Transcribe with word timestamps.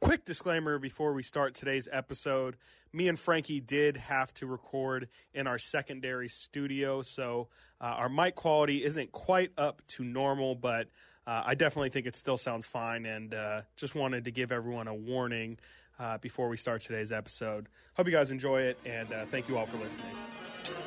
Quick 0.00 0.24
disclaimer 0.24 0.78
before 0.78 1.12
we 1.12 1.22
start 1.22 1.54
today's 1.54 1.88
episode. 1.90 2.56
Me 2.92 3.08
and 3.08 3.18
Frankie 3.18 3.60
did 3.60 3.96
have 3.96 4.32
to 4.34 4.46
record 4.46 5.08
in 5.32 5.46
our 5.46 5.58
secondary 5.58 6.28
studio, 6.28 7.02
so 7.02 7.48
uh, 7.80 7.84
our 7.84 8.08
mic 8.08 8.34
quality 8.34 8.84
isn't 8.84 9.12
quite 9.12 9.52
up 9.56 9.82
to 9.88 10.04
normal, 10.04 10.54
but 10.54 10.88
uh, 11.26 11.42
I 11.46 11.54
definitely 11.54 11.90
think 11.90 12.06
it 12.06 12.14
still 12.14 12.36
sounds 12.36 12.66
fine, 12.66 13.06
and 13.06 13.34
uh, 13.34 13.62
just 13.76 13.94
wanted 13.94 14.24
to 14.24 14.30
give 14.30 14.52
everyone 14.52 14.86
a 14.86 14.94
warning 14.94 15.58
uh, 15.98 16.18
before 16.18 16.48
we 16.48 16.56
start 16.56 16.82
today's 16.82 17.10
episode. 17.10 17.68
Hope 17.94 18.06
you 18.06 18.12
guys 18.12 18.30
enjoy 18.30 18.62
it, 18.62 18.78
and 18.84 19.10
uh, 19.12 19.24
thank 19.26 19.48
you 19.48 19.56
all 19.56 19.66
for 19.66 19.78
listening. 19.78 20.85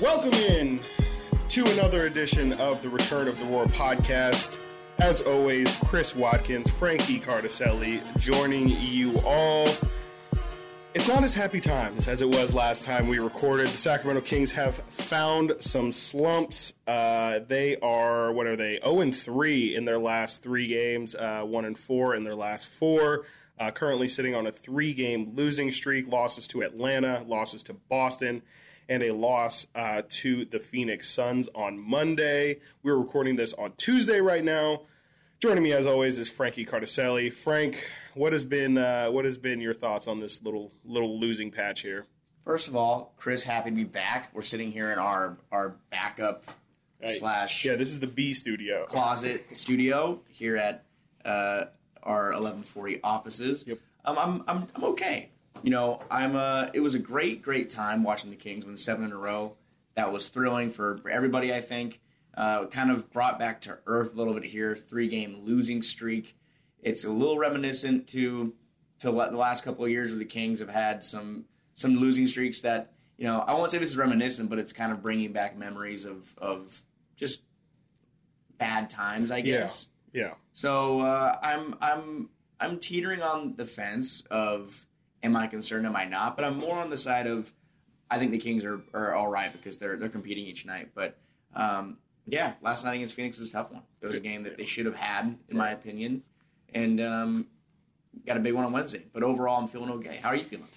Welcome 0.00 0.32
in 0.32 0.80
to 1.50 1.64
another 1.66 2.06
edition 2.06 2.54
of 2.54 2.80
the 2.80 2.88
Return 2.88 3.28
of 3.28 3.38
the 3.38 3.44
Roar 3.44 3.66
podcast. 3.66 4.58
As 5.00 5.20
always, 5.20 5.70
Chris 5.80 6.16
Watkins, 6.16 6.70
Frankie 6.70 7.20
Cardicelli 7.20 8.00
joining 8.18 8.70
you 8.70 9.20
all. 9.20 9.68
It's 10.94 11.08
not 11.08 11.24
as 11.24 11.34
happy 11.34 11.60
times 11.60 12.08
as 12.08 12.22
it 12.22 12.28
was 12.28 12.54
last 12.54 12.86
time 12.86 13.06
we 13.06 13.18
recorded. 13.18 13.66
The 13.66 13.76
Sacramento 13.76 14.22
Kings 14.22 14.52
have 14.52 14.76
found 14.88 15.52
some 15.60 15.92
slumps. 15.92 16.72
Uh, 16.86 17.40
they 17.46 17.76
are, 17.80 18.32
what 18.32 18.46
are 18.46 18.56
they, 18.56 18.80
0 18.82 19.00
and 19.00 19.14
3 19.14 19.76
in 19.76 19.84
their 19.84 19.98
last 19.98 20.42
three 20.42 20.68
games, 20.68 21.14
uh, 21.14 21.42
1 21.42 21.64
and 21.66 21.76
4 21.76 22.14
in 22.14 22.24
their 22.24 22.34
last 22.34 22.66
four. 22.66 23.26
Uh, 23.60 23.70
currently 23.70 24.08
sitting 24.08 24.34
on 24.34 24.46
a 24.46 24.50
three 24.52 24.94
game 24.94 25.32
losing 25.34 25.70
streak, 25.70 26.08
losses 26.08 26.48
to 26.48 26.62
Atlanta, 26.62 27.22
losses 27.28 27.62
to 27.64 27.74
Boston, 27.74 28.40
and 28.88 29.02
a 29.02 29.12
loss 29.12 29.66
uh, 29.74 30.00
to 30.08 30.46
the 30.46 30.58
Phoenix 30.58 31.10
Suns 31.10 31.46
on 31.54 31.78
Monday. 31.78 32.60
We're 32.82 32.96
recording 32.96 33.36
this 33.36 33.52
on 33.52 33.72
Tuesday 33.76 34.20
right 34.22 34.42
now. 34.42 34.84
Joining 35.40 35.62
me 35.62 35.72
as 35.72 35.86
always 35.86 36.18
is 36.18 36.30
Frankie 36.30 36.64
Cardicelli. 36.64 37.30
Frank, 37.30 37.86
what 38.14 38.32
has 38.32 38.46
been 38.46 38.78
uh, 38.78 39.08
what 39.08 39.26
has 39.26 39.36
been 39.36 39.60
your 39.60 39.74
thoughts 39.74 40.08
on 40.08 40.20
this 40.20 40.42
little 40.42 40.72
little 40.86 41.20
losing 41.20 41.50
patch 41.50 41.82
here? 41.82 42.06
First 42.46 42.66
of 42.66 42.76
all, 42.76 43.12
Chris, 43.18 43.44
happy 43.44 43.68
to 43.68 43.76
be 43.76 43.84
back. 43.84 44.30
We're 44.32 44.40
sitting 44.40 44.72
here 44.72 44.90
in 44.90 44.98
our 44.98 45.36
our 45.52 45.76
backup 45.90 46.44
Right. 47.02 47.10
slash 47.10 47.64
Yeah, 47.64 47.76
this 47.76 47.90
is 47.90 47.98
the 48.00 48.06
B 48.06 48.32
studio. 48.34 48.84
closet 48.86 49.46
studio 49.56 50.20
here 50.28 50.56
at 50.56 50.84
uh, 51.24 51.64
our 52.02 52.26
1140 52.26 53.00
offices. 53.02 53.64
Yep. 53.66 53.78
Um, 54.04 54.18
I'm 54.18 54.44
I'm 54.48 54.66
I'm 54.74 54.84
okay. 54.84 55.30
You 55.62 55.70
know, 55.70 56.00
I'm 56.10 56.36
uh 56.36 56.68
it 56.72 56.80
was 56.80 56.94
a 56.94 56.98
great 56.98 57.42
great 57.42 57.70
time 57.70 58.02
watching 58.02 58.30
the 58.30 58.36
Kings 58.36 58.64
win 58.64 58.76
seven 58.76 59.04
in 59.04 59.12
a 59.12 59.16
row. 59.16 59.56
That 59.94 60.12
was 60.12 60.28
thrilling 60.28 60.70
for 60.70 61.00
everybody. 61.10 61.52
I 61.52 61.60
think 61.60 62.00
uh, 62.34 62.66
kind 62.66 62.90
of 62.90 63.10
brought 63.10 63.38
back 63.38 63.60
to 63.62 63.78
earth 63.86 64.14
a 64.14 64.16
little 64.16 64.32
bit 64.32 64.44
here. 64.44 64.74
Three 64.76 65.08
game 65.08 65.40
losing 65.42 65.82
streak. 65.82 66.36
It's 66.80 67.04
a 67.04 67.10
little 67.10 67.38
reminiscent 67.38 68.06
to 68.08 68.54
to 69.00 69.10
the 69.10 69.12
last 69.12 69.64
couple 69.64 69.84
of 69.84 69.90
years 69.90 70.10
where 70.10 70.18
the 70.18 70.24
Kings 70.24 70.60
have 70.60 70.70
had 70.70 71.02
some 71.04 71.44
some 71.74 71.96
losing 71.96 72.26
streaks 72.26 72.60
that 72.60 72.92
you 73.18 73.26
know 73.26 73.40
I 73.40 73.54
won't 73.54 73.70
say 73.70 73.78
this 73.78 73.90
is 73.90 73.96
reminiscent, 73.96 74.48
but 74.48 74.58
it's 74.58 74.72
kind 74.72 74.92
of 74.92 75.02
bringing 75.02 75.32
back 75.32 75.56
memories 75.56 76.04
of 76.04 76.34
of 76.38 76.82
just 77.16 77.42
bad 78.56 78.90
times, 78.90 79.30
I 79.30 79.40
guess. 79.40 79.86
Yeah. 80.12 80.34
So 80.52 81.00
uh, 81.00 81.36
I'm 81.42 81.76
I'm 81.80 82.30
I'm 82.58 82.78
teetering 82.78 83.22
on 83.22 83.54
the 83.56 83.66
fence 83.66 84.22
of 84.30 84.86
am 85.22 85.36
I 85.36 85.46
concerned, 85.46 85.86
am 85.86 85.96
I 85.96 86.04
not? 86.04 86.36
But 86.36 86.44
I'm 86.44 86.58
more 86.58 86.76
on 86.76 86.90
the 86.90 86.98
side 86.98 87.26
of 87.26 87.52
I 88.10 88.18
think 88.18 88.32
the 88.32 88.38
Kings 88.38 88.64
are, 88.64 88.82
are 88.92 89.14
all 89.14 89.28
right 89.28 89.52
because 89.52 89.78
they're 89.78 89.96
they're 89.96 90.08
competing 90.08 90.46
each 90.46 90.66
night. 90.66 90.90
But 90.94 91.18
um, 91.54 91.98
yeah, 92.26 92.54
last 92.60 92.84
night 92.84 92.94
against 92.94 93.14
Phoenix 93.14 93.38
was 93.38 93.48
a 93.48 93.52
tough 93.52 93.72
one. 93.72 93.82
It 94.00 94.06
was 94.06 94.16
a 94.16 94.20
game 94.20 94.42
that 94.42 94.58
they 94.58 94.64
should 94.64 94.86
have 94.86 94.96
had, 94.96 95.36
in 95.48 95.56
my 95.56 95.70
opinion, 95.70 96.22
and 96.74 97.00
um, 97.00 97.46
got 98.26 98.36
a 98.36 98.40
big 98.40 98.54
one 98.54 98.64
on 98.64 98.72
Wednesday. 98.72 99.04
But 99.12 99.22
overall, 99.22 99.60
I'm 99.60 99.68
feeling 99.68 99.90
okay. 99.90 100.18
How 100.22 100.30
are 100.30 100.36
you 100.36 100.44
feeling? 100.44 100.68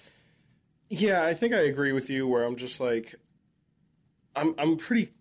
Yeah, 0.88 1.24
I 1.24 1.34
think 1.34 1.52
I 1.52 1.60
agree 1.60 1.92
with 1.92 2.08
you 2.10 2.28
where 2.28 2.44
I'm 2.44 2.56
just 2.56 2.80
like 2.80 3.14
I'm 4.36 4.54
I'm 4.58 4.76
pretty 4.76 5.12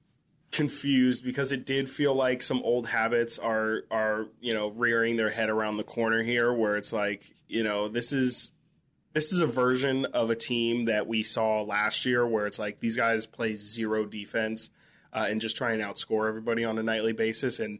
confused 0.53 1.25
because 1.25 1.51
it 1.51 1.65
did 1.65 1.89
feel 1.89 2.13
like 2.13 2.41
some 2.43 2.61
old 2.63 2.87
habits 2.87 3.37
are 3.39 3.81
are, 3.91 4.27
you 4.39 4.53
know, 4.53 4.69
rearing 4.69 5.17
their 5.17 5.29
head 5.29 5.49
around 5.49 5.77
the 5.77 5.83
corner 5.83 6.23
here 6.23 6.53
where 6.53 6.77
it's 6.77 6.93
like, 6.93 7.35
you 7.47 7.63
know, 7.63 7.89
this 7.89 8.13
is 8.13 8.53
this 9.13 9.33
is 9.33 9.41
a 9.41 9.47
version 9.47 10.05
of 10.05 10.29
a 10.29 10.35
team 10.35 10.85
that 10.85 11.07
we 11.07 11.23
saw 11.23 11.61
last 11.61 12.05
year 12.05 12.25
where 12.25 12.47
it's 12.47 12.59
like 12.59 12.79
these 12.79 12.95
guys 12.95 13.25
play 13.25 13.55
zero 13.55 14.05
defense 14.05 14.69
uh, 15.11 15.25
and 15.27 15.41
just 15.41 15.57
try 15.57 15.73
and 15.73 15.81
outscore 15.81 16.27
everybody 16.27 16.63
on 16.63 16.77
a 16.79 16.83
nightly 16.83 17.13
basis. 17.13 17.59
And 17.59 17.79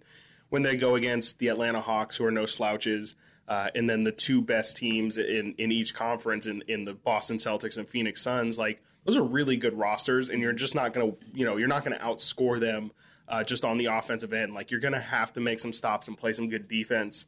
when 0.50 0.62
they 0.62 0.76
go 0.76 0.96
against 0.96 1.40
the 1.40 1.48
Atlanta 1.48 1.82
Hawks, 1.82 2.18
who 2.18 2.26
are 2.26 2.32
no 2.32 2.46
slouches, 2.46 3.16
uh, 3.48 3.70
and 3.74 3.90
then 3.90 4.04
the 4.04 4.12
two 4.12 4.42
best 4.42 4.78
teams 4.78 5.18
in, 5.18 5.56
in 5.58 5.72
each 5.72 5.96
conference, 5.96 6.46
in, 6.46 6.64
in 6.68 6.86
the 6.86 6.94
Boston 6.94 7.38
Celtics 7.38 7.78
and 7.78 7.90
Phoenix 7.90 8.22
Suns, 8.22 8.58
like 8.58 8.82
those 9.06 9.18
are 9.18 9.24
really 9.24 9.58
good 9.58 9.78
rosters, 9.78 10.30
and 10.30 10.42
you're 10.42 10.54
just 10.54 10.76
not 10.76 10.94
going 10.94 11.12
to, 11.12 11.18
you 11.34 11.46
know, 11.46 11.58
you're 11.58 11.68
not 11.68 11.84
going 11.84 11.98
to 11.98 12.04
outscore 12.04 12.60
them 12.60 12.92
uh, 13.28 13.44
just 13.44 13.66
on 13.66 13.78
the 13.78 13.86
offensive 13.86 14.34
end. 14.34 14.54
Like 14.54 14.72
you're 14.72 14.80
going 14.80 14.94
to 14.94 15.00
have 15.00 15.34
to 15.34 15.40
make 15.40 15.60
some 15.60 15.74
stops 15.74 16.08
and 16.08 16.18
play 16.18 16.34
some 16.34 16.50
good 16.50 16.68
defense. 16.68 17.26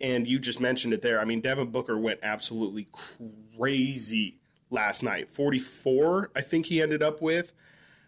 And 0.00 0.26
you 0.26 0.38
just 0.38 0.60
mentioned 0.60 0.92
it 0.92 1.02
there. 1.02 1.20
I 1.20 1.24
mean, 1.24 1.40
Devin 1.40 1.70
Booker 1.70 1.96
went 1.96 2.20
absolutely 2.22 2.88
crazy 3.56 4.38
last 4.70 5.02
night. 5.02 5.30
44, 5.30 6.30
I 6.34 6.40
think 6.40 6.66
he 6.66 6.82
ended 6.82 7.02
up 7.02 7.22
with. 7.22 7.52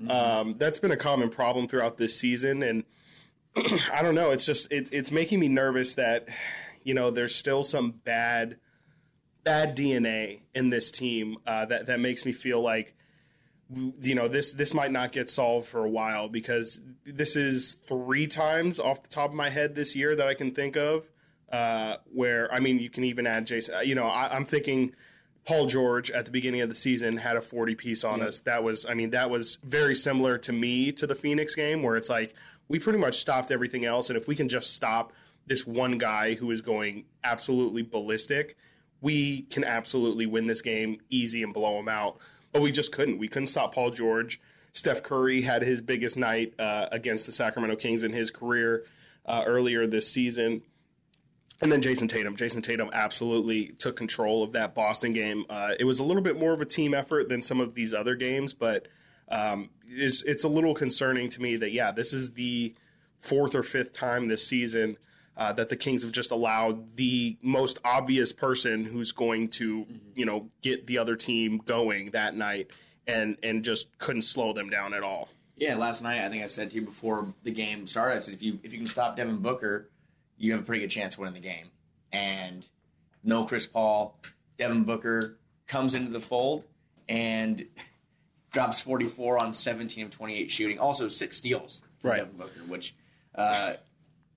Um, 0.09 0.57
that's 0.59 0.79
been 0.79 0.91
a 0.91 0.97
common 0.97 1.31
problem 1.31 1.69
throughout 1.69 1.97
this 1.97 2.19
season, 2.19 2.63
and 2.63 2.85
I 3.93 4.03
don't 4.03 4.15
know. 4.15 4.31
It's 4.31 4.45
just 4.45 4.71
it, 4.71 4.91
it's 4.93 5.11
making 5.11 5.41
me 5.41 5.49
nervous 5.49 5.95
that 5.95 6.29
you 6.83 6.93
know 6.93 7.11
there's 7.11 7.35
still 7.35 7.63
some 7.63 7.93
bad 7.93 8.59
bad 9.43 9.77
DNA 9.77 10.41
in 10.55 10.71
this 10.71 10.91
team 10.91 11.39
uh, 11.47 11.65
that 11.67 11.87
that 11.87 12.01
makes 12.01 12.27
me 12.27 12.33
feel 12.33 12.61
like 12.61 12.95
you 13.71 14.15
know 14.15 14.29
this 14.29 14.53
this 14.53 14.73
might 14.73 14.93
not 14.93 15.13
get 15.13 15.29
solved 15.29 15.67
for 15.67 15.85
a 15.85 15.91
while 15.91 16.29
because 16.29 16.81
this 17.05 17.35
is 17.35 17.77
three 17.89 18.27
times 18.27 18.79
off 18.79 19.03
the 19.03 19.09
top 19.09 19.31
of 19.31 19.37
my 19.37 19.51
head 19.51 19.75
this 19.75 19.97
year 19.97 20.15
that 20.15 20.29
I 20.29 20.35
can 20.35 20.53
think 20.53 20.77
of 20.77 21.11
uh, 21.51 21.97
where 22.13 22.53
I 22.53 22.61
mean 22.61 22.79
you 22.79 22.91
can 22.91 23.05
even 23.05 23.27
add 23.27 23.47
Jason. 23.47 23.75
You 23.85 23.95
know 23.95 24.07
I, 24.07 24.35
I'm 24.35 24.45
thinking. 24.45 24.95
Paul 25.45 25.67
George 25.67 26.11
at 26.11 26.25
the 26.25 26.33
beginning 26.33 26.61
of 26.63 26.69
the 26.69 26.75
season 26.75 27.19
had 27.19 27.37
a 27.37 27.41
40 27.41 27.77
piece 27.77 28.03
on 28.03 28.21
us. 28.21 28.41
That 28.41 28.65
was, 28.65 28.85
I 28.85 28.95
mean, 28.95 29.11
that 29.11 29.31
was 29.31 29.61
very 29.63 29.95
similar 29.95 30.39
to 30.39 30.53
me 30.53 30.91
to 30.91 31.07
the 31.07 31.15
Phoenix 31.15 31.55
game, 31.55 31.85
where 31.85 31.95
it's 31.95 32.09
like 32.09 32.35
we 32.67 32.81
pretty 32.81 32.99
much 32.99 33.15
stopped 33.19 33.53
everything 33.53 33.85
else, 33.85 34.11
and 34.11 34.17
if 34.17 34.27
we 34.27 34.35
can 34.35 34.49
just 34.49 34.75
stop 34.75 35.13
this 35.47 35.65
one 35.65 35.99
guy 35.99 36.35
who 36.35 36.51
is 36.51 36.63
going 36.63 37.05
absolutely 37.23 37.83
ballistic, 37.83 38.57
we 39.01 39.43
can 39.43 39.65
absolutely 39.65 40.27
win 40.27 40.47
this 40.47 40.63
game 40.63 40.99
easy 41.11 41.43
and 41.43 41.55
blow 41.55 41.79
him 41.79 41.89
out. 41.89 42.19
But 42.57 42.63
we 42.63 42.73
just 42.73 42.91
couldn't. 42.91 43.19
We 43.19 43.29
couldn't 43.29 43.49
stop 43.49 43.75
Paul 43.75 43.91
George. 43.91 44.41
Steph 44.73 45.03
Curry 45.03 45.43
had 45.43 45.61
his 45.61 45.83
biggest 45.83 46.17
night 46.17 46.55
uh, 46.59 46.87
against 46.91 47.27
the 47.27 47.33
Sacramento 47.33 47.77
Kings 47.77 48.03
in 48.03 48.15
his 48.15 48.31
career 48.31 48.87
uh, 49.27 49.45
earlier 49.47 49.87
this 49.87 50.11
season. 50.11 50.63
And 51.61 51.71
then 51.71 51.83
Jayson 51.83 52.09
Tatum. 52.09 52.35
Jayson 52.35 52.63
Tatum 52.63 52.89
absolutely 52.95 53.73
took 53.73 53.95
control 53.95 54.43
of 54.43 54.53
that 54.53 54.75
Boston 54.75 55.13
game. 55.13 55.45
Uh, 55.51 55.73
it 55.79 55.85
was 55.85 55.99
a 55.99 56.03
little 56.03 56.23
bit 56.23 56.41
more 56.41 56.55
of 56.55 56.63
a 56.63 56.65
team 56.65 56.95
effort 56.95 57.29
than 57.29 57.43
some 57.43 57.61
of 57.61 57.75
these 57.75 57.93
other 57.93 58.15
games, 58.15 58.55
but 58.55 58.89
um, 59.29 59.69
it's, 59.87 60.23
it's 60.23 60.45
a 60.45 60.49
little 60.49 60.73
concerning 60.73 61.29
to 61.29 61.43
me 61.43 61.57
that, 61.57 61.73
yeah, 61.73 61.93
this 61.93 62.15
is 62.15 62.31
the 62.31 62.75
fourth 63.19 63.55
or 63.55 63.63
fifth 63.63 63.93
time 63.93 64.29
this 64.29 64.47
season 64.47 64.97
uh, 65.37 65.53
that 65.53 65.69
the 65.69 65.77
Kings 65.77 66.03
have 66.03 66.13
just 66.13 66.31
allowed 66.31 66.97
the 66.97 67.37
most 67.43 67.79
obvious 67.85 68.33
person 68.33 68.85
who's 68.85 69.13
going 69.13 69.49
to, 69.49 69.87
you 70.15 70.25
know, 70.25 70.49
get 70.63 70.87
the 70.87 70.99
other 70.99 71.17
team 71.17 71.59
going 71.59 72.11
that 72.13 72.35
night 72.35 72.71
and, 73.07 73.37
and 73.43 73.63
just 73.65 73.97
couldn't 73.99 74.23
slow 74.23 74.53
them 74.53 74.71
down 74.71 74.95
at 74.95 75.03
all. 75.03 75.29
Yeah, 75.57 75.77
last 75.77 76.03
night 76.03 76.25
I 76.25 76.29
think 76.29 76.43
I 76.43 76.47
said 76.47 76.71
to 76.71 76.77
you 76.77 76.83
before 76.83 77.27
the 77.43 77.51
game 77.51 77.87
started. 77.87 78.17
I 78.17 78.21
said 78.21 78.35
if 78.35 78.43
you 78.43 78.59
if 78.63 78.73
you 78.73 78.79
can 78.79 78.89
stop 78.89 79.17
Devin 79.17 79.39
Booker, 79.39 79.89
you 80.37 80.53
have 80.53 80.61
a 80.61 80.65
pretty 80.65 80.83
good 80.83 80.91
chance 80.91 81.15
of 81.15 81.21
winning 81.21 81.35
the 81.35 81.41
game. 81.41 81.71
And 82.13 82.67
no 83.25 83.45
Chris 83.45 83.67
Paul, 83.67 84.19
Devin 84.59 84.85
Booker 84.85 85.39
comes 85.67 85.95
into 85.95 86.11
the 86.11 86.21
fold 86.21 86.65
and 87.09 87.65
drops 88.53 88.81
44 88.81 89.39
on 89.39 89.53
17 89.53 90.05
of 90.07 90.11
28 90.11 90.51
shooting. 90.51 90.79
Also 90.79 91.09
six 91.09 91.37
steals 91.39 91.83
from 92.01 92.11
Right. 92.11 92.19
Devin 92.19 92.37
Booker, 92.37 92.61
which 92.67 92.95
uh, 93.35 93.75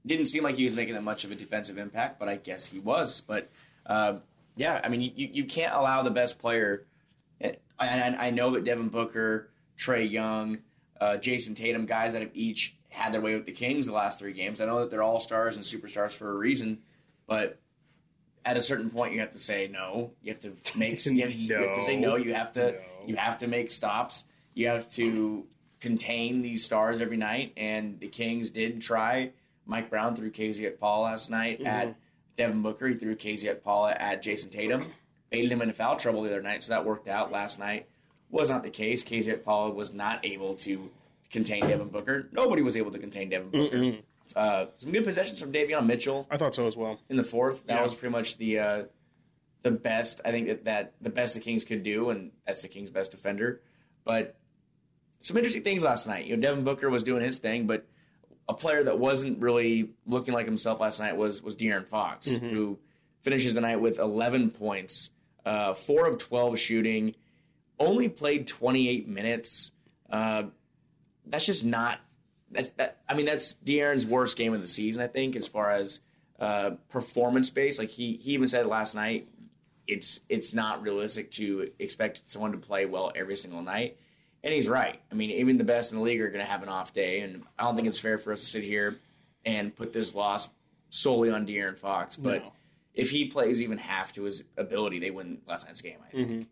didn't 0.06 0.28
seem 0.28 0.44
like 0.44 0.56
he 0.56 0.64
was 0.64 0.74
making 0.74 0.94
that 0.96 1.04
much 1.04 1.24
of 1.24 1.32
a 1.32 1.36
defensive 1.36 1.78
impact, 1.78 2.20
but 2.20 2.30
I 2.30 2.38
guess 2.38 2.66
he 2.66 2.80
was. 2.80 3.22
But 3.22 3.50
uh, 3.86 4.16
yeah, 4.56 4.82
I 4.84 4.90
mean, 4.90 5.02
you, 5.02 5.30
you 5.32 5.46
can't 5.46 5.74
allow 5.74 6.02
the 6.02 6.12
best 6.12 6.40
player. 6.40 6.86
And 7.42 7.58
I, 7.80 8.28
I 8.28 8.30
know 8.30 8.52
that 8.52 8.64
Devin 8.64 8.90
Booker, 8.90 9.50
Trae 9.78 10.10
Young, 10.10 10.60
uh, 11.00 11.18
Jayson 11.18 11.56
Tatum, 11.56 11.86
guys 11.86 12.14
that 12.14 12.22
have 12.22 12.32
each 12.34 12.76
had 12.90 13.14
their 13.14 13.22
way 13.22 13.36
with 13.36 13.46
the 13.46 13.52
Kings 13.52 13.86
the 13.86 13.94
last 13.94 14.20
three 14.20 14.34
games. 14.34 14.62
I 14.62 14.66
know 14.66 14.80
that 14.80 14.90
they're 14.90 15.04
all 15.04 15.20
stars 15.20 15.56
and 15.56 15.64
superstars 15.64 16.12
for 16.12 16.30
a 16.32 16.36
reason, 16.36 16.80
but 17.28 17.60
at 18.46 18.58
a 18.58 18.62
certain 18.62 18.90
point, 18.90 19.14
you 19.14 19.20
have 19.20 19.34
to 19.34 19.40
say 19.40 19.68
no. 19.68 20.12
You 20.24 20.34
have 20.34 20.42
to 20.42 20.54
make 20.78 21.06
you 21.06 21.22
have, 21.22 21.32
you 21.32 21.56
have 21.56 21.76
to 21.76 21.82
say 21.82 21.98
no. 21.98 22.16
You 22.16 22.34
have 22.34 22.52
to 22.54 22.72
No. 23.00 23.08
You 23.08 23.16
have 23.16 23.38
to 23.40 23.48
make 23.48 23.72
stops. 23.72 24.26
You 24.54 24.68
have 24.68 24.92
to 24.94 25.46
contain 25.80 26.42
these 26.42 26.66
stars 26.66 27.02
every 27.02 27.18
night. 27.18 27.54
And 27.56 28.00
the 28.00 28.08
Kings 28.08 28.50
did 28.50 28.82
try. 28.82 29.32
Mike 29.70 29.90
Brown 29.90 30.16
threw 30.16 30.32
KZ 30.32 30.76
Okpala 30.78 31.04
last 31.04 31.30
night 31.30 31.62
at 31.62 31.96
Devin 32.36 32.62
Booker. 32.64 32.88
He 32.88 32.96
threw 32.96 33.16
KZ 33.16 33.56
Okpala 33.62 33.96
at 34.00 34.24
Jayson 34.24 34.50
Tatum. 34.50 34.88
Baited 35.30 35.52
him 35.52 35.62
into 35.62 35.74
foul 35.76 35.96
trouble 35.96 36.24
the 36.24 36.30
other 36.30 36.42
night, 36.42 36.64
so 36.64 36.74
that 36.74 36.84
worked 36.86 37.08
out. 37.08 37.32
Last 37.32 37.60
night 37.60 37.88
was 38.32 38.50
not 38.50 38.64
the 38.64 38.70
case. 38.72 39.04
KZ 39.04 39.38
Okpala 39.44 39.74
was 39.76 39.94
not 39.94 40.26
able 40.26 40.56
to 40.56 40.90
contain 41.32 41.68
Devin 41.68 41.90
Booker. 41.90 42.28
Nobody 42.32 42.64
was 42.64 42.76
able 42.76 42.90
to 42.92 42.98
contain 43.00 43.30
Devin 43.30 43.50
Booker. 43.52 43.98
Uh, 44.36 44.66
some 44.76 44.92
good 44.92 45.04
possessions 45.04 45.40
from 45.40 45.52
Davion 45.52 45.86
Mitchell 45.86 46.28
I 46.32 46.38
thought 46.38 46.54
so 46.56 46.66
as 46.68 46.76
well. 46.78 47.00
in 47.10 47.16
the 47.16 47.24
fourth. 47.24 47.66
That 47.68 47.76
Yeah. 47.78 47.84
was 47.84 47.94
pretty 47.96 48.12
much 48.12 48.38
the 48.38 48.60
uh, 48.60 48.84
the 49.62 49.72
best. 49.72 50.22
I 50.26 50.32
think 50.32 50.48
that, 50.48 50.66
that 50.66 50.94
the 51.02 51.10
best 51.12 51.36
the 51.36 51.42
Kings 51.42 51.64
could 51.66 51.84
do, 51.84 52.10
and 52.10 52.32
that's 52.48 52.62
the 52.64 52.68
Kings' 52.68 52.90
best 52.90 53.12
defender. 53.12 53.62
But 54.04 54.36
some 55.22 55.36
interesting 55.38 55.64
things 55.64 55.84
last 55.84 56.08
night. 56.08 56.26
You 56.26 56.36
know, 56.38 56.42
Devin 56.42 56.64
Booker 56.64 56.90
was 56.90 57.04
doing 57.04 57.24
his 57.24 57.38
thing, 57.40 57.68
but 57.68 57.86
a 58.50 58.54
player 58.54 58.84
that 58.84 59.00
wasn't 59.00 59.40
really 59.40 59.92
looking 60.06 60.34
like 60.34 60.46
himself 60.46 60.80
last 60.82 61.00
night 61.00 61.16
was 61.16 61.42
was 61.42 61.56
De'Aaron 61.56 61.88
Fox, 61.88 62.28
who 62.30 62.80
finishes 63.22 63.54
the 63.54 63.62
night 63.62 63.80
with 63.80 64.00
11 64.00 64.50
points, 64.50 65.12
uh, 65.46 65.74
four 65.74 66.08
of 66.08 66.18
12 66.18 66.58
shooting, 66.60 67.16
only 67.80 68.10
played 68.10 68.48
28 68.48 69.08
minutes. 69.08 69.72
Uh, 70.10 70.44
that's 71.28 71.46
just 71.46 71.64
not. 71.64 72.00
That's 72.52 72.70
that. 72.72 72.98
I 73.08 73.14
mean, 73.14 73.28
that's 73.28 73.54
De'Aaron's 73.64 74.06
worst 74.08 74.36
game 74.36 74.54
of 74.54 74.62
the 74.62 74.68
season. 74.68 75.02
I 75.02 75.08
think, 75.08 75.36
as 75.36 75.48
far 75.48 75.70
as 75.72 76.00
uh, 76.40 76.72
performance 76.90 77.50
based. 77.50 77.78
Like 77.80 77.90
he 77.90 78.14
he 78.22 78.32
even 78.32 78.48
said 78.48 78.66
last 78.66 78.96
night, 78.96 79.28
it's 79.88 80.22
it's 80.28 80.54
not 80.54 80.82
realistic 80.82 81.30
to 81.32 81.70
expect 81.78 82.22
someone 82.26 82.52
to 82.54 82.58
play 82.58 82.86
well 82.86 83.12
every 83.16 83.36
single 83.36 83.62
night. 83.62 83.98
And 84.44 84.54
he's 84.54 84.70
right. 84.70 85.00
I 85.12 85.16
mean, 85.16 85.32
even 85.32 85.58
the 85.58 85.64
best 85.66 85.92
in 85.92 85.98
the 85.98 86.04
league 86.04 86.22
are 86.22 86.30
going 86.30 86.44
to 86.44 86.50
have 86.50 86.64
an 86.64 86.70
off 86.70 86.94
day, 86.94 87.20
and 87.22 87.44
I 87.58 87.64
don't 87.66 87.76
think 87.76 87.88
it's 87.88 88.00
fair 88.00 88.18
for 88.18 88.32
us 88.32 88.40
to 88.40 88.46
sit 88.46 88.64
here 88.64 88.98
and 89.46 89.76
put 89.76 89.92
this 89.94 90.16
loss 90.16 90.48
solely 90.90 91.30
on 91.30 91.46
De'Aaron 91.46 91.78
Fox. 91.78 92.16
But 92.16 92.44
No. 92.44 92.54
if 92.94 93.10
he 93.12 93.26
plays 93.26 93.62
even 93.62 93.78
half 93.78 94.14
to 94.14 94.24
his 94.24 94.44
ability, 94.58 95.00
they 95.00 95.12
win 95.12 95.40
last 95.48 95.66
night's 95.68 95.82
game. 95.82 95.98
I 96.08 96.10
think. 96.12 96.48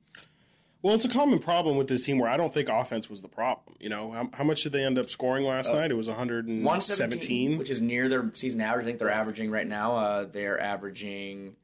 Well, 0.84 0.94
it's 0.96 1.06
a 1.06 1.10
common 1.10 1.40
problem 1.40 1.76
with 1.76 1.88
this 1.88 2.06
team 2.06 2.20
where 2.20 2.30
I 2.30 2.38
don't 2.38 2.54
think 2.54 2.70
offense 2.70 3.10
was 3.10 3.22
the 3.22 3.28
problem. 3.28 3.76
You 3.80 3.90
know, 3.90 4.12
how, 4.12 4.30
how 4.34 4.44
much 4.44 4.64
did 4.64 4.74
they 4.74 4.84
end 4.84 4.98
up 5.00 5.10
scoring 5.10 5.44
last 5.44 5.74
night? 5.74 5.90
It 5.90 5.96
was 5.96 6.08
117. 6.08 6.64
117, 6.64 7.58
which 7.58 7.70
is 7.70 7.82
near 7.82 8.08
their 8.08 8.30
season 8.36 8.62
average. 8.62 8.84
I 8.84 8.88
think 8.88 9.00
they're 9.00 9.10
averaging 9.10 9.50
right 9.50 9.66
now. 9.68 9.96
Uh, 9.96 10.26
they're 10.26 10.62
averaging. 10.62 11.56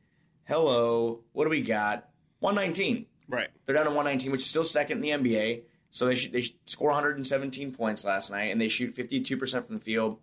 Hello, 0.46 1.20
what 1.34 1.44
do 1.46 1.50
we 1.50 1.62
got? 1.62 2.10
119. 2.40 3.06
right. 3.30 3.50
They're 3.66 3.76
down 3.76 3.86
to 3.86 3.92
119, 3.92 4.32
which 4.32 4.42
is 4.42 4.48
still 4.48 4.66
second 4.66 5.04
in 5.06 5.22
the 5.24 5.30
NBA. 5.30 5.62
So 5.94 6.08
they 6.08 6.16
sh- 6.16 6.32
they 6.32 6.44
score 6.66 6.88
117 6.88 7.72
points 7.72 8.04
last 8.04 8.32
night, 8.32 8.46
and 8.46 8.60
they 8.60 8.68
shoot 8.68 8.96
52% 8.96 9.68
from 9.68 9.76
the 9.76 9.82
field, 9.82 10.18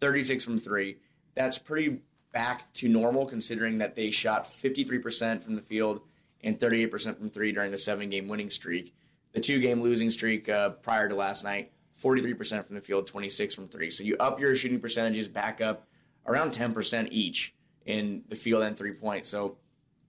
36 0.00 0.42
from 0.42 0.58
three. 0.58 0.96
That's 1.34 1.58
pretty 1.58 2.00
back 2.32 2.72
to 2.72 2.88
normal, 2.88 3.26
considering 3.26 3.76
that 3.76 3.94
they 3.94 4.10
shot 4.10 4.46
53% 4.46 5.42
from 5.42 5.54
the 5.54 5.60
field 5.60 6.00
and 6.42 6.58
38% 6.58 7.18
from 7.18 7.28
three 7.28 7.52
during 7.52 7.70
the 7.70 7.76
seven 7.76 8.08
game 8.08 8.26
winning 8.26 8.48
streak. 8.48 8.94
The 9.32 9.40
two 9.40 9.58
game 9.60 9.82
losing 9.82 10.08
streak 10.08 10.48
uh, 10.48 10.70
prior 10.70 11.10
to 11.10 11.14
last 11.14 11.44
night, 11.44 11.72
43% 12.02 12.66
from 12.66 12.74
the 12.74 12.80
field, 12.80 13.06
26 13.06 13.54
from 13.54 13.68
three. 13.68 13.90
So 13.90 14.04
you 14.04 14.16
up 14.16 14.40
your 14.40 14.54
shooting 14.54 14.80
percentages 14.80 15.28
back 15.28 15.60
up 15.60 15.86
around 16.26 16.52
10% 16.52 17.08
each 17.10 17.54
in 17.84 18.24
the 18.30 18.34
field 18.34 18.62
and 18.62 18.74
three 18.78 18.92
point. 18.92 19.26
So 19.26 19.58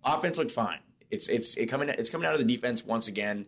offense 0.05 0.37
looked 0.37 0.51
fine. 0.51 0.79
It's 1.11 1.27
it's 1.27 1.57
it 1.57 1.65
coming 1.65 1.89
it's 1.89 2.09
coming 2.09 2.25
out 2.25 2.33
of 2.33 2.39
the 2.39 2.47
defense 2.47 2.85
once 2.85 3.09
again, 3.09 3.45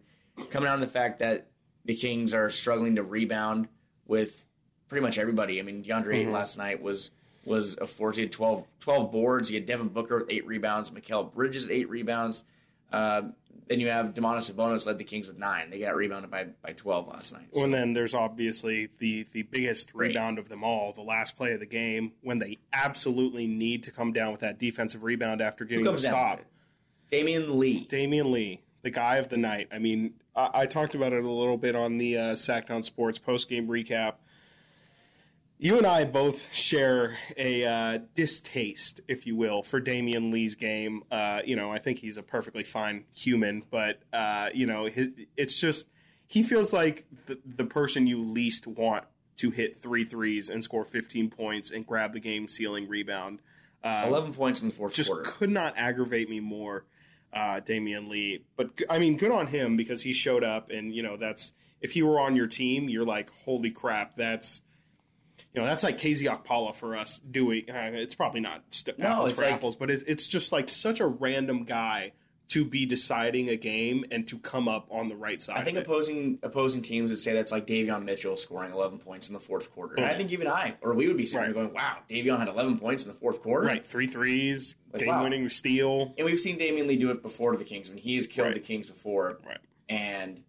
coming 0.49 0.67
out 0.69 0.75
of 0.75 0.81
the 0.81 0.87
fact 0.87 1.19
that 1.19 1.47
the 1.85 1.95
Kings 1.95 2.33
are 2.33 2.49
struggling 2.49 2.95
to 2.95 3.03
rebound 3.03 3.67
with 4.07 4.45
pretty 4.89 5.01
much 5.03 5.17
everybody. 5.17 5.59
I 5.59 5.63
mean, 5.63 5.83
DeAndre 5.83 6.15
Ayton 6.15 6.31
last 6.31 6.57
night 6.57 6.81
was 6.81 7.11
was 7.45 7.77
a 7.79 7.85
force. 7.85 8.15
He 8.15 8.23
had 8.23 8.31
12, 8.31 8.65
12 8.79 9.11
boards. 9.11 9.49
He 9.49 9.55
had 9.55 9.65
Devin 9.67 9.89
Booker 9.89 10.17
with 10.19 10.31
eight 10.31 10.47
rebounds, 10.47 10.89
Mikal 10.89 11.31
Bridges 11.31 11.65
at 11.65 11.71
eight 11.71 11.87
rebounds. 11.89 12.43
Uh, 12.91 13.21
then 13.67 13.79
you 13.79 13.87
have 13.89 14.13
Domantas 14.15 14.51
Sabonis 14.51 14.85
led 14.87 14.97
the 14.97 15.03
Kings 15.03 15.27
with 15.27 15.37
nine. 15.37 15.69
They 15.69 15.79
got 15.79 15.95
rebounded 15.95 16.29
by 16.31 16.45
by 16.63 16.73
twelve 16.73 17.07
last 17.07 17.33
night. 17.33 17.47
So- 17.51 17.63
And 17.63 17.73
then 17.73 17.93
there's 17.93 18.13
obviously 18.13 18.89
the 18.99 19.25
the 19.31 19.43
biggest 19.43 19.93
rebound 19.93 20.37
of 20.39 20.49
them 20.49 20.63
all, 20.63 20.91
the 20.91 21.01
last 21.01 21.35
play 21.37 21.53
of 21.53 21.59
the 21.59 21.65
game, 21.65 22.13
when 22.21 22.39
they 22.39 22.57
absolutely 22.73 23.47
need 23.47 23.83
to 23.85 23.91
come 23.91 24.11
down 24.13 24.31
with 24.31 24.41
that 24.41 24.59
defensive 24.59 25.03
rebound 25.03 25.41
after 25.41 25.65
getting 25.65 25.83
the 25.85 25.97
stop. 25.99 26.41
Damion 27.11 27.57
Lee. 27.57 27.87
Damion 27.87 28.31
Lee, 28.31 28.61
the 28.85 28.91
guy 28.91 29.15
of 29.15 29.29
the 29.29 29.37
night. 29.37 29.67
I 29.71 29.79
mean, 29.79 30.13
I, 30.35 30.49
I 30.53 30.65
talked 30.67 30.93
about 30.93 31.11
it 31.11 31.23
a 31.23 31.29
little 31.29 31.57
bit 31.57 31.75
on 31.75 31.97
the 31.97 32.17
uh, 32.17 32.21
Sacktown 32.33 32.83
Sports 32.83 33.17
post 33.17 33.49
game 33.49 33.67
recap. 33.67 34.13
You 35.57 35.77
and 35.77 35.87
I 35.87 36.05
both 36.05 36.53
share 36.53 37.17
a 37.35 37.65
uh, 37.65 37.99
distaste, 38.13 39.01
if 39.07 39.25
you 39.25 39.35
will, 39.35 39.63
for 39.63 39.81
Damion 39.81 40.31
Lee's 40.31 40.53
game. 40.53 41.03
Uh, 41.09 41.41
you 41.43 41.55
know, 41.55 41.71
I 41.71 41.79
think 41.79 41.97
he's 41.97 42.17
a 42.17 42.23
perfectly 42.23 42.63
fine 42.63 43.05
human, 43.11 43.63
but 43.71 44.01
uh, 44.13 44.49
you 44.53 44.67
know, 44.67 44.85
his, 44.85 45.09
it's 45.35 45.59
just 45.59 45.87
he 46.27 46.43
feels 46.43 46.71
like 46.71 47.05
the, 47.25 47.39
the 47.43 47.65
person 47.65 48.05
you 48.05 48.19
least 48.21 48.67
want 48.67 49.05
to 49.37 49.49
hit 49.49 49.81
three 49.81 50.05
threes 50.05 50.49
and 50.49 50.63
score 50.63 50.85
15 50.85 51.31
points 51.31 51.71
and 51.71 51.87
grab 51.87 52.13
the 52.13 52.19
game 52.19 52.47
sealing 52.47 52.87
rebound. 52.87 53.39
Uh, 53.83 54.05
Eleven 54.07 54.33
points 54.33 54.61
in 54.61 54.69
the 54.69 54.75
fourth 54.75 54.93
just 54.93 55.09
quarter. 55.09 55.27
could 55.27 55.49
not 55.49 55.73
aggravate 55.75 56.29
me 56.29 56.39
more, 56.39 56.85
uh, 57.35 57.59
Damion 57.61 58.07
Lee. 58.09 58.43
But 58.55 58.81
I 58.89 58.97
mean, 58.97 59.17
good 59.17 59.31
on 59.31 59.47
him 59.47 59.75
because 59.77 60.01
he 60.01 60.13
showed 60.13 60.43
up, 60.43 60.69
and 60.71 60.93
you 60.95 61.03
know 61.03 61.17
that's 61.17 61.53
if 61.81 61.91
he 61.91 62.01
were 62.01 62.19
on 62.19 62.35
your 62.35 62.47
team, 62.47 62.89
you're 62.89 63.05
like, 63.05 63.29
holy 63.43 63.69
crap, 63.71 64.15
that's 64.15 64.61
you 65.53 65.61
know 65.61 65.67
that's 65.67 65.83
like 65.83 65.97
KZ 65.97 66.23
Okpala 66.43 66.73
for 66.73 66.95
us 66.95 67.19
doing. 67.19 67.69
Uh, 67.69 67.91
it's 67.93 68.15
probably 68.15 68.39
not 68.41 68.63
st- 68.71 68.97
No, 68.97 69.07
apples 69.09 69.33
for 69.33 69.41
like- 69.41 69.51
apples, 69.53 69.75
but 69.75 69.91
it, 69.91 70.03
it's 70.07 70.27
just 70.27 70.51
like 70.51 70.69
such 70.69 70.99
a 70.99 71.05
random 71.07 71.63
guy 71.65 72.13
to 72.47 72.63
be 72.63 72.85
deciding 72.85 73.49
a 73.49 73.55
game 73.57 74.05
and 74.11 74.27
to 74.27 74.37
come 74.37 74.67
up 74.67 74.87
on 74.91 75.09
the 75.09 75.15
right 75.15 75.41
side. 75.41 75.57
I 75.57 75.63
think 75.63 75.77
opposing 75.77 76.37
opposing 76.43 76.81
teams 76.83 77.09
would 77.09 77.17
say 77.19 77.33
that's 77.33 77.51
like 77.51 77.65
Davion 77.65 78.03
Mitchell 78.03 78.37
scoring 78.37 78.71
11 78.71 78.99
points 78.99 79.29
in 79.29 79.33
the 79.33 79.39
fourth 79.39 79.71
quarter. 79.73 79.95
And 79.95 80.05
I 80.05 80.13
think 80.13 80.31
even 80.31 80.47
I, 80.47 80.75
or 80.81 80.93
we 80.93 81.07
would 81.07 81.17
be 81.17 81.25
sitting 81.25 81.39
Right. 81.47 81.53
there 81.53 81.63
going, 81.63 81.73
wow, 81.73 81.97
Davion 82.07 82.37
had 82.37 82.47
11 82.47 82.77
points 82.77 83.05
in 83.05 83.11
the 83.11 83.17
fourth 83.17 83.41
quarter. 83.41 83.65
right 83.65 83.83
three 83.85 84.05
threes, 84.07 84.75
Like, 84.93 84.99
game 85.01 85.09
wow. 85.09 85.23
winning 85.23 85.49
steal. 85.49 86.13
And 86.17 86.25
we've 86.25 86.39
seen 86.39 86.59
Damion 86.59 86.87
Lee 86.87 86.97
do 86.97 87.09
it 87.09 87.21
before 87.23 87.51
to 87.51 87.57
the 87.57 87.63
Kings. 87.65 87.89
I 87.89 87.93
mean, 87.93 88.03
he's 88.03 88.27
killed 88.27 88.45
Right. 88.47 88.53
the 88.53 88.59
Kings 88.59 88.89
before. 88.89 89.39
Right. 89.45 89.57
And 89.89 90.43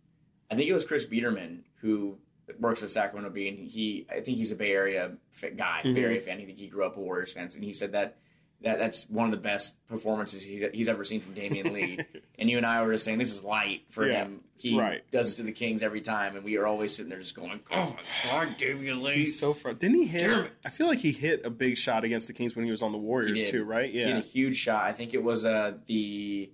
I 0.50 0.54
think 0.54 0.68
it 0.68 0.74
was 0.74 0.84
Chris 0.84 1.06
Biderman 1.06 1.60
who 1.76 2.18
works 2.60 2.82
at 2.82 2.90
Sacramento 2.90 3.30
Bee, 3.30 3.48
and 3.48 3.58
he, 3.66 4.06
I 4.10 4.20
think 4.20 4.36
he's 4.36 4.52
a 4.52 4.56
Bay 4.56 4.72
Area 4.72 5.16
guy, 5.56 5.80
Mm-hmm. 5.82 5.94
Bay 5.94 6.02
Area 6.04 6.20
fan. 6.20 6.38
I 6.40 6.44
think 6.44 6.58
he 6.58 6.68
grew 6.68 6.84
up 6.84 6.96
a 6.96 7.00
Warriors 7.00 7.32
fan, 7.32 7.48
and 7.54 7.64
he 7.64 7.72
said 7.72 7.92
that. 7.92 8.18
That, 8.62 8.78
that's 8.78 9.08
one 9.10 9.26
of 9.26 9.30
the 9.32 9.36
best 9.36 9.76
performances 9.86 10.44
he's, 10.44 10.64
he's 10.72 10.88
ever 10.88 11.04
seen 11.04 11.20
from 11.20 11.34
Damion 11.34 11.72
Lee. 11.72 11.98
and 12.38 12.48
you 12.48 12.56
and 12.56 12.64
I 12.64 12.82
were 12.84 12.92
just 12.92 13.04
saying 13.04 13.18
this 13.18 13.32
is 13.32 13.44
light 13.44 13.82
for 13.90 14.08
Yeah, 14.08 14.24
him. 14.24 14.40
He 14.54 14.78
right. 14.80 15.02
does 15.10 15.34
it 15.34 15.36
to 15.36 15.42
the 15.42 15.52
Kings 15.52 15.82
every 15.82 16.00
time, 16.00 16.34
and 16.36 16.44
we 16.44 16.56
are 16.56 16.66
always 16.66 16.96
sitting 16.96 17.10
there 17.10 17.18
just 17.20 17.34
going, 17.34 17.60
"Oh 17.70 17.94
my 18.24 18.30
god, 18.30 18.56
Damion 18.58 19.02
Lee!" 19.02 19.16
He's 19.16 19.38
so 19.38 19.52
fun. 19.52 19.76
Didn't 19.76 19.98
he 19.98 20.06
hit? 20.06 20.30
it. 20.30 20.50
I 20.64 20.70
feel 20.70 20.86
like 20.86 21.00
he 21.00 21.12
hit 21.12 21.44
a 21.44 21.50
big 21.50 21.76
shot 21.76 22.04
against 22.04 22.26
the 22.28 22.32
Kings 22.32 22.56
when 22.56 22.64
he 22.64 22.70
was 22.70 22.80
on 22.80 22.92
the 22.92 22.98
Warriors 22.98 23.50
too, 23.50 23.64
right? 23.64 23.90
He 23.90 23.98
had 23.98 24.08
Yeah. 24.08 24.16
a 24.16 24.20
huge 24.22 24.56
shot. 24.56 24.84
I 24.84 24.92
think 24.92 25.12
it 25.12 25.22
was 25.22 25.44
uh, 25.44 25.74
the 25.84 26.50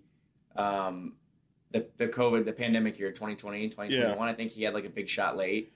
um, 0.56 1.14
the 1.70 1.86
the 1.96 2.08
COVID, 2.08 2.44
the 2.44 2.52
pandemic 2.52 2.98
year, 2.98 3.12
2020, 3.12 3.68
2021. 3.68 4.28
I 4.28 4.32
think 4.32 4.50
he 4.50 4.64
had 4.64 4.74
like 4.74 4.84
a 4.84 4.90
big 4.90 5.08
shot 5.08 5.36
late. 5.36 5.72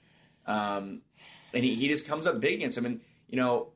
Um, 0.47 1.02
and 1.54 1.64
he, 1.64 1.75
he 1.76 1.87
just 1.87 2.06
comes 2.09 2.26
up 2.26 2.40
big 2.40 2.54
against 2.54 2.76
him. 2.76 2.87
And, 2.87 3.00
you 3.28 3.37
know, 3.37 3.68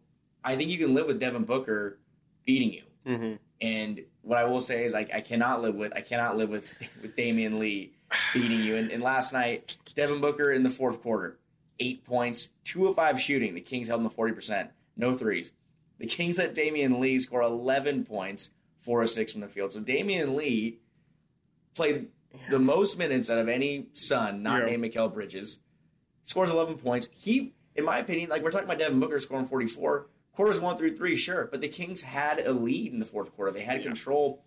I 0.45 0.57
think 0.57 0.71
you 0.71 0.79
can 0.79 0.93
live 0.93 1.07
with 1.07 1.19
Devin 1.21 1.45
Booker 1.45 1.99
beating 2.45 2.73
you. 2.73 2.83
hmm 3.07 3.35
And 3.61 4.01
what 4.23 4.39
I 4.39 4.45
will 4.45 4.61
say 4.61 4.85
is 4.85 4.95
I, 4.95 5.07
I 5.13 5.21
cannot 5.21 5.61
live 5.63 5.75
with 5.75 5.93
I 5.95 6.01
cannot 6.01 6.37
live 6.37 6.49
with 6.51 6.69
with 7.03 7.17
Damion 7.17 7.59
Lee 7.59 7.93
beating 8.35 8.61
you. 8.63 8.77
And, 8.77 8.91
and 8.91 9.03
last 9.03 9.33
night, 9.33 9.77
Devin 9.95 10.21
Booker 10.21 10.53
in 10.53 10.63
the 10.63 10.71
fourth 10.71 11.01
quarter, 11.03 11.39
eight 11.79 12.05
points, 12.05 12.51
two 12.65 12.87
of 12.89 12.97
five 12.97 13.21
shooting. 13.21 13.55
The 13.55 13.61
Kings 13.61 13.89
held 13.89 14.01
him 14.03 14.09
to 14.09 14.15
forty 14.15 14.33
percent, 14.35 14.71
no 14.97 15.13
threes. 15.13 15.53
The 15.99 16.07
Kings 16.07 16.39
let 16.39 16.55
Damion 16.55 16.99
Lee 16.99 17.19
score 17.19 17.43
eleven 17.43 18.05
points, 18.05 18.51
four 18.81 19.03
of 19.03 19.11
six 19.11 19.33
from 19.33 19.41
the 19.43 19.49
field. 19.49 19.73
So 19.73 19.81
Damion 19.81 20.35
Lee 20.35 20.79
played 21.75 22.09
the 22.49 22.59
most 22.59 22.99
minutes 22.99 23.31
out 23.31 23.39
of 23.39 23.49
any 23.49 23.87
son, 23.93 24.43
not 24.43 24.61
Yeah. 24.61 24.67
named 24.77 24.85
Mikal 24.85 25.13
Bridges. 25.13 25.59
Scores 26.25 26.51
eleven 26.51 26.77
points. 26.77 27.09
He, 27.13 27.53
in 27.75 27.85
my 27.85 27.99
opinion, 27.99 28.31
like 28.31 28.43
we're 28.43 28.51
talking 28.51 28.67
about 28.67 28.79
Devin 28.79 29.01
Booker 29.01 29.19
scoring 29.19 29.47
forty 29.47 29.67
four. 29.67 30.07
Quarters 30.33 30.61
one 30.61 30.77
through 30.77 30.97
three, 30.97 31.17
sure, 31.17 31.49
but 31.51 31.61
the 31.61 31.69
Kings 31.69 32.03
had 32.03 32.41
a 32.41 32.53
lead 32.53 32.93
in 32.93 32.99
the 32.99 33.05
fourth 33.07 33.35
quarter. 33.35 33.51
They 33.53 33.63
had 33.63 33.79
Yeah. 33.79 33.85
control, 33.89 34.45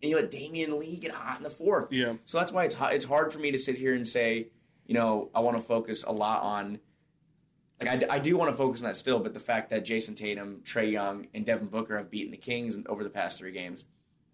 and 0.00 0.10
you 0.10 0.16
let 0.16 0.30
Damion 0.30 0.78
Lee 0.78 0.96
get 0.96 1.10
hot 1.12 1.38
in 1.38 1.42
the 1.42 1.50
fourth. 1.50 1.92
Yeah. 1.92 2.14
So 2.24 2.38
that's 2.38 2.52
why 2.52 2.64
it's 2.64 2.76
it's 2.80 3.04
hard 3.04 3.32
for 3.32 3.38
me 3.40 3.50
to 3.50 3.58
sit 3.58 3.76
here 3.76 3.94
and 3.94 4.06
say, 4.06 4.48
you 4.86 4.94
know, 4.94 5.30
I 5.34 5.40
want 5.40 5.56
to 5.56 5.62
focus 5.62 6.04
a 6.04 6.12
lot 6.12 6.42
on. 6.42 6.78
Like 7.82 8.10
I 8.10 8.18
do 8.20 8.36
want 8.36 8.50
to 8.52 8.56
focus 8.56 8.80
on 8.82 8.86
that 8.88 8.96
still, 8.96 9.18
but 9.18 9.34
the 9.34 9.40
fact 9.40 9.70
that 9.70 9.84
Jayson 9.84 10.14
Tatum, 10.14 10.60
Trae 10.64 10.90
Young, 10.92 11.26
and 11.34 11.44
Devin 11.44 11.66
Booker 11.66 11.98
have 11.98 12.08
beaten 12.10 12.30
the 12.30 12.36
Kings 12.36 12.78
over 12.86 13.02
the 13.02 13.10
past 13.10 13.38
three 13.40 13.50
games, 13.50 13.84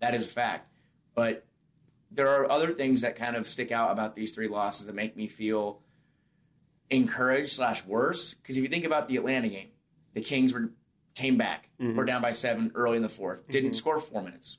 that 0.00 0.14
is 0.14 0.26
a 0.26 0.28
fact. 0.28 0.68
But 1.14 1.46
there 2.10 2.28
are 2.28 2.48
other 2.50 2.70
things 2.72 3.00
that 3.00 3.16
kind 3.16 3.36
of 3.36 3.48
stick 3.48 3.72
out 3.72 3.90
about 3.90 4.14
these 4.14 4.32
three 4.32 4.46
losses 4.46 4.86
that 4.86 4.94
make 4.94 5.16
me 5.16 5.26
feel 5.26 5.80
encouraged 6.90 7.52
slash 7.52 7.84
worse. 7.86 8.34
Because 8.34 8.56
if 8.56 8.62
you 8.62 8.68
think 8.68 8.84
about 8.84 9.08
the 9.08 9.16
Atlanta 9.16 9.48
game, 9.48 9.68
the 10.14 10.20
Kings 10.20 10.52
were 10.52 10.72
came 11.14 11.36
back, 11.36 11.68
Mm-hmm. 11.80 11.96
were 11.96 12.04
down 12.04 12.20
by 12.22 12.32
seven 12.32 12.70
early 12.74 12.96
in 12.96 13.02
the 13.02 13.08
4th 13.08 13.46
did 13.46 13.62
didn't 13.62 13.74
score 13.74 13.98
four 14.00 14.22
minutes. 14.22 14.58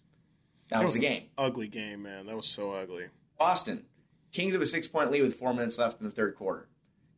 That, 0.70 0.82
was, 0.82 0.94
the 0.94 1.06
an 1.06 1.14
game. 1.14 1.24
Ugly 1.38 1.68
game, 1.68 2.04
man. 2.04 2.26
That 2.28 2.36
was 2.36 2.48
so 2.48 2.72
ugly. 2.72 3.06
Boston, 3.38 3.86
Kings 4.32 4.54
have 4.54 4.62
a 4.62 4.66
six 4.66 4.88
point 4.88 5.12
lead 5.12 5.22
with 5.22 5.36
four 5.36 5.54
minutes 5.54 5.78
left 5.78 6.00
in 6.00 6.06
the 6.06 6.12
third 6.12 6.36
quarter. 6.36 6.68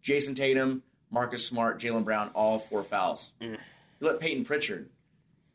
Jayson 0.02 0.34
Tatum, 0.36 0.84
Marcus 1.12 1.46
Smart, 1.46 1.80
Jaylen 1.80 2.04
Brown, 2.04 2.30
all 2.34 2.58
four 2.60 2.84
fouls. 2.84 3.32
You 3.40 3.58
let 4.02 4.20
Payton 4.20 4.44
Pritchard 4.46 4.90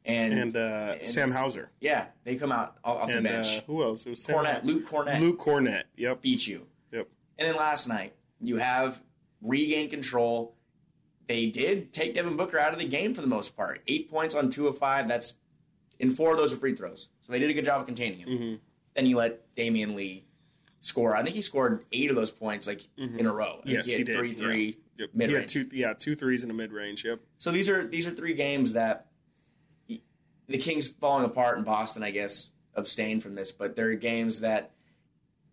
and, 0.04 0.32
Mm. 0.32 0.42
And, 0.42 0.56
uh, 0.56 1.04
Sam 1.04 1.30
Hauser. 1.32 1.70
yeah, 1.80 2.06
they 2.24 2.36
come 2.36 2.52
out 2.52 2.76
off 2.84 3.10
the 3.12 3.20
bench. 3.20 3.58
uh, 3.58 3.60
who 3.66 3.82
else? 3.82 4.06
It 4.06 4.10
was 4.10 4.22
Sam 4.22 4.36
Kornet, 4.36 4.64
Luke 4.64 4.88
Kornet. 4.88 5.20
Luke 5.20 5.38
Kornet. 5.38 5.82
Yep. 5.96 6.22
beat 6.22 6.46
you. 6.46 6.66
Yep. 6.92 7.08
And 7.38 7.48
then 7.48 7.56
last 7.56 7.88
night, 7.88 8.14
you 8.40 8.56
have 8.56 9.02
regained 9.42 9.90
control. 9.90 10.54
They 11.28 11.46
did 11.46 11.92
take 11.92 12.14
Devin 12.14 12.36
Booker 12.36 12.58
out 12.58 12.72
of 12.72 12.78
the 12.80 12.86
game 12.88 13.14
for 13.14 13.20
the 13.20 13.26
most 13.28 13.56
part. 13.56 13.82
Eight 13.86 14.10
points 14.10 14.34
on 14.34 14.50
two 14.50 14.66
of 14.66 14.76
five. 14.78 15.06
That's 15.08 15.34
in 16.00 16.10
four 16.10 16.32
of 16.32 16.38
those 16.38 16.52
are 16.52 16.56
free 16.56 16.74
throws. 16.74 17.08
So 17.22 17.32
they 17.32 17.38
did 17.38 17.50
a 17.50 17.54
good 17.54 17.64
job 17.64 17.80
of 17.82 17.86
containing 17.86 18.18
him. 18.20 18.28
Mm-hmm. 18.28 18.54
Then 18.94 19.06
you 19.06 19.16
let 19.16 19.54
Damion 19.54 19.94
Lee 19.94 20.24
score. 20.80 21.14
I 21.16 21.22
think 21.22 21.36
he 21.36 21.42
scored 21.42 21.84
eight 21.92 22.08
of 22.10 22.16
those 22.16 22.30
points 22.30 22.66
like 22.66 22.88
in 22.96 23.26
a 23.26 23.32
row. 23.32 23.60
I 23.62 23.66
Mm-hmm. 23.66 23.68
Yes, 23.68 23.86
he 23.86 23.92
he 23.92 23.98
had 23.98 24.06
did. 24.06 24.16
three, 24.16 24.28
yeah. 24.30 24.34
three 24.38 24.78
Yep. 24.96 25.10
mid 25.14 25.28
He 25.30 25.34
had 25.36 25.48
two, 25.48 25.68
yeah, 25.72 25.92
two 25.96 26.16
threes 26.16 26.42
in 26.42 26.50
a 26.50 26.54
mid 26.54 26.72
range. 26.72 27.04
Yep. 27.04 27.20
So 27.36 27.52
these 27.52 27.68
are 27.70 27.86
these 27.86 28.08
are 28.08 28.10
three 28.10 28.34
games 28.34 28.72
that 28.72 29.06
the 29.86 30.58
Kings 30.58 30.88
falling 30.88 31.24
apart 31.24 31.58
in 31.58 31.64
Boston, 31.64 32.02
I 32.02 32.10
guess, 32.10 32.50
abstained 32.74 33.22
from 33.22 33.34
this, 33.34 33.52
but 33.52 33.76
they're 33.76 33.94
games 33.94 34.40
that 34.40 34.72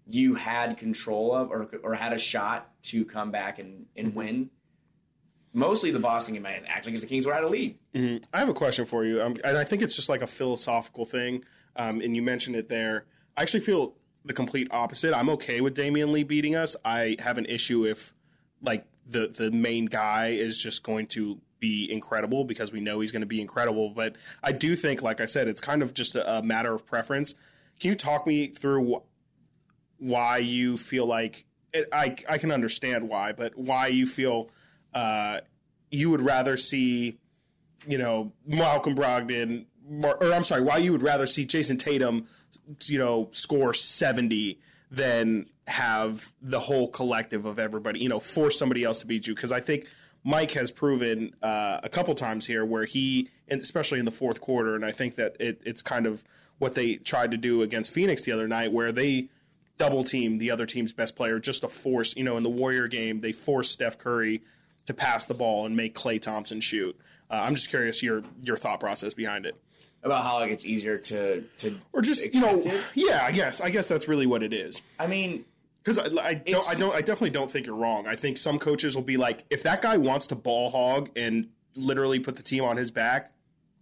you 0.07 0.35
had 0.35 0.77
control 0.77 1.35
of 1.35 1.51
or 1.51 1.69
or 1.83 1.93
had 1.93 2.13
a 2.13 2.17
shot 2.17 2.71
to 2.83 3.03
come 3.05 3.29
back 3.31 3.59
and, 3.59 3.85
and 3.95 4.07
Mm-hmm. 4.07 4.17
win. 4.17 4.49
Mostly 5.55 5.89
the 5.89 5.99
Boston 5.99 6.35
game, 6.35 6.45
actually, 6.45 6.91
because 6.91 7.01
the 7.01 7.07
Kings 7.07 7.25
were 7.25 7.33
out 7.33 7.45
of 7.45 7.49
lead. 7.49 7.77
I 7.95 8.39
have 8.39 8.49
a 8.49 8.53
question 8.53 8.83
for 8.85 9.05
you, 9.05 9.21
um, 9.21 9.37
and 9.43 9.57
I 9.57 9.63
think 9.63 9.81
it's 9.81 9.95
just 9.95 10.09
like 10.09 10.21
a 10.21 10.27
philosophical 10.27 11.05
thing. 11.05 11.45
Um, 11.77 12.01
and 12.01 12.13
you 12.13 12.21
mentioned 12.21 12.57
it 12.57 12.67
there. 12.67 13.05
I 13.37 13.41
actually 13.41 13.61
feel 13.61 13.95
the 14.25 14.33
complete 14.33 14.67
opposite. 14.71 15.13
I'm 15.13 15.29
okay 15.29 15.61
with 15.61 15.75
Damion 15.75 16.11
Lee 16.11 16.23
beating 16.23 16.55
us. 16.55 16.75
I 16.83 17.15
have 17.19 17.37
an 17.37 17.45
issue 17.45 17.85
if 17.85 18.13
like 18.61 18.85
the 19.07 19.27
the 19.27 19.49
main 19.49 19.85
guy 19.85 20.31
is 20.31 20.57
just 20.57 20.83
going 20.83 21.07
to 21.07 21.39
be 21.59 21.89
incredible 21.91 22.43
because 22.43 22.71
we 22.73 22.81
know 22.81 22.99
he's 22.99 23.11
going 23.11 23.21
to 23.21 23.25
be 23.25 23.39
incredible. 23.39 23.91
But 23.91 24.17
I 24.43 24.51
do 24.51 24.75
think, 24.75 25.01
like 25.01 25.21
I 25.21 25.25
said, 25.25 25.47
it's 25.47 25.61
kind 25.61 25.81
of 25.81 25.93
just 25.93 26.15
a, 26.15 26.39
a 26.39 26.43
matter 26.43 26.73
of 26.73 26.85
preference. 26.85 27.33
Can 27.79 27.89
you 27.89 27.95
talk 27.95 28.27
me 28.27 28.47
through 28.47 28.93
wh- 28.93 30.01
why 30.01 30.37
you 30.37 30.75
feel 30.75 31.05
like 31.05 31.45
it, 31.73 31.87
I 31.93 32.15
I 32.27 32.37
can 32.37 32.51
understand 32.51 33.07
why, 33.07 33.31
but 33.31 33.57
why 33.57 33.87
you 33.87 34.05
feel 34.05 34.49
uh, 34.95 35.41
you 35.91 36.09
would 36.09 36.21
rather 36.21 36.57
see 36.57 37.19
you 37.87 37.97
know, 37.97 38.31
Malcolm 38.45 38.95
Brogdon, 38.95 39.65
or, 40.03 40.33
I'm 40.33 40.43
sorry, 40.43 40.61
why 40.61 40.77
you 40.77 40.91
would 40.91 41.01
rather 41.01 41.27
see 41.27 41.45
Jayson 41.45 41.77
Tatum, 41.77 42.27
you 42.85 42.97
know, 42.97 43.29
score 43.31 43.73
70 43.73 44.59
than 44.91 45.47
have 45.67 46.31
the 46.41 46.59
whole 46.59 46.89
collective 46.89 47.45
of 47.45 47.59
everybody, 47.59 47.99
you 47.99 48.09
know, 48.09 48.19
force 48.19 48.57
somebody 48.57 48.83
else 48.83 48.99
to 48.99 49.07
beat 49.07 49.27
you. 49.27 49.35
Because 49.35 49.51
I 49.51 49.59
think 49.59 49.87
Mike 50.23 50.51
has 50.51 50.71
proven 50.71 51.35
uh, 51.41 51.79
a 51.83 51.89
couple 51.89 52.13
times 52.15 52.47
here 52.47 52.65
where 52.65 52.85
he, 52.85 53.29
and 53.47 53.61
especially 53.61 53.99
in 53.99 54.05
the 54.05 54.11
fourth 54.11 54.41
quarter, 54.41 54.75
and 54.75 54.85
I 54.85 54.91
think 54.91 55.15
that 55.15 55.35
it, 55.39 55.61
it's 55.65 55.81
kind 55.81 56.05
of 56.05 56.23
what 56.57 56.75
they 56.75 56.95
tried 56.95 57.31
to 57.31 57.37
do 57.37 57.61
against 57.61 57.91
Phoenix 57.91 58.23
the 58.23 58.31
other 58.31 58.47
night, 58.47 58.71
where 58.71 58.91
they 58.91 59.29
double 59.77 60.05
team 60.05 60.37
the 60.37 60.49
other 60.49 60.65
team's 60.65 60.93
best 60.93 61.15
player 61.15 61.39
just 61.39 61.61
to 61.61 61.67
force, 61.67 62.15
you 62.15 62.23
know, 62.23 62.37
in 62.37 62.43
the 62.43 62.49
Warrior 62.49 62.87
game, 62.87 63.19
they 63.19 63.33
forced 63.33 63.73
Steph 63.73 63.97
Curry 63.97 64.41
to 64.85 64.93
pass 64.93 65.25
the 65.25 65.33
ball 65.33 65.65
and 65.65 65.75
make 65.75 65.95
Klay 65.95 66.21
Thompson 66.21 66.59
shoot. 66.61 66.97
Uh, 67.29 67.35
I'm 67.35 67.55
just 67.55 67.69
curious 67.69 68.03
your 68.03 68.23
your 68.43 68.57
thought 68.57 68.79
process 68.79 69.13
behind 69.13 69.45
it, 69.45 69.55
About 70.03 70.23
how 70.23 70.39
it 70.39 70.49
gets 70.49 70.65
easier 70.65 70.97
to 70.99 71.41
to 71.57 71.79
or 71.93 72.01
just 72.01 72.33
you 72.33 72.39
know, 72.41 72.59
it. 72.63 72.83
yeah, 72.93 73.21
I 73.23 73.31
guess 73.31 73.61
I 73.61 73.69
guess 73.69 73.87
that's 73.87 74.07
really 74.07 74.27
what 74.27 74.43
it 74.43 74.53
is. 74.53 74.81
I 74.99 75.07
mean, 75.07 75.43
Because 75.83 75.97
I, 75.97 76.03
I 76.23 76.33
don't, 76.35 76.69
I 76.69 76.73
don't, 76.75 76.95
I 76.95 76.99
definitely 76.99 77.31
don't 77.31 77.49
think 77.49 77.65
you're 77.65 77.75
wrong. 77.75 78.05
I 78.07 78.15
think 78.15 78.37
some 78.37 78.59
coaches 78.59 78.95
will 78.95 79.03
be 79.03 79.17
like, 79.17 79.43
if 79.49 79.63
that 79.63 79.81
guy 79.81 79.97
wants 79.97 80.27
to 80.27 80.35
ball 80.35 80.69
hog 80.69 81.09
and 81.15 81.49
literally 81.75 82.19
put 82.19 82.35
the 82.35 82.43
team 82.43 82.63
on 82.63 82.77
his 82.77 82.91
back, 82.91 83.31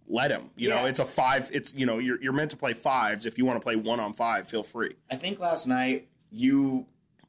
let 0.08 0.30
him. 0.30 0.50
You 0.56 0.68
know, 0.70 0.86
it's 0.86 1.00
a 1.00 1.04
five. 1.04 1.50
It's 1.52 1.74
you 1.74 1.84
know, 1.86 1.98
you're 1.98 2.20
you're 2.22 2.32
meant 2.32 2.50
to 2.52 2.56
play 2.56 2.72
fives. 2.72 3.26
If 3.26 3.36
you 3.38 3.44
want 3.44 3.56
to 3.60 3.62
play 3.62 3.76
one 3.76 4.00
on 4.00 4.14
five, 4.14 4.48
feel 4.48 4.62
free. 4.62 4.94
I 5.10 5.16
think 5.16 5.38
last 5.38 5.66
night 5.66 6.08
you 6.30 6.86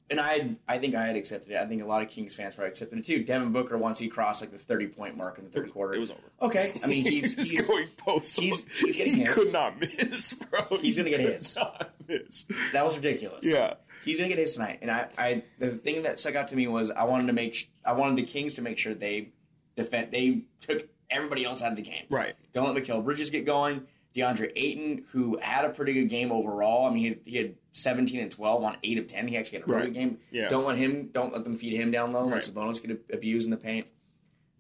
and 0.10 0.20
I 0.20 0.56
I 0.68 0.78
think 0.78 0.96
I 0.96 1.06
had 1.06 1.16
accepted 1.16 1.54
it. 1.54 1.58
I 1.58 1.66
think 1.66 1.82
a 1.82 1.86
lot 1.86 2.02
of 2.02 2.10
Kings 2.10 2.36
fans 2.36 2.56
probably 2.56 2.70
accepted 2.72 3.00
it 3.00 3.06
too. 3.06 3.24
Devin 3.24 3.52
Booker 3.52 3.78
once 3.78 3.98
he 4.00 4.08
crossed 4.08 4.42
like 4.42 4.52
the 4.52 4.58
thirty 4.58 4.88
point 4.88 5.18
mark 5.18 5.38
in 5.38 5.44
the 5.46 5.50
third 5.50 5.72
quarter. 5.72 5.94
It 5.94 6.00
was 6.00 6.12
over. 6.12 6.20
Okay. 6.42 6.72
I 6.84 6.88
mean 6.88 7.04
he's 7.04 7.34
He's 7.36 7.50
he's, 7.52 7.68
going 7.68 7.88
post. 7.98 8.40
he's- 8.40 8.62
he's 8.80 8.98
getting 8.98 9.16
he 9.16 9.22
his. 9.22 9.34
could 9.34 9.52
not 9.54 9.80
miss, 9.80 10.34
bro. 10.34 10.62
He's 10.78 10.98
gonna 10.98 11.10
get 11.10 11.22
could 11.22 11.34
his. 11.36 11.56
not 11.56 11.92
miss. 12.08 12.46
that 12.74 12.84
was 12.86 12.96
ridiculous. 12.96 13.46
Yeah. 13.48 13.76
He's 14.04 14.18
gonna 14.20 14.30
get 14.30 14.38
his 14.38 14.54
tonight. 14.54 14.80
And 14.84 14.92
I, 14.92 15.08
I 15.18 15.44
the 15.58 15.70
thing 15.72 16.04
that 16.04 16.20
stuck 16.20 16.36
out 16.36 16.48
to 16.50 16.56
me 16.56 16.68
was 16.68 16.92
I 16.92 17.06
wanted 17.06 17.28
to 17.28 17.34
make 17.34 17.56
sh- 17.56 17.66
I 17.84 17.94
wanted 17.94 18.18
the 18.18 18.24
Kings 18.24 18.54
to 18.56 18.62
make 18.62 18.78
sure 18.78 18.94
they 18.94 19.30
defend 19.76 20.12
they 20.12 20.44
took 20.62 20.88
everybody 21.10 21.44
else 21.46 21.62
out 21.62 21.72
of 21.72 21.78
the 21.78 21.84
game. 21.84 22.04
Right. 22.10 22.36
Don't 22.54 22.72
let 22.74 22.84
Mikal 22.84 23.04
Bridges 23.04 23.30
get 23.30 23.46
going. 23.46 23.86
DeAndre 24.16 24.52
Ayton, 24.56 25.04
who 25.12 25.38
had 25.42 25.66
a 25.66 25.70
pretty 25.70 25.94
good 25.94 26.10
game 26.10 26.32
overall. 26.32 26.86
I 26.86 26.90
mean, 26.90 27.00
he 27.00 27.08
had, 27.10 27.20
he 27.26 27.38
had 27.38 27.56
17 27.74 28.20
and 28.22 28.32
12 28.32 28.64
on 28.64 28.78
8 28.82 28.98
of 29.00 29.08
10. 29.08 29.28
He 29.28 29.38
actually 29.38 29.60
had 29.60 29.68
a 29.68 29.72
really 29.72 29.86
good 29.88 29.94
game. 29.94 30.18
Yeah. 30.32 30.48
Don't 30.48 30.66
let 30.66 30.78
him, 30.78 31.10
don't 31.12 31.34
let 31.34 31.44
them 31.44 31.58
feed 31.58 31.74
him 31.74 31.92
down 31.92 32.14
low. 32.14 32.24
Right. 32.24 32.34
Let 32.36 32.44
Sabonis 32.44 32.82
get 32.82 33.06
abused 33.14 33.46
in 33.46 33.52
the 33.52 33.58
paint. 33.58 33.88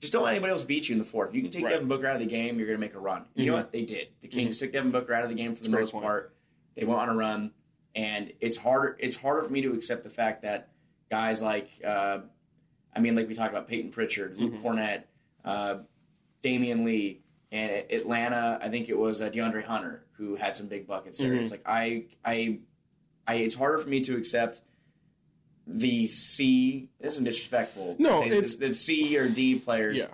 Just 0.01 0.11
don't 0.11 0.23
let 0.23 0.31
anybody 0.31 0.51
else 0.51 0.65
beat 0.65 0.89
you 0.89 0.93
in 0.93 0.99
the 0.99 1.05
fourth. 1.05 1.29
If 1.29 1.35
you 1.35 1.41
can 1.41 1.51
take 1.51 1.63
Right. 1.63 1.71
Mm-hmm. 1.73 1.83
Devin 1.83 1.89
Booker 1.97 2.07
out 2.07 2.15
of 2.15 2.21
the 2.21 2.27
game, 2.27 2.57
you're 2.57 2.67
going 2.67 2.77
to 2.77 2.81
make 2.85 2.95
a 2.95 2.99
run. 2.99 3.25
You 3.33 3.47
know 3.47 3.53
what? 3.53 3.71
They 3.71 3.83
did. 3.85 4.09
The 4.21 4.27
Kings 4.27 4.57
took 4.59 4.73
Devin 4.73 4.91
Booker 4.91 5.13
out 5.13 5.23
of 5.23 5.29
the 5.29 5.35
game 5.35 5.55
for 5.55 5.63
the 5.63 5.69
most 5.69 5.93
point. 5.93 6.03
part. 6.03 6.35
They 6.75 6.83
went 6.83 6.99
on 6.99 7.07
a 7.09 7.15
run, 7.15 7.51
and 7.95 8.33
it's 8.41 8.57
harder. 8.57 8.97
It's 8.99 9.15
harder 9.15 9.43
for 9.43 9.53
me 9.53 9.61
to 9.61 9.73
accept 9.73 10.03
the 10.03 10.09
fact 10.09 10.41
that 10.41 10.67
guys 11.09 11.41
like, 11.41 11.69
uh, 11.83 12.19
I 12.93 12.99
mean, 12.99 13.15
like 13.15 13.29
we 13.29 13.35
talked 13.35 13.51
about 13.51 13.69
Payton 13.69 13.91
Pritchard, 13.91 14.37
Luke 14.37 14.53
Mm-hmm. 14.55 14.67
Kornet, 14.67 15.03
uh, 15.45 15.77
Damion 16.43 16.83
Lee, 16.83 17.21
and 17.55 17.71
Atlanta, 17.89 18.59
I 18.61 18.67
think 18.69 18.89
it 18.89 18.97
was 18.97 19.21
uh, 19.21 19.29
DeAndre 19.29 19.63
Hunter 19.63 20.03
who 20.17 20.35
had 20.35 20.55
some 20.55 20.67
big 20.67 20.85
buckets 20.87 21.17
there. 21.17 21.31
Mhm. 21.33 21.41
It's 21.41 21.51
like 21.51 21.63
I, 21.65 22.05
I, 22.23 22.59
I. 23.27 23.35
It's 23.35 23.55
harder 23.55 23.77
for 23.79 23.89
me 23.89 24.01
to 24.01 24.15
accept 24.17 24.61
the 25.67 26.07
C. 26.07 26.89
This 26.99 27.13
isn't 27.13 27.23
disrespectful. 27.25 27.95
No, 27.99 28.21
it's- 28.23 28.55
the, 28.57 28.69
the 28.69 28.75
C 28.75 29.17
or 29.17 29.27
D 29.27 29.59
players 29.59 29.97
Yeah. 29.97 30.05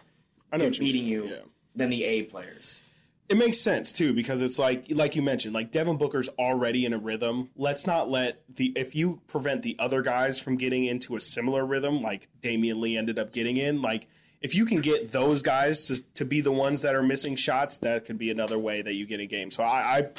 I 0.51 0.57
know 0.57 0.65
what 0.65 0.77
you 0.77 0.83
beating 0.83 1.05
you 1.05 1.25
Yeah. 1.27 1.35
than 1.75 1.89
the 1.89 2.03
A 2.03 2.23
players. 2.23 2.81
It 3.29 3.37
makes 3.37 3.59
sense 3.59 3.93
too 3.93 4.13
because 4.13 4.41
it's 4.41 4.59
like 4.59 4.85
like 4.89 5.15
you 5.15 5.21
mentioned, 5.21 5.53
like 5.53 5.71
Devin 5.71 5.95
Booker's 5.97 6.27
already 6.37 6.85
in 6.85 6.91
a 6.91 6.97
rhythm. 6.97 7.49
Let's 7.55 7.87
not 7.87 8.09
let 8.09 8.43
the 8.53 8.73
if 8.75 8.93
you 8.93 9.21
prevent 9.27 9.61
the 9.61 9.77
other 9.79 10.01
guys 10.01 10.37
from 10.37 10.57
getting 10.57 10.83
into 10.85 11.15
a 11.15 11.19
similar 11.21 11.65
rhythm, 11.65 12.01
like 12.01 12.27
Damion 12.41 12.81
Lee 12.81 12.97
ended 12.97 13.17
up 13.17 13.31
getting 13.31 13.55
in, 13.55 13.81
like 13.81 14.07
if 14.41 14.55
you 14.55 14.65
can 14.65 14.81
get 14.81 15.11
those 15.11 15.41
guys 15.41 15.87
to, 15.87 16.01
to 16.15 16.25
be 16.25 16.41
the 16.41 16.51
ones 16.51 16.81
that 16.81 16.95
are 16.95 17.03
missing 17.03 17.35
shots, 17.35 17.77
that 17.77 18.05
could 18.05 18.17
be 18.17 18.31
another 18.31 18.57
way 18.57 18.81
that 18.81 18.93
you 18.95 19.05
get 19.05 19.19
a 19.19 19.25
game. 19.25 19.51
So 19.51 19.63
I, 19.63 19.97
I 19.97 20.09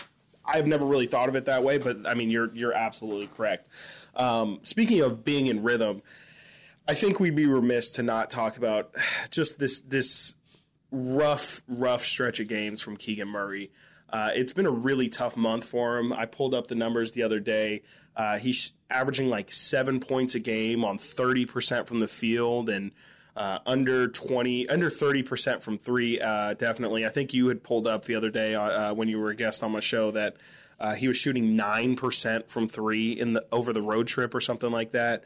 I've 0.45 0.67
never 0.67 0.85
really 0.85 1.07
thought 1.07 1.29
of 1.29 1.37
it 1.37 1.45
that 1.47 1.63
way, 1.63 1.79
but 1.79 2.07
I 2.07 2.15
mean 2.15 2.31
you're 2.31 2.55
you're 2.55 2.73
absolutely 2.73 3.29
correct. 3.29 3.69
Um, 4.15 4.61
speaking 4.63 5.01
of 5.01 5.25
being 5.25 5.47
in 5.47 5.63
rhythm, 5.63 6.03
I 6.89 6.95
think 6.95 7.21
we'd 7.21 7.35
be 7.35 7.47
remiss 7.47 7.91
to 7.93 8.03
not 8.03 8.31
talk 8.31 8.57
about 8.57 8.95
just 9.31 9.59
this 9.59 9.81
this 9.81 10.37
rough, 10.91 11.63
rough 11.67 12.05
stretch 12.05 12.39
of 12.39 12.49
games 12.49 12.81
from 12.81 12.97
Keegan 12.97 13.29
Murray. 13.29 13.71
Uh, 14.11 14.31
it's 14.35 14.53
been 14.53 14.67
a 14.67 14.71
really 14.71 15.09
tough 15.09 15.39
month 15.39 15.65
for 15.65 15.99
him. 15.99 16.13
I 16.13 16.27
pulled 16.27 16.55
up 16.55 16.69
the 16.69 16.75
numbers 16.75 17.13
the 17.13 17.23
other 17.23 17.41
day. 17.41 17.83
Uh, 18.15 18.37
he's 18.37 18.73
averaging 18.91 19.31
like 19.31 19.51
seven 19.51 20.01
points 20.01 20.35
a 20.35 20.39
game 20.39 20.85
on 20.85 20.99
30% 20.99 21.87
from 21.87 22.01
the 22.01 22.09
field 22.09 22.69
and 22.69 22.93
uh, 23.37 23.59
under 23.67 24.09
20, 24.09 24.69
under 24.69 24.91
30% 24.91 25.63
from 25.63 25.79
three, 25.79 26.21
uh, 26.21 26.55
definitely. 26.55 27.07
I 27.07 27.09
think 27.09 27.33
you 27.33 27.49
had 27.49 27.63
pulled 27.63 27.87
up 27.87 28.05
the 28.05 28.15
other 28.15 28.31
day 28.31 28.55
uh, 28.55 28.95
when 28.95 29.09
you 29.09 29.19
were 29.19 29.31
a 29.31 29.37
guest 29.37 29.63
on 29.63 29.73
my 29.73 29.81
show 29.81 30.11
that 30.11 30.37
uh, 30.79 30.95
he 30.95 31.09
was 31.09 31.17
shooting 31.17 31.57
9% 31.57 32.49
from 32.49 32.69
three 32.69 33.13
in 33.13 33.33
the 33.33 33.47
over 33.53 33.73
the 33.73 33.83
road 33.83 34.07
trip 34.07 34.35
or 34.35 34.41
something 34.41 34.71
like 34.71 34.93
that 34.93 35.25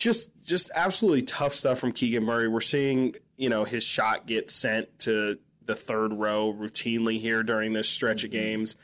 just 0.00 0.30
just 0.42 0.70
absolutely 0.74 1.22
tough 1.22 1.54
stuff 1.54 1.78
from 1.78 1.92
Keegan 1.92 2.24
Murray. 2.24 2.48
We're 2.48 2.60
seeing, 2.60 3.14
you 3.36 3.50
know, 3.50 3.62
his 3.64 3.84
shot 3.84 4.26
get 4.26 4.50
sent 4.50 4.98
to 5.00 5.38
the 5.66 5.74
third 5.76 6.12
row 6.12 6.52
routinely 6.52 7.20
here 7.20 7.44
during 7.44 7.74
this 7.74 7.88
stretch 7.88 8.24
of 8.24 8.32
games. 8.32 8.74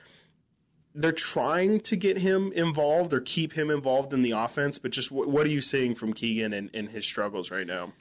They're 0.98 1.12
trying 1.12 1.80
to 1.80 1.96
get 1.96 2.18
him 2.18 2.52
involved 2.52 3.12
or 3.12 3.20
keep 3.20 3.52
him 3.52 3.70
involved 3.70 4.14
in 4.14 4.22
the 4.22 4.30
offense, 4.30 4.78
but 4.78 4.90
just 4.90 5.10
w- 5.10 5.28
what 5.30 5.46
are 5.46 5.50
you 5.50 5.60
seeing 5.60 5.94
from 5.94 6.12
Keegan 6.14 6.52
and, 6.54 6.70
and 6.72 6.88
his 6.88 7.06
struggles 7.06 7.50
right 7.50 7.66
now? 7.66 7.92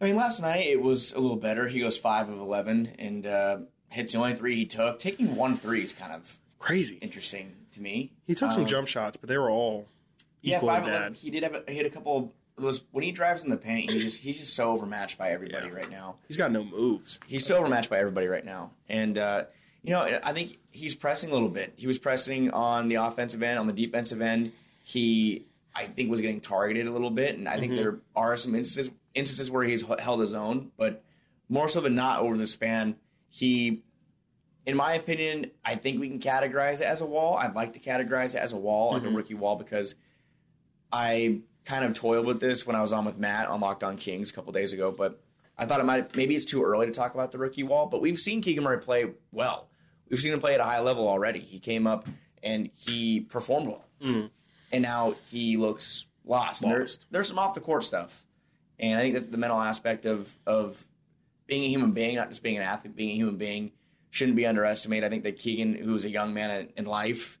I 0.00 0.04
mean, 0.04 0.16
last 0.16 0.40
night 0.42 0.66
it 0.66 0.82
was 0.82 1.12
a 1.14 1.18
little 1.18 1.38
better. 1.38 1.66
He 1.66 1.80
goes 1.80 1.96
five 1.96 2.28
of 2.28 2.38
eleven 2.38 2.92
and 2.98 3.26
uh, 3.26 3.58
hits 3.88 4.12
the 4.12 4.18
only 4.18 4.34
three 4.34 4.54
he 4.54 4.66
took. 4.66 4.98
Taking 4.98 5.34
one 5.34 5.54
three 5.56 5.82
is 5.82 5.94
kind 5.94 6.12
of 6.12 6.38
Crazy. 6.58 6.96
interesting 6.96 7.54
to 7.72 7.80
me. 7.80 8.12
He 8.26 8.34
took 8.34 8.52
some 8.52 8.62
Um, 8.62 8.66
jump 8.68 8.88
shots, 8.88 9.16
but 9.16 9.28
they 9.30 9.38
were 9.38 9.50
all 9.50 9.86
Yeah, 10.42 10.60
five 10.60 10.82
of 10.82 10.92
them. 10.92 11.14
He 11.14 11.30
did 11.30 11.42
have 11.42 11.54
a, 11.54 11.64
he 11.66 11.78
had 11.78 11.86
a 11.86 11.90
couple. 11.90 12.16
Of 12.58 12.62
those 12.62 12.82
when 12.90 13.04
he 13.04 13.12
drives 13.12 13.44
in 13.44 13.50
the 13.50 13.56
paint, 13.56 13.90
he's 13.90 14.02
just 14.02 14.20
he's 14.22 14.38
just 14.38 14.54
so 14.54 14.70
overmatched 14.72 15.16
by 15.16 15.30
everybody 15.30 15.68
Yeah. 15.68 15.74
right 15.74 15.90
now. 15.90 16.16
He's 16.28 16.36
got 16.36 16.52
no 16.52 16.64
moves. 16.64 17.18
He's 17.26 17.46
so 17.46 17.56
overmatched 17.58 17.88
by 17.90 17.98
everybody 17.98 18.26
right 18.28 18.44
now, 18.44 18.72
and 18.90 19.16
uh, 19.18 19.44
you 19.82 19.90
know 19.90 20.18
I 20.22 20.32
think 20.32 20.58
he's 20.70 20.94
pressing 20.94 21.30
a 21.30 21.32
little 21.32 21.48
bit. 21.48 21.74
He 21.76 21.86
was 21.86 21.98
pressing 21.98 22.50
on 22.50 22.88
the 22.88 22.96
offensive 22.96 23.42
end, 23.42 23.58
on 23.58 23.66
the 23.66 23.72
defensive 23.72 24.20
end. 24.20 24.52
He 24.82 25.46
I 25.74 25.86
think 25.86 26.10
was 26.10 26.20
getting 26.20 26.40
targeted 26.40 26.86
a 26.86 26.90
little 26.90 27.10
bit, 27.10 27.36
and 27.36 27.48
I 27.48 27.58
think 27.58 27.72
mm-hmm. 27.72 27.82
there 27.82 27.98
are 28.14 28.36
some 28.36 28.54
instances 28.54 28.92
instances 29.14 29.50
where 29.50 29.64
he's 29.64 29.84
held 29.98 30.20
his 30.20 30.34
own, 30.34 30.70
but 30.76 31.02
more 31.48 31.68
so 31.68 31.80
than 31.80 31.94
not 31.94 32.20
over 32.20 32.36
the 32.36 32.46
span. 32.46 32.96
He, 33.28 33.82
in 34.66 34.76
my 34.76 34.94
opinion, 34.94 35.50
I 35.64 35.74
think 35.74 36.00
we 36.00 36.08
can 36.08 36.18
categorize 36.18 36.80
it 36.80 36.86
as 36.86 37.00
a 37.00 37.06
wall. 37.06 37.36
I'd 37.36 37.54
like 37.54 37.72
to 37.74 37.78
categorize 37.78 38.34
it 38.34 38.38
as 38.38 38.52
a 38.52 38.56
wall, 38.56 38.92
like 38.92 39.02
a 39.02 39.06
mm-hmm. 39.06 39.16
rookie 39.16 39.34
wall, 39.34 39.56
because 39.56 39.94
I 40.92 41.40
kind 41.64 41.84
of 41.84 41.94
toiled 41.94 42.26
with 42.26 42.40
this 42.40 42.66
when 42.66 42.76
I 42.76 42.82
was 42.82 42.92
on 42.92 43.04
with 43.04 43.18
Matt 43.18 43.48
on 43.48 43.60
Locked 43.60 43.84
On 43.84 43.96
Kings 43.96 44.30
a 44.30 44.34
couple 44.34 44.52
days 44.52 44.72
ago, 44.72 44.92
but 44.92 45.20
I 45.58 45.64
thought 45.66 45.80
it 45.80 45.84
might 45.84 46.14
maybe 46.16 46.34
it's 46.36 46.44
too 46.44 46.62
early 46.62 46.86
to 46.86 46.92
talk 46.92 47.14
about 47.14 47.32
the 47.32 47.38
rookie 47.38 47.62
wall, 47.62 47.86
but 47.86 48.00
we've 48.00 48.18
seen 48.20 48.40
Keegan 48.42 48.64
Murray 48.64 48.78
play 48.78 49.06
well. 49.32 49.68
We've 50.08 50.20
seen 50.20 50.32
him 50.32 50.40
play 50.40 50.54
at 50.54 50.60
a 50.60 50.64
high 50.64 50.80
level 50.80 51.08
already. 51.08 51.40
He 51.40 51.58
came 51.58 51.86
up 51.86 52.06
and 52.42 52.70
he 52.74 53.20
performed 53.20 53.68
well, 53.68 53.84
mm. 54.02 54.30
and 54.72 54.82
now 54.82 55.14
he 55.28 55.56
looks 55.56 56.06
lost. 56.24 56.62
There- 56.62 56.86
there's 57.10 57.28
some 57.28 57.38
off 57.38 57.54
the 57.54 57.60
court 57.60 57.84
stuff, 57.84 58.24
and 58.78 58.98
I 58.98 59.02
think 59.02 59.14
that 59.14 59.32
the 59.32 59.38
mental 59.38 59.60
aspect 59.60 60.04
of 60.04 60.36
of 60.46 60.86
being 61.46 61.64
a 61.64 61.68
human 61.68 61.92
being, 61.92 62.16
not 62.16 62.28
just 62.28 62.42
being 62.42 62.56
an 62.56 62.62
athlete, 62.62 62.94
being 62.96 63.10
a 63.10 63.14
human 63.14 63.36
being, 63.36 63.72
shouldn't 64.10 64.36
be 64.36 64.46
underestimated. 64.46 65.04
I 65.04 65.08
think 65.10 65.24
that 65.24 65.38
Keegan, 65.38 65.74
who's 65.76 66.04
a 66.04 66.10
young 66.10 66.34
man 66.34 66.68
in, 66.76 66.84
life, 66.84 67.38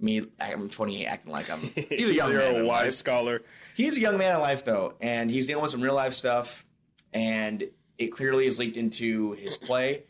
me, 0.00 0.26
I'm 0.40 0.68
28, 0.68 1.06
acting 1.06 1.32
like 1.32 1.50
I'm 1.50 1.60
he's 1.88 2.08
a 2.10 2.14
young 2.14 2.30
You're 2.32 2.40
man. 2.40 2.60
a 2.62 2.64
wise 2.64 2.84
life. 2.86 2.92
scholar. 2.94 3.42
He's 3.76 3.96
a 3.96 4.00
young 4.00 4.18
man 4.18 4.34
in 4.34 4.40
life, 4.40 4.64
though, 4.64 4.94
and 5.00 5.30
he's 5.30 5.46
dealing 5.46 5.62
with 5.62 5.70
some 5.70 5.80
real 5.80 5.94
life 5.94 6.14
stuff, 6.14 6.64
and 7.14 7.64
it 7.96 8.08
clearly 8.08 8.44
has 8.44 8.58
leaked 8.58 8.76
into 8.76 9.32
his 9.32 9.56
play. 9.56 10.04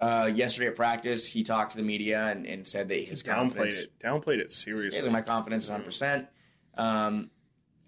Uh, 0.00 0.30
yesterday 0.32 0.68
at 0.68 0.76
practice, 0.76 1.26
he 1.26 1.42
talked 1.42 1.72
to 1.72 1.76
the 1.76 1.82
media 1.82 2.26
and, 2.26 2.46
and 2.46 2.66
said 2.66 2.88
that 2.88 3.08
his 3.08 3.22
Downplayed 3.22 3.34
confidence, 3.34 3.80
it. 3.80 3.98
Downplayed 3.98 4.38
it 4.38 4.50
seriously. 4.50 5.00
Yeah, 5.02 5.10
my 5.10 5.22
confidence 5.22 5.64
is 5.64 5.70
100. 5.70 5.84
percent 5.84 6.28
um, 6.76 7.30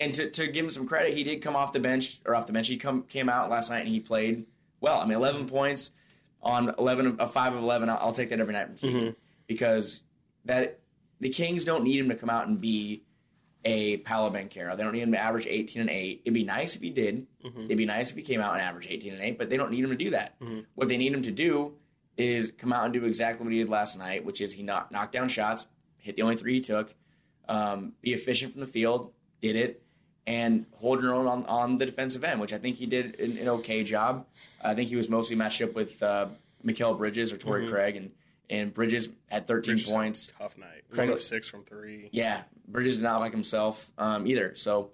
And 0.01 0.15
to, 0.15 0.31
to 0.31 0.49
give 0.49 0.65
him 0.65 0.71
some 0.71 0.87
credit, 0.87 1.15
he 1.15 1.23
did 1.23 1.43
come 1.43 1.55
off 1.55 1.73
the 1.73 1.81
bench 1.81 2.21
or 2.25 2.35
off 2.35 2.47
the 2.47 2.53
bench. 2.53 2.69
He 2.69 2.79
come 2.79 3.03
came 3.03 3.29
out 3.29 3.51
last 3.51 3.71
night 3.71 3.81
and 3.81 3.89
he 3.89 4.01
played 4.01 4.47
well. 4.81 5.01
I 5.01 5.05
mean, 5.05 5.17
11 5.17 5.47
points 5.47 5.91
on 6.43 6.75
11 6.79 7.07
of 7.07 7.21
uh, 7.21 7.27
five 7.27 7.55
of 7.55 7.63
11. 7.63 7.89
I'll, 7.89 7.99
I'll 8.01 8.13
take 8.13 8.31
that 8.31 8.41
every 8.41 8.55
night 8.55 8.67
from 8.67 8.77
Keegan 8.77 9.17
because 9.47 10.03
that 10.47 10.81
the 11.21 11.29
Kings 11.29 11.65
don't 11.65 11.85
need 11.85 12.01
him 12.01 12.09
to 12.09 12.15
come 12.17 12.31
out 12.31 12.49
and 12.49 12.61
be 12.61 13.03
a 13.65 13.99
Paolo 13.99 14.31
Banchero. 14.31 14.77
They 14.77 14.83
don't 14.83 14.93
need 14.93 15.01
him 15.03 15.13
to 15.13 15.19
average 15.19 15.47
18 15.47 15.83
and 15.83 15.91
8. 15.91 16.23
It'd 16.25 16.35
be 16.35 16.45
nice 16.45 16.77
if 16.77 16.83
he 16.83 16.91
did. 16.91 17.27
It'd 17.67 17.77
be 17.79 17.85
nice 17.87 18.11
if 18.11 18.17
he 18.17 18.23
came 18.23 18.41
out 18.41 18.53
and 18.55 18.63
averaged 18.63 18.89
18 18.91 19.13
and 19.13 19.23
8, 19.23 19.39
but 19.39 19.51
they 19.51 19.57
don't 19.57 19.71
need 19.71 19.85
him 19.85 19.91
to 19.91 19.97
do 19.97 20.11
that. 20.11 20.37
What 20.75 20.89
they 20.89 20.97
need 20.97 21.13
him 21.13 21.23
to 21.23 21.31
do 21.31 21.75
is 22.17 22.53
come 22.57 22.73
out 22.73 22.85
and 22.85 22.93
do 22.93 23.05
exactly 23.05 23.45
what 23.45 23.53
he 23.53 23.59
did 23.59 23.69
last 23.69 23.99
night, 23.99 24.25
which 24.25 24.41
is 24.41 24.53
he 24.53 24.63
knocked, 24.63 24.93
knocked 24.93 25.13
down 25.13 25.29
shots, 25.29 25.67
hit 25.99 26.17
the 26.17 26.23
only 26.23 26.37
three 26.37 26.55
he 26.55 26.61
took, 26.61 26.95
um, 27.49 27.93
be 28.03 28.13
efficient 28.13 28.53
from 28.53 28.61
the 28.61 28.67
field, 28.67 29.13
did 29.41 29.57
it, 29.57 29.83
and 30.27 30.67
hold 30.73 31.03
your 31.03 31.15
own 31.15 31.27
on, 31.27 31.45
on 31.47 31.77
the 31.79 31.87
defensive 31.87 32.25
end, 32.25 32.41
which 32.41 32.53
I 32.53 32.59
think 32.59 32.77
he 32.77 32.87
did 32.87 33.19
an, 33.21 33.37
an 33.39 33.49
okay 33.49 33.83
job. 33.85 34.27
I 34.63 34.75
think 34.75 34.89
he 34.89 34.97
was 34.97 35.09
mostly 35.09 35.37
matched 35.37 35.63
up 35.63 35.75
with 35.75 36.03
uh, 36.03 36.29
Mikal 36.65 36.97
Bridges 36.97 37.33
or 37.33 37.37
Torrey 37.37 37.67
Craig, 37.69 37.97
and, 37.97 38.11
and 38.51 38.75
Bridges 38.75 39.09
had 39.31 39.47
13 39.47 39.75
Bridges 39.75 39.89
had 39.89 39.95
points. 39.95 40.33
Tough 40.39 40.59
night. 40.59 40.83
Craig- 40.91 41.09
One 41.09 41.17
of 41.17 41.23
six 41.23 41.49
from 41.49 41.65
three. 41.65 42.11
Yeah, 42.13 42.43
Bridges 42.69 42.97
did 42.99 43.05
not 43.05 43.21
like 43.21 43.33
himself 43.33 43.91
um, 43.97 44.27
either. 44.27 44.55
So, 44.57 44.91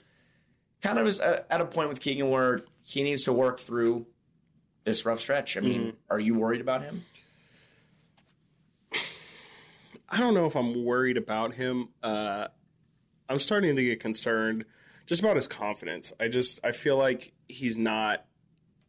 kind 0.83 0.99
of 0.99 1.07
is 1.07 1.21
uh, 1.21 1.43
at 1.51 1.61
a 1.61 1.65
point 1.65 1.89
with 1.89 1.99
Keegan 2.01 2.29
where 2.31 2.63
he 2.83 3.03
needs 3.03 3.25
to 3.25 3.33
work 3.33 3.59
through 3.59 4.07
this 4.85 5.05
rough 5.05 5.21
stretch. 5.21 5.57
I 5.57 5.61
mean, 5.61 5.97
are 6.09 6.21
you 6.21 6.35
worried 6.35 6.61
about 6.61 6.83
him? 6.83 7.05
I 10.09 10.21
don't 10.21 10.35
know 10.35 10.47
if 10.47 10.55
I'm 10.55 10.85
worried 10.85 11.17
about 11.17 11.55
him. 11.55 11.89
Uh, 12.03 12.47
I'm 13.29 13.41
starting 13.41 13.75
to 13.75 13.83
get 13.83 13.99
concerned 13.99 14.65
just 15.07 15.21
about 15.21 15.35
his 15.35 15.49
confidence. 15.49 16.13
I 16.21 16.29
just 16.29 16.61
I 16.63 16.71
feel 16.73 16.97
like 16.97 17.33
he's 17.49 17.77
not. 17.77 18.25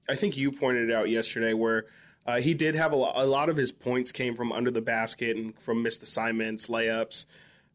I 0.09 0.15
think 0.15 0.37
you 0.37 0.51
pointed 0.51 0.89
it 0.89 0.95
out 0.95 1.09
yesterday 1.09 1.53
where 1.53 1.85
uh, 2.27 2.41
he 2.41 2.53
did 2.53 2.75
have 2.75 2.91
a, 2.91 2.95
a 2.95 3.25
lot 3.25 3.49
of 3.49 3.55
his 3.55 3.71
points 3.71 4.11
came 4.11 4.35
from 4.35 4.51
under 4.51 4.69
the 4.69 4.81
basket 4.81 5.37
and 5.37 5.57
from 5.59 5.81
missed 5.81 6.03
assignments, 6.03 6.67
layups, 6.67 7.25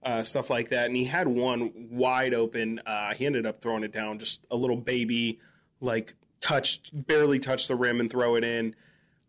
uh, 0.02 0.22
stuff 0.22 0.50
like 0.50 0.68
that. 0.68 0.86
And 0.86 0.96
he 0.96 1.06
had 1.06 1.26
one 1.26 1.72
wide 1.90 2.34
open. 2.34 2.80
Uh, 2.84 3.14
he 3.14 3.24
ended 3.24 3.46
up 3.46 3.62
throwing 3.62 3.82
it 3.82 3.92
down, 3.92 4.18
just 4.18 4.44
a 4.50 4.56
little 4.56 4.76
baby, 4.76 5.40
like 5.80 6.14
touched, 6.40 6.90
barely 6.92 7.38
touched 7.38 7.68
the 7.68 7.76
rim 7.76 7.98
and 7.98 8.10
throw 8.10 8.36
it 8.36 8.44
in. 8.44 8.76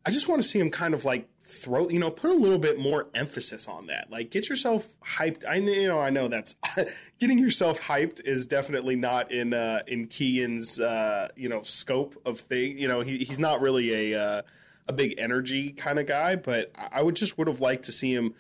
I 0.06 0.12
just 0.12 0.28
want 0.28 0.42
to 0.42 0.48
see 0.48 0.60
him 0.60 0.70
kind 0.70 0.94
of 0.94 1.06
like 1.06 1.30
throw, 1.46 1.88
you 1.88 2.00
know, 2.00 2.12
put 2.12 2.30
a 2.30 2.34
little 2.34 2.58
bit 2.58 2.78
more 2.78 3.08
emphasis 3.14 3.70
on 3.70 3.88
that. 3.88 4.12
Like 4.12 4.30
get 4.30 4.50
yourself 4.50 4.90
hyped. 5.02 5.46
I 5.48 5.56
you 5.56 5.88
know 5.88 6.00
I 6.00 6.10
know 6.10 6.28
that's 6.28 6.56
getting 7.20 7.40
yourself 7.40 7.80
hyped 7.80 8.20
is 8.26 8.46
definitely 8.46 8.98
not 8.98 9.32
in 9.32 9.54
uh 9.54 9.84
in 9.88 10.08
Keegan's 10.08 10.82
uh 10.82 11.30
you 11.38 11.48
know 11.48 11.62
scope 11.62 12.22
of 12.26 12.42
thing. 12.42 12.78
You 12.78 12.90
know, 12.90 13.00
he 13.00 13.20
he's 13.20 13.40
not 13.40 13.62
really 13.62 14.12
a 14.12 14.22
uh, 14.22 14.42
a 14.88 14.94
big 14.94 15.16
energy 15.18 15.72
kind 15.72 16.00
of 16.00 16.06
guy, 16.06 16.36
but 16.36 16.72
I 16.76 17.02
would 17.02 17.16
just 17.16 17.38
would 17.38 17.48
have 17.48 17.62
liked 17.62 17.86
to 17.86 17.92
see 17.92 18.14
him 18.14 18.34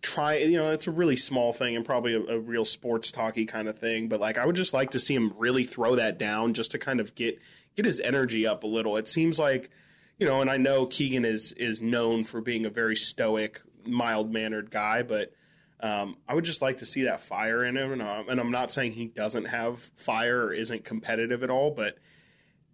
try 0.00 0.36
you 0.36 0.56
know 0.56 0.70
it's 0.70 0.86
a 0.86 0.92
really 0.92 1.16
small 1.16 1.52
thing 1.52 1.74
and 1.74 1.84
probably 1.84 2.14
a, 2.14 2.20
a 2.36 2.38
real 2.38 2.64
sports 2.64 3.10
talky 3.10 3.44
kind 3.44 3.66
of 3.66 3.76
thing 3.76 4.06
but 4.06 4.20
like 4.20 4.38
i 4.38 4.46
would 4.46 4.54
just 4.54 4.72
like 4.72 4.92
to 4.92 4.98
see 5.00 5.12
him 5.12 5.34
really 5.36 5.64
throw 5.64 5.96
that 5.96 6.20
down 6.20 6.54
just 6.54 6.70
to 6.70 6.78
kind 6.78 7.00
of 7.00 7.16
get 7.16 7.36
get 7.74 7.84
his 7.84 8.00
energy 8.00 8.44
up 8.44 8.64
a 8.64 8.66
little. 8.66 8.96
It 8.96 9.06
seems 9.06 9.38
like 9.38 9.70
you 10.18 10.26
know 10.26 10.40
and 10.40 10.50
i 10.50 10.56
know 10.56 10.86
keegan 10.86 11.24
is 11.24 11.52
is 11.52 11.80
known 11.80 12.24
for 12.24 12.40
being 12.40 12.66
a 12.66 12.70
very 12.70 12.96
stoic 12.96 13.62
mild 13.86 14.32
mannered 14.32 14.70
guy 14.70 15.02
but 15.02 15.32
um, 15.80 16.16
I 16.26 16.34
would 16.34 16.44
just 16.44 16.60
like 16.60 16.78
to 16.78 16.86
see 16.86 17.04
that 17.04 17.22
fire 17.22 17.64
in 17.64 17.76
him, 17.76 17.92
and, 17.92 18.02
um, 18.02 18.28
and 18.28 18.40
I'm 18.40 18.50
not 18.50 18.72
saying 18.72 18.92
he 18.92 19.06
doesn't 19.06 19.44
have 19.44 19.78
fire 19.94 20.46
or 20.46 20.52
isn't 20.52 20.84
competitive 20.84 21.44
at 21.44 21.50
all, 21.50 21.70
but 21.70 21.98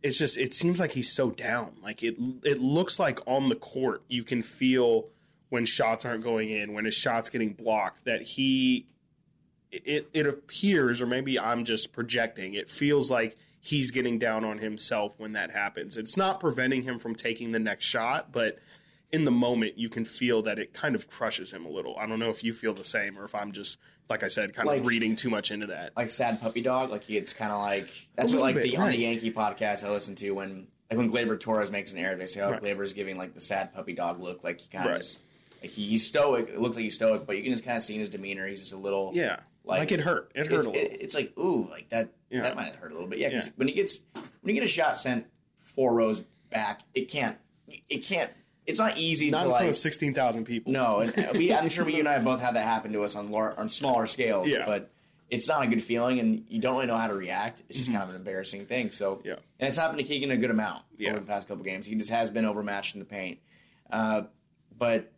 it's 0.04 0.18
just 0.18 0.36
it 0.36 0.52
seems 0.52 0.78
like 0.78 0.92
he's 0.92 1.10
so 1.10 1.30
down. 1.30 1.72
Like 1.82 2.02
it 2.02 2.16
it 2.44 2.60
looks 2.60 2.98
like 2.98 3.18
on 3.26 3.48
the 3.48 3.56
court 3.56 4.02
you 4.06 4.22
can 4.22 4.42
feel 4.42 5.08
when 5.48 5.64
shots 5.64 6.04
aren't 6.04 6.22
going 6.22 6.50
in, 6.50 6.74
when 6.74 6.84
his 6.84 6.94
shots 6.94 7.30
getting 7.30 7.54
blocked, 7.54 8.04
that 8.04 8.20
he 8.20 8.86
it 9.72 10.08
it 10.12 10.26
appears, 10.26 11.00
or 11.00 11.06
maybe 11.06 11.40
I'm 11.40 11.64
just 11.64 11.92
projecting. 11.92 12.52
It 12.52 12.68
feels 12.68 13.10
like 13.10 13.38
he's 13.60 13.90
getting 13.90 14.18
down 14.18 14.44
on 14.44 14.58
himself 14.58 15.14
when 15.16 15.32
that 15.32 15.50
happens. 15.50 15.96
It's 15.96 16.18
not 16.18 16.38
preventing 16.38 16.82
him 16.82 16.98
from 16.98 17.14
taking 17.14 17.52
the 17.52 17.58
next 17.58 17.86
shot, 17.86 18.30
but 18.30 18.58
in 19.10 19.24
the 19.24 19.30
moment 19.30 19.78
you 19.78 19.88
can 19.88 20.04
feel 20.04 20.42
that 20.42 20.58
it 20.58 20.74
kind 20.74 20.94
of 20.94 21.08
crushes 21.08 21.50
him 21.50 21.64
a 21.64 21.70
little. 21.70 21.96
I 21.96 22.06
don't 22.06 22.18
know 22.18 22.28
if 22.28 22.44
you 22.44 22.52
feel 22.52 22.74
the 22.74 22.84
same 22.84 23.18
or 23.18 23.24
if 23.24 23.34
I'm 23.34 23.52
just 23.52 23.78
like 24.08 24.22
I 24.22 24.28
said, 24.28 24.54
kind 24.54 24.66
Like- 24.68 24.80
of 24.80 24.86
reading 24.86 25.16
too 25.16 25.30
much 25.30 25.50
into 25.50 25.66
that. 25.68 25.92
Like 25.96 26.10
sad 26.10 26.40
puppy 26.40 26.60
dog? 26.60 26.90
Like 26.90 27.08
it's 27.10 27.32
kind 27.32 27.52
of 27.52 27.60
like 27.60 27.88
that's 28.16 28.32
what 28.32 28.40
like 28.42 28.54
little 28.56 28.70
the 28.70 28.76
bit, 28.76 28.80
on 28.84 28.90
the. 28.90 28.98
Yankee 28.98 29.30
podcast 29.32 29.84
I 29.86 29.90
listen 29.90 30.14
to 30.16 30.30
when 30.32 30.66
like 30.90 30.98
when 30.98 31.10
Gleyber 31.10 31.38
Torres 31.40 31.70
makes 31.70 31.92
an 31.92 31.98
error, 31.98 32.14
they 32.16 32.26
say, 32.26 32.40
"Oh, 32.42 32.50
Right. 32.52 32.62
Gleyber's 32.62 32.92
giving 32.92 33.16
like 33.16 33.34
the 33.34 33.40
sad 33.40 33.72
puppy 33.74 33.94
dog 33.94 34.20
look." 34.20 34.44
Like 34.44 34.60
he 34.60 34.68
kind 34.68 34.84
of 34.84 34.90
Right. 34.92 34.98
just 35.00 35.18
like 35.62 35.70
he, 35.70 35.86
he's 35.86 36.06
stoic. 36.06 36.48
It 36.48 36.60
looks 36.60 36.76
like 36.76 36.82
he's 36.82 36.94
stoic, 36.94 37.26
but 37.26 37.36
you 37.36 37.42
can 37.42 37.52
just 37.52 37.64
kind 37.64 37.76
of 37.76 37.82
see 37.82 37.94
in 37.94 38.00
his 38.00 38.10
demeanor 38.10 38.46
he's 38.46 38.60
just 38.60 38.72
a 38.74 38.76
little 38.76 39.10
Yeah, 39.14 39.40
like, 39.64 39.80
Like, 39.80 39.92
it 39.92 40.00
hurt. 40.00 40.30
It 40.34 40.46
hurt 40.46 40.52
a 40.52 40.56
little. 40.70 40.74
it- 40.74 40.98
it's 41.00 41.14
like 41.14 41.32
ooh, 41.38 41.66
like 41.70 41.88
that. 41.88 42.10
Yeah. 42.30 42.42
That 42.42 42.56
might 42.56 42.76
hurt 42.76 42.90
a 42.90 42.94
little 42.94 43.08
bit. 43.08 43.18
Yeah, 43.18 43.30
'cause 43.30 43.46
Yeah. 43.46 43.52
when 43.56 43.68
he 43.68 43.74
gets 43.74 44.00
when 44.14 44.54
you 44.54 44.60
get 44.60 44.64
a 44.64 44.68
shot 44.68 44.96
sent 44.98 45.26
four 45.60 45.94
rows 45.94 46.22
back, 46.50 46.82
it 46.94 47.08
can't. 47.08 47.38
It 47.88 48.04
can't. 48.04 48.30
It's 48.66 48.78
not 48.78 48.96
easy 48.98 49.30
not 49.30 49.38
to 49.40 49.44
in 49.44 49.50
front 49.50 49.62
like. 49.64 49.70
of 49.70 49.76
sixteen 49.76 50.14
thousand 50.14 50.44
people. 50.44 50.72
No, 50.72 51.00
and 51.00 51.12
we, 51.34 51.52
I'm 51.52 51.68
sure 51.68 51.84
we, 51.84 51.94
you 51.94 51.98
and 52.00 52.08
I 52.08 52.18
both 52.18 52.40
had 52.40 52.54
that 52.56 52.64
happen 52.64 52.92
to 52.92 53.02
us 53.02 53.14
on 53.16 53.30
lar- 53.30 53.58
on 53.58 53.68
smaller 53.68 54.06
scales. 54.06 54.48
Yeah. 54.48 54.64
But 54.66 54.90
it's 55.30 55.48
not 55.48 55.62
a 55.62 55.66
good 55.66 55.82
feeling, 55.82 56.18
and 56.20 56.44
you 56.48 56.60
don't 56.60 56.74
really 56.74 56.86
know 56.86 56.96
how 56.96 57.08
to 57.08 57.14
react. 57.14 57.62
It's 57.68 57.78
just 57.78 57.90
kind 57.90 58.02
of 58.02 58.10
an 58.10 58.16
embarrassing 58.16 58.66
thing. 58.66 58.90
So, 58.90 59.16
Mm-hmm. 59.16 59.26
Yeah. 59.28 59.34
and 59.58 59.68
it's 59.68 59.76
happened 59.76 59.98
to 59.98 60.04
Keegan 60.04 60.30
a 60.30 60.36
good 60.36 60.50
amount 60.50 60.82
Yeah. 60.98 61.10
over 61.10 61.20
the 61.20 61.26
past 61.26 61.48
couple 61.48 61.64
games. 61.64 61.86
He 61.86 61.94
just 61.94 62.10
has 62.10 62.30
been 62.30 62.44
overmatched 62.44 62.94
in 62.94 63.00
the 63.00 63.06
paint. 63.06 63.38
Uh, 63.90 64.22
but 64.78 65.10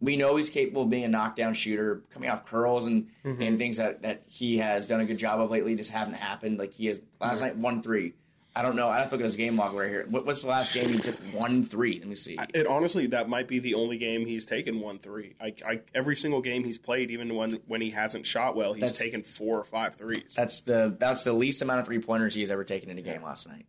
we 0.00 0.16
know 0.16 0.36
he's 0.36 0.50
capable 0.50 0.82
of 0.82 0.90
being 0.90 1.04
a 1.04 1.08
knockdown 1.08 1.54
shooter, 1.54 2.02
coming 2.10 2.30
off 2.30 2.46
curls 2.46 2.86
and 2.86 3.08
Mm-hmm. 3.24 3.42
and 3.42 3.58
things 3.58 3.76
that 3.78 4.02
that 4.02 4.22
he 4.26 4.58
has 4.58 4.86
done 4.86 5.00
a 5.00 5.04
good 5.04 5.18
job 5.18 5.40
of 5.40 5.50
lately. 5.50 5.74
Just 5.76 5.90
haven't 5.92 6.14
happened. 6.14 6.58
Like 6.58 6.72
he 6.72 6.86
has 6.86 7.00
last 7.20 7.40
night, 7.40 7.56
one 7.56 7.82
three. 7.82 8.14
I 8.58 8.62
don't 8.62 8.74
know. 8.74 8.88
I 8.88 8.98
have 8.98 9.08
to 9.10 9.14
look 9.14 9.20
at 9.20 9.24
his 9.24 9.36
game 9.36 9.56
log 9.56 9.72
right 9.72 9.88
here. 9.88 10.04
What, 10.10 10.26
what's 10.26 10.42
the 10.42 10.48
last 10.48 10.74
game 10.74 10.88
he 10.88 10.98
took 10.98 11.14
one 11.32 11.62
three? 11.62 11.98
Let 12.00 12.08
me 12.08 12.16
see. 12.16 12.36
It 12.52 12.66
honestly, 12.66 13.06
that 13.06 13.28
might 13.28 13.46
be 13.46 13.60
the 13.60 13.74
only 13.74 13.98
game 13.98 14.26
he's 14.26 14.44
taken 14.46 14.80
one 14.80 14.98
three. 14.98 15.36
I, 15.40 15.54
I 15.64 15.80
every 15.94 16.16
single 16.16 16.40
game 16.42 16.64
he's 16.64 16.76
played, 16.78 17.12
even 17.12 17.36
when 17.36 17.52
when 17.68 17.80
he 17.80 17.90
hasn't 17.90 18.26
shot 18.26 18.56
well, 18.56 18.72
he's 18.72 18.80
That's- 18.80 18.98
taken 18.98 19.22
four 19.22 19.58
or 19.58 19.64
five 19.64 19.94
threes. 19.94 20.34
That's 20.36 20.62
the 20.62 20.96
that's 20.98 21.22
the 21.22 21.32
least 21.32 21.62
amount 21.62 21.80
of 21.80 21.86
three 21.86 22.00
pointers 22.00 22.34
he's 22.34 22.50
ever 22.50 22.64
taken 22.64 22.90
in 22.90 22.98
a 22.98 23.02
game 23.02 23.22
last 23.22 23.48
night. 23.48 23.66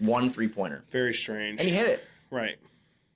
One 0.00 0.28
three 0.28 0.48
pointer, 0.48 0.84
Very 0.90 1.14
strange. 1.14 1.60
and 1.60 1.68
he 1.68 1.74
hit 1.74 1.86
it. 1.86 2.04
right. 2.30 2.56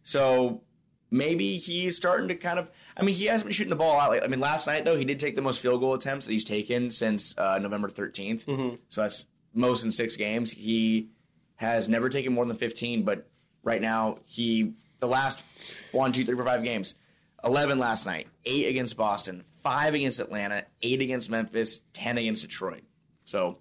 So 0.03 0.63
maybe 1.11 1.59
he's 1.59 1.97
starting 1.97 2.29
to 2.29 2.35
kind 2.37 2.59
of. 2.59 2.71
I 2.97 3.03
mean, 3.03 3.15
he 3.15 3.27
hasn't 3.27 3.47
been 3.47 3.53
shooting 3.53 3.71
the 3.71 3.77
ball 3.77 3.99
out. 4.01 4.23
I 4.23 4.29
mean, 4.29 4.41
last 4.41 4.67
night 4.67 4.85
though, 4.85 4.97
he 4.97 5.05
did 5.05 5.19
take 5.21 5.35
the 5.37 5.43
most 5.43 5.61
field 5.61 5.81
goal 5.81 5.95
attempts 5.95 6.27
that 6.27 6.33
he's 6.33 6.45
taken 6.45 6.91
since 6.91 7.35
uh, 7.37 7.59
November 7.59 7.89
13th. 7.89 8.45
Mm-hmm. 8.45 8.77
So 8.89 9.03
that's 9.03 9.27
most 9.55 9.85
in 9.85 9.91
six 9.91 10.17
games. 10.17 10.53
He 10.53 11.09
has 11.57 11.89
never 11.89 12.09
taken 12.09 12.33
more 12.33 12.47
than 12.47 12.57
15, 12.57 13.03
but 13.03 13.29
right 13.63 13.81
now 13.81 14.19
he 14.25 14.73
the 15.01 15.09
last 15.09 15.45
one, 15.93 16.13
two, 16.13 16.25
three, 16.25 16.35
four, 16.37 16.45
five 16.45 16.63
games. 16.63 16.95
11 17.43 17.79
last 17.79 18.05
night, 18.05 18.29
8 18.45 18.69
against 18.69 18.99
Boston, 18.99 19.45
5 19.63 19.95
against 19.95 20.21
Atlanta, 20.21 20.65
8 20.83 21.01
against 21.01 21.31
Memphis, 21.31 21.81
10 21.95 22.19
against 22.19 22.43
Detroit. 22.43 22.83
So 23.25 23.59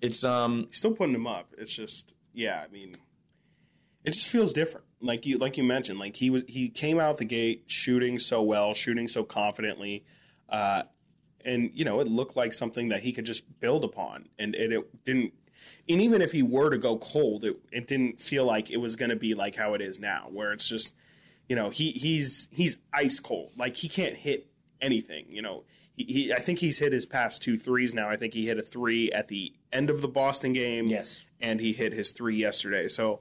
it's 0.00 0.24
um 0.24 0.68
still 0.70 0.92
putting 0.92 1.14
him 1.14 1.26
up. 1.26 1.52
It's 1.58 1.74
just, 1.74 2.14
yeah, 2.32 2.62
I 2.64 2.72
mean, 2.72 2.96
it 4.04 4.12
just 4.12 4.28
feels 4.28 4.52
different. 4.52 4.86
Like 5.00 5.26
you, 5.26 5.38
like 5.38 5.56
you 5.58 5.64
mentioned, 5.64 5.98
like 5.98 6.16
he 6.16 6.30
was, 6.30 6.44
he 6.46 6.68
came 6.68 6.98
out 6.98 7.18
the 7.18 7.24
gate 7.24 7.64
shooting 7.66 8.18
so 8.18 8.42
well, 8.42 8.72
shooting 8.74 9.08
so 9.08 9.24
confidently, 9.24 10.04
uh, 10.48 10.84
and 11.44 11.70
you 11.74 11.84
know, 11.84 12.00
it 12.00 12.08
looked 12.08 12.36
like 12.36 12.52
something 12.52 12.88
that 12.88 13.00
he 13.00 13.12
could 13.12 13.24
just 13.24 13.44
build 13.60 13.84
upon, 13.84 14.28
and, 14.38 14.54
and 14.54 14.72
it 14.72 15.04
didn't. 15.04 15.32
And 15.88 16.00
even 16.00 16.22
if 16.22 16.32
he 16.32 16.42
were 16.42 16.70
to 16.70 16.78
go 16.78 16.96
cold, 16.96 17.44
it, 17.44 17.56
it 17.70 17.86
didn't 17.86 18.20
feel 18.20 18.44
like 18.44 18.70
it 18.70 18.78
was 18.78 18.96
going 18.96 19.10
to 19.10 19.16
be 19.16 19.34
like 19.34 19.56
how 19.56 19.74
it 19.74 19.80
is 19.80 19.98
now, 19.98 20.28
where 20.30 20.52
it's 20.52 20.68
just, 20.68 20.94
you 21.48 21.56
know, 21.56 21.70
he 21.70 21.90
he's 21.90 22.48
he's 22.52 22.78
ice 22.92 23.20
cold. 23.20 23.52
Like 23.56 23.76
he 23.76 23.88
can't 23.88 24.14
hit 24.14 24.46
anything. 24.80 25.26
You 25.28 25.42
know, 25.42 25.64
he, 25.96 26.04
he 26.04 26.32
I 26.32 26.38
think 26.38 26.60
he's 26.60 26.78
hit 26.78 26.92
his 26.92 27.04
past 27.06 27.42
two 27.42 27.56
threes 27.56 27.94
now. 27.94 28.08
I 28.08 28.16
think 28.16 28.32
he 28.34 28.46
hit 28.46 28.58
a 28.58 28.62
three 28.62 29.12
at 29.12 29.28
the 29.28 29.52
end 29.72 29.90
of 29.90 30.00
the 30.00 30.08
Boston 30.08 30.52
game. 30.52 30.86
Yes. 30.86 31.24
and 31.40 31.60
he 31.60 31.72
hit 31.72 31.92
his 31.92 32.12
three 32.12 32.36
yesterday. 32.36 32.88
So, 32.88 33.20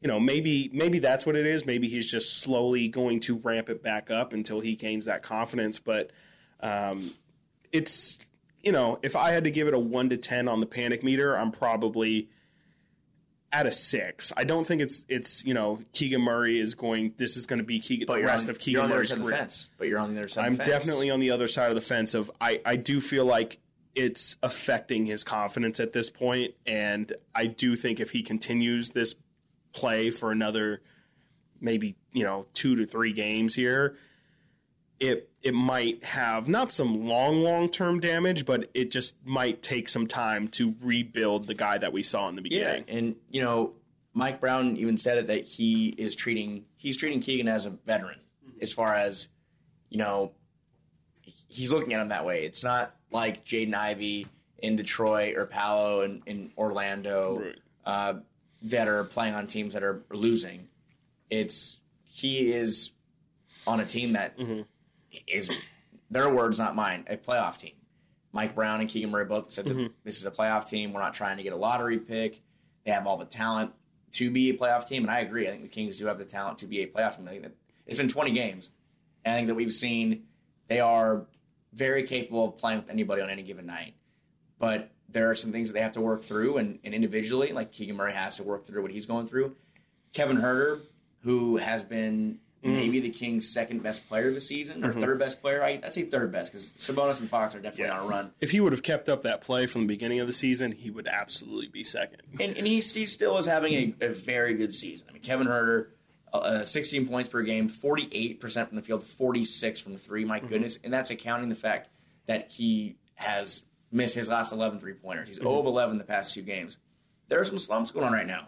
you 0.00 0.08
know, 0.08 0.18
maybe 0.18 0.70
maybe 0.72 0.98
that's 0.98 1.24
what 1.24 1.36
it 1.36 1.46
is. 1.46 1.64
Maybe 1.64 1.88
he's 1.88 2.10
just 2.10 2.40
slowly 2.40 2.88
going 2.88 3.20
to 3.20 3.38
ramp 3.38 3.68
it 3.68 3.82
back 3.82 4.10
up 4.10 4.32
until 4.32 4.60
he 4.60 4.74
gains 4.74 5.04
that 5.06 5.22
confidence. 5.22 5.78
But 5.78 6.10
um, 6.60 7.12
it's 7.72 8.18
you 8.62 8.70
know, 8.70 8.98
if 9.02 9.16
I 9.16 9.32
had 9.32 9.44
to 9.44 9.50
give 9.50 9.66
it 9.66 9.74
a 9.74 9.78
one 9.78 10.08
to 10.10 10.16
ten 10.16 10.48
on 10.48 10.60
the 10.60 10.66
panic 10.66 11.02
meter, 11.02 11.36
I'm 11.36 11.50
probably 11.50 12.28
at 13.52 13.66
a 13.66 13.72
six. 13.72 14.32
I 14.36 14.44
don't 14.44 14.66
think 14.66 14.80
it's 14.80 15.04
it's 15.08 15.44
you 15.44 15.54
know 15.54 15.80
Keegan 15.92 16.20
Murray 16.20 16.58
is 16.58 16.74
going. 16.74 17.14
This 17.16 17.36
is 17.36 17.46
going 17.46 17.58
to 17.58 17.64
be 17.64 17.80
Keegan, 17.80 18.06
but 18.06 18.16
the 18.16 18.24
rest 18.24 18.46
on, 18.46 18.50
of 18.50 18.58
Keegan 18.58 18.82
on 18.82 18.88
the 18.88 18.94
other 18.94 18.98
Murray's 18.98 19.12
career. 19.12 19.36
fence. 19.36 19.68
But 19.78 19.88
you're 19.88 19.98
on 19.98 20.14
the 20.14 20.20
other 20.20 20.28
side 20.28 20.44
I'm 20.46 20.52
of 20.52 20.58
the 20.58 20.64
fence. 20.64 20.84
definitely 20.84 21.10
on 21.10 21.20
the 21.20 21.30
other 21.30 21.48
side 21.48 21.68
of 21.68 21.74
the 21.74 21.80
fence 21.80 22.14
of 22.14 22.30
I, 22.40 22.60
I 22.64 22.76
do 22.76 23.00
feel 23.00 23.24
like 23.24 23.58
it's 23.94 24.36
affecting 24.42 25.04
his 25.04 25.22
confidence 25.22 25.78
at 25.78 25.92
this 25.92 26.08
point 26.08 26.54
and 26.64 27.12
I 27.34 27.46
do 27.46 27.76
think 27.76 28.00
if 28.00 28.10
he 28.10 28.22
continues 28.22 28.92
this 28.92 29.16
play 29.74 30.10
for 30.10 30.32
another 30.32 30.80
maybe, 31.60 31.94
you 32.12 32.24
know, 32.24 32.46
2 32.54 32.76
to 32.76 32.86
3 32.86 33.12
games 33.12 33.54
here, 33.54 33.96
it 35.02 35.28
it 35.42 35.52
might 35.54 36.04
have 36.04 36.48
not 36.48 36.70
some 36.70 37.06
long 37.06 37.40
long 37.42 37.68
term 37.68 38.00
damage, 38.00 38.46
but 38.46 38.70
it 38.74 38.90
just 38.90 39.16
might 39.24 39.62
take 39.62 39.88
some 39.88 40.06
time 40.06 40.48
to 40.48 40.74
rebuild 40.80 41.46
the 41.46 41.54
guy 41.54 41.78
that 41.78 41.92
we 41.92 42.02
saw 42.02 42.28
in 42.28 42.36
the 42.36 42.42
beginning. 42.42 42.84
Yeah, 42.88 42.94
and 42.96 43.16
you 43.30 43.42
know, 43.42 43.72
Mike 44.14 44.40
Brown 44.40 44.76
even 44.76 44.96
said 44.96 45.18
it 45.18 45.26
that 45.26 45.44
he 45.44 45.88
is 45.98 46.14
treating 46.14 46.64
he's 46.76 46.96
treating 46.96 47.20
Keegan 47.20 47.48
as 47.48 47.66
a 47.66 47.70
veteran 47.70 48.20
as 48.60 48.72
far 48.72 48.94
as 48.94 49.28
you 49.90 49.98
know 49.98 50.32
he's 51.48 51.72
looking 51.72 51.92
at 51.92 52.00
him 52.00 52.08
that 52.08 52.24
way. 52.24 52.44
It's 52.44 52.62
not 52.64 52.94
like 53.10 53.44
Jaden 53.44 53.74
Ivey 53.74 54.26
in 54.58 54.76
Detroit 54.76 55.36
or 55.36 55.46
Paolo 55.46 56.02
in, 56.02 56.22
in 56.26 56.50
Orlando 56.56 57.36
Right. 57.36 57.54
uh, 57.84 58.14
that 58.62 58.86
are 58.88 59.04
playing 59.04 59.34
on 59.34 59.46
teams 59.48 59.74
that 59.74 59.82
are 59.82 60.02
losing. 60.10 60.68
It's 61.30 61.80
he 62.04 62.52
is 62.52 62.92
on 63.66 63.80
a 63.80 63.86
team 63.86 64.12
that 64.12 64.34
is 65.26 65.50
their 66.10 66.28
words, 66.28 66.58
not 66.58 66.74
mine, 66.74 67.04
a 67.08 67.16
playoff 67.16 67.58
team. 67.58 67.72
Mike 68.32 68.54
Brown 68.54 68.80
and 68.80 68.88
Keegan 68.88 69.10
Murray 69.10 69.26
both 69.26 69.52
said 69.52 69.66
that 69.66 69.76
mm-hmm. 69.76 69.92
this 70.04 70.18
is 70.18 70.26
a 70.26 70.30
playoff 70.30 70.68
team. 70.68 70.92
We're 70.92 71.00
not 71.00 71.14
trying 71.14 71.36
to 71.36 71.42
get 71.42 71.52
a 71.52 71.56
lottery 71.56 71.98
pick. 71.98 72.40
They 72.84 72.90
have 72.90 73.06
all 73.06 73.16
the 73.16 73.26
talent 73.26 73.72
to 74.12 74.30
be 74.30 74.50
a 74.50 74.56
playoff 74.56 74.86
team, 74.86 75.02
and 75.02 75.10
I 75.10 75.20
agree. 75.20 75.46
I 75.46 75.50
think 75.50 75.62
the 75.62 75.68
Kings 75.68 75.98
do 75.98 76.06
have 76.06 76.18
the 76.18 76.24
talent 76.24 76.58
to 76.58 76.66
be 76.66 76.82
a 76.82 76.86
playoff 76.86 77.16
team. 77.16 77.26
I 77.26 77.30
think 77.30 77.42
that 77.42 77.52
it's 77.86 77.98
been 77.98 78.08
20 78.08 78.32
games, 78.32 78.70
and 79.24 79.34
I 79.34 79.36
think 79.36 79.48
that 79.48 79.54
we've 79.54 79.72
seen 79.72 80.24
they 80.68 80.80
are 80.80 81.26
very 81.72 82.02
capable 82.02 82.48
of 82.48 82.58
playing 82.58 82.80
with 82.80 82.90
anybody 82.90 83.22
on 83.22 83.30
any 83.30 83.42
given 83.42 83.66
night. 83.66 83.94
But 84.58 84.90
there 85.08 85.30
are 85.30 85.34
some 85.34 85.52
things 85.52 85.68
that 85.68 85.74
they 85.74 85.80
have 85.80 85.92
to 85.92 86.00
work 86.00 86.22
through, 86.22 86.58
and, 86.58 86.78
and 86.84 86.94
individually, 86.94 87.52
like 87.52 87.72
Keegan 87.72 87.96
Murray 87.96 88.12
has 88.12 88.36
to 88.36 88.42
work 88.42 88.66
through 88.66 88.82
what 88.82 88.90
he's 88.90 89.06
going 89.06 89.26
through. 89.26 89.56
Kevin 90.12 90.36
Huerter, 90.36 90.80
who 91.20 91.56
has 91.56 91.82
been 91.82 92.38
maybe 92.62 93.00
the 93.00 93.10
Kings' 93.10 93.48
second 93.48 93.82
best 93.82 94.08
player 94.08 94.28
of 94.28 94.34
the 94.34 94.40
season 94.40 94.84
or 94.84 94.92
third 94.92 95.18
best 95.18 95.40
player. 95.40 95.62
I, 95.62 95.80
I'd 95.82 95.92
say 95.92 96.02
third 96.02 96.30
best 96.30 96.52
because 96.52 96.72
Sabonis 96.78 97.20
and 97.20 97.28
Fox 97.28 97.54
are 97.54 97.60
definitely 97.60 97.86
Yeah. 97.86 97.98
on 98.00 98.06
a 98.06 98.08
run. 98.08 98.30
If 98.40 98.50
he 98.52 98.60
would 98.60 98.72
have 98.72 98.82
kept 98.82 99.08
up 99.08 99.22
that 99.22 99.40
play 99.40 99.66
from 99.66 99.82
the 99.82 99.86
beginning 99.88 100.20
of 100.20 100.26
the 100.26 100.32
season, 100.32 100.72
he 100.72 100.90
would 100.90 101.08
absolutely 101.08 101.68
be 101.68 101.82
second. 101.82 102.22
And, 102.40 102.56
and 102.56 102.66
he, 102.66 102.74
he 102.76 103.06
still 103.06 103.36
is 103.38 103.46
having 103.46 103.72
a, 104.00 104.06
a 104.06 104.08
very 104.10 104.54
good 104.54 104.74
season. 104.74 105.08
I 105.10 105.12
mean, 105.12 105.22
Kevin 105.22 105.46
Huerter, 105.46 105.88
uh, 106.32 106.38
uh, 106.38 106.64
16 106.64 107.08
points 107.08 107.28
per 107.28 107.42
game, 107.42 107.68
48% 107.68 108.68
from 108.68 108.76
the 108.76 108.82
field, 108.82 109.02
46 109.02 109.80
from 109.80 109.96
three. 109.96 110.24
My 110.24 110.38
goodness. 110.40 110.78
And 110.84 110.92
that's 110.92 111.10
accounting 111.10 111.48
the 111.48 111.54
fact 111.54 111.88
that 112.26 112.50
he 112.50 112.96
has 113.16 113.64
missed 113.90 114.14
his 114.14 114.28
last 114.28 114.52
11 114.52 114.78
three 114.80 114.94
pointers. 114.94 115.28
He's 115.28 115.36
0 115.38 115.58
of 115.58 115.66
11 115.66 115.98
the 115.98 116.04
past 116.04 116.32
two 116.32 116.42
games. 116.42 116.78
There 117.28 117.40
are 117.40 117.44
some 117.44 117.58
slumps 117.58 117.90
going 117.90 118.06
on 118.06 118.12
right 118.12 118.26
now. 118.26 118.46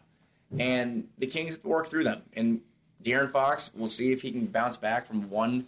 And 0.58 1.08
the 1.18 1.26
Kings 1.26 1.54
have 1.54 1.62
to 1.62 1.68
work 1.68 1.86
through 1.88 2.04
them. 2.04 2.22
And 2.34 2.60
De'Aaron 3.04 3.30
Fox, 3.30 3.70
we'll 3.74 3.88
see 3.88 4.12
if 4.12 4.22
he 4.22 4.32
can 4.32 4.46
bounce 4.46 4.76
back 4.76 5.06
from 5.06 5.28
one 5.30 5.66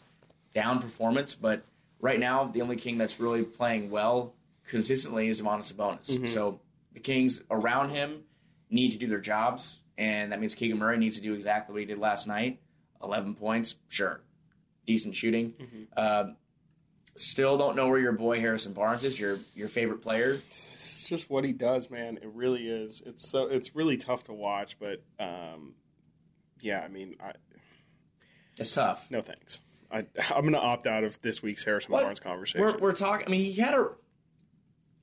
down 0.55 0.81
performance. 0.81 1.35
But 1.35 1.62
right 2.01 2.18
now, 2.18 2.44
the 2.44 2.62
only 2.62 2.77
King 2.77 2.99
that's 2.99 3.20
really 3.20 3.42
playing 3.44 3.90
well 3.90 4.33
consistently 4.66 5.29
is 5.29 5.40
Domantas 5.40 5.72
Sabonis. 5.72 6.29
So 6.29 6.59
the 6.94 7.01
Kings 7.01 7.42
around 7.51 7.90
him 7.90 8.22
need 8.70 8.90
to 8.92 8.99
do 8.99 9.07
their 9.07 9.20
jobs, 9.20 9.79
and 9.99 10.33
that 10.33 10.40
means 10.40 10.55
Keegan 10.55 10.79
Murray 10.79 10.96
needs 10.99 11.16
to 11.16 11.22
do 11.22 11.35
exactly 11.35 11.72
what 11.72 11.81
he 11.81 11.87
did 11.87 11.99
last 11.99 12.27
night. 12.27 12.59
Eleven 13.03 13.35
points, 13.35 13.77
sure, 13.88 14.20
decent 14.87 15.14
shooting. 15.14 15.55
Uh, 15.96 16.31
still 17.14 17.57
don't 17.59 17.77
know 17.77 17.87
where 17.88 17.99
your 17.99 18.12
boy 18.12 18.40
Harrison 18.40 18.72
Barnes 18.72 19.05
is. 19.05 19.20
Your 19.20 19.38
your 19.55 19.68
favorite 19.68 20.01
player. 20.01 20.40
It's 20.49 21.05
just 21.05 21.29
what 21.31 21.44
he 21.44 21.53
does, 21.53 21.90
man. 21.90 22.16
It 22.16 22.31
really 22.35 22.66
is. 22.66 23.03
It's 23.05 23.29
so 23.29 23.46
it's 23.46 23.77
really 23.77 23.99
tough 23.99 24.25
to 24.25 24.33
watch, 24.33 24.79
but 24.81 25.03
um, 25.20 25.75
yeah, 26.61 26.81
I 26.85 26.88
mean, 26.88 27.16
I, 27.21 27.33
It's 28.59 28.73
tough. 28.73 29.11
no 29.11 29.21
thanks. 29.21 29.61
I, 29.90 29.99
I'm 30.35 30.42
going 30.42 30.53
to 30.53 30.61
opt 30.61 30.87
out 30.87 31.05
of 31.05 31.21
this 31.23 31.42
week's 31.42 31.64
Harrison? 31.64 31.92
Barnes 31.92 32.21
conversation. 32.21 32.61
We're 32.61 32.77
we're 32.79 32.92
talking. 32.92 33.27
I 33.27 33.31
mean, 33.31 33.40
he 33.40 33.53
had 33.61 33.75
a 33.75 33.90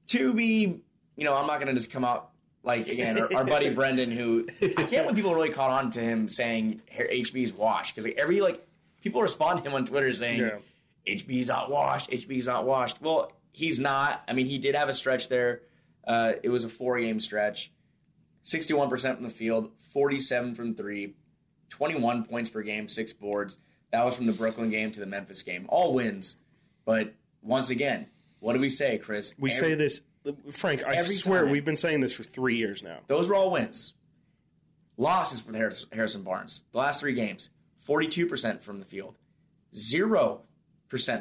to 0.07 0.33
be. 0.33 0.81
You 1.15 1.25
know, 1.25 1.35
I'm 1.35 1.45
not 1.47 1.59
going 1.59 1.67
to 1.67 1.73
just 1.73 1.91
come 1.91 2.03
out 2.03 2.31
like 2.63 2.87
again 2.87 3.19
our, 3.19 3.39
our 3.39 3.45
buddy 3.45 3.69
Brendan, 3.75 4.11
who 4.11 4.47
I 4.61 4.83
can't 4.83 5.07
believe 5.07 5.15
people 5.15 5.35
really 5.35 5.49
caught 5.49 5.69
on 5.69 5.91
to 5.91 5.99
him 5.99 6.27
saying 6.27 6.81
HB's 6.91 7.53
washed 7.53 7.93
because 7.93 8.05
like, 8.05 8.17
every 8.19 8.41
like 8.41 8.65
people 9.01 9.21
respond 9.21 9.63
to 9.63 9.69
him 9.69 9.75
on 9.75 9.85
Twitter 9.85 10.11
saying 10.13 10.39
Yeah. 10.39 10.57
HB's 11.15 11.47
not 11.47 11.69
washed, 11.69 12.09
HB's 12.09 12.47
not 12.47 12.65
washed. 12.65 13.01
Well, 13.01 13.31
he's 13.51 13.79
not. 13.79 14.23
I 14.27 14.33
mean, 14.33 14.47
he 14.47 14.57
did 14.57 14.75
have 14.75 14.89
a 14.89 14.93
stretch 14.93 15.29
there. 15.29 15.61
Uh, 16.05 16.33
it 16.41 16.49
was 16.49 16.63
a 16.63 16.69
four 16.69 16.99
game 16.99 17.19
stretch. 17.19 17.71
61% 18.45 19.15
from 19.15 19.23
the 19.23 19.29
field, 19.29 19.71
47 19.93 20.55
from 20.55 20.75
three, 20.75 21.15
21 21.73 22.25
points 22.25 22.51
per 22.51 22.61
game, 22.61 22.87
six 22.87 23.11
boards. 23.11 23.57
That 23.91 24.05
was 24.05 24.15
from 24.15 24.27
the 24.27 24.33
Brooklyn 24.33 24.69
game 24.69 24.91
to 24.91 24.99
the 24.99 25.07
Memphis 25.07 25.41
game. 25.41 25.65
All 25.69 25.91
wins. 25.93 26.37
But 26.85 27.13
once 27.41 27.71
again, 27.71 28.05
what 28.39 28.53
do 28.53 28.59
we 28.59 28.69
say, 28.69 28.99
Chris? 28.99 29.33
we 29.39 29.49
Every- 29.51 29.69
say 29.69 29.75
this, 29.75 30.01
Frank. 30.51 30.83
I 30.85 31.01
swear 31.01 31.41
time. 31.43 31.51
we've 31.51 31.65
been 31.65 31.75
saying 31.75 32.01
this 32.01 32.13
for 32.13 32.23
three 32.23 32.57
years 32.57 32.83
now. 32.83 32.99
Those 33.07 33.27
were 33.27 33.33
all 33.33 33.49
wins. 33.51 33.95
Losses 34.97 35.39
for 35.41 35.51
Harrison 35.91 36.21
Barnes. 36.21 36.61
The 36.73 36.77
last 36.77 36.99
three 36.99 37.13
games, 37.13 37.49
42% 37.87 38.61
from 38.61 38.79
the 38.79 38.85
field, 38.85 39.15
0% 39.73 40.39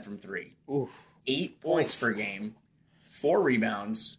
from 0.05 0.19
three, 0.19 0.53
Oof. 0.71 0.91
eight 1.27 1.61
points 1.62 1.95
per 1.95 2.12
game, 2.12 2.57
four 3.09 3.43
rebounds. 3.43 4.19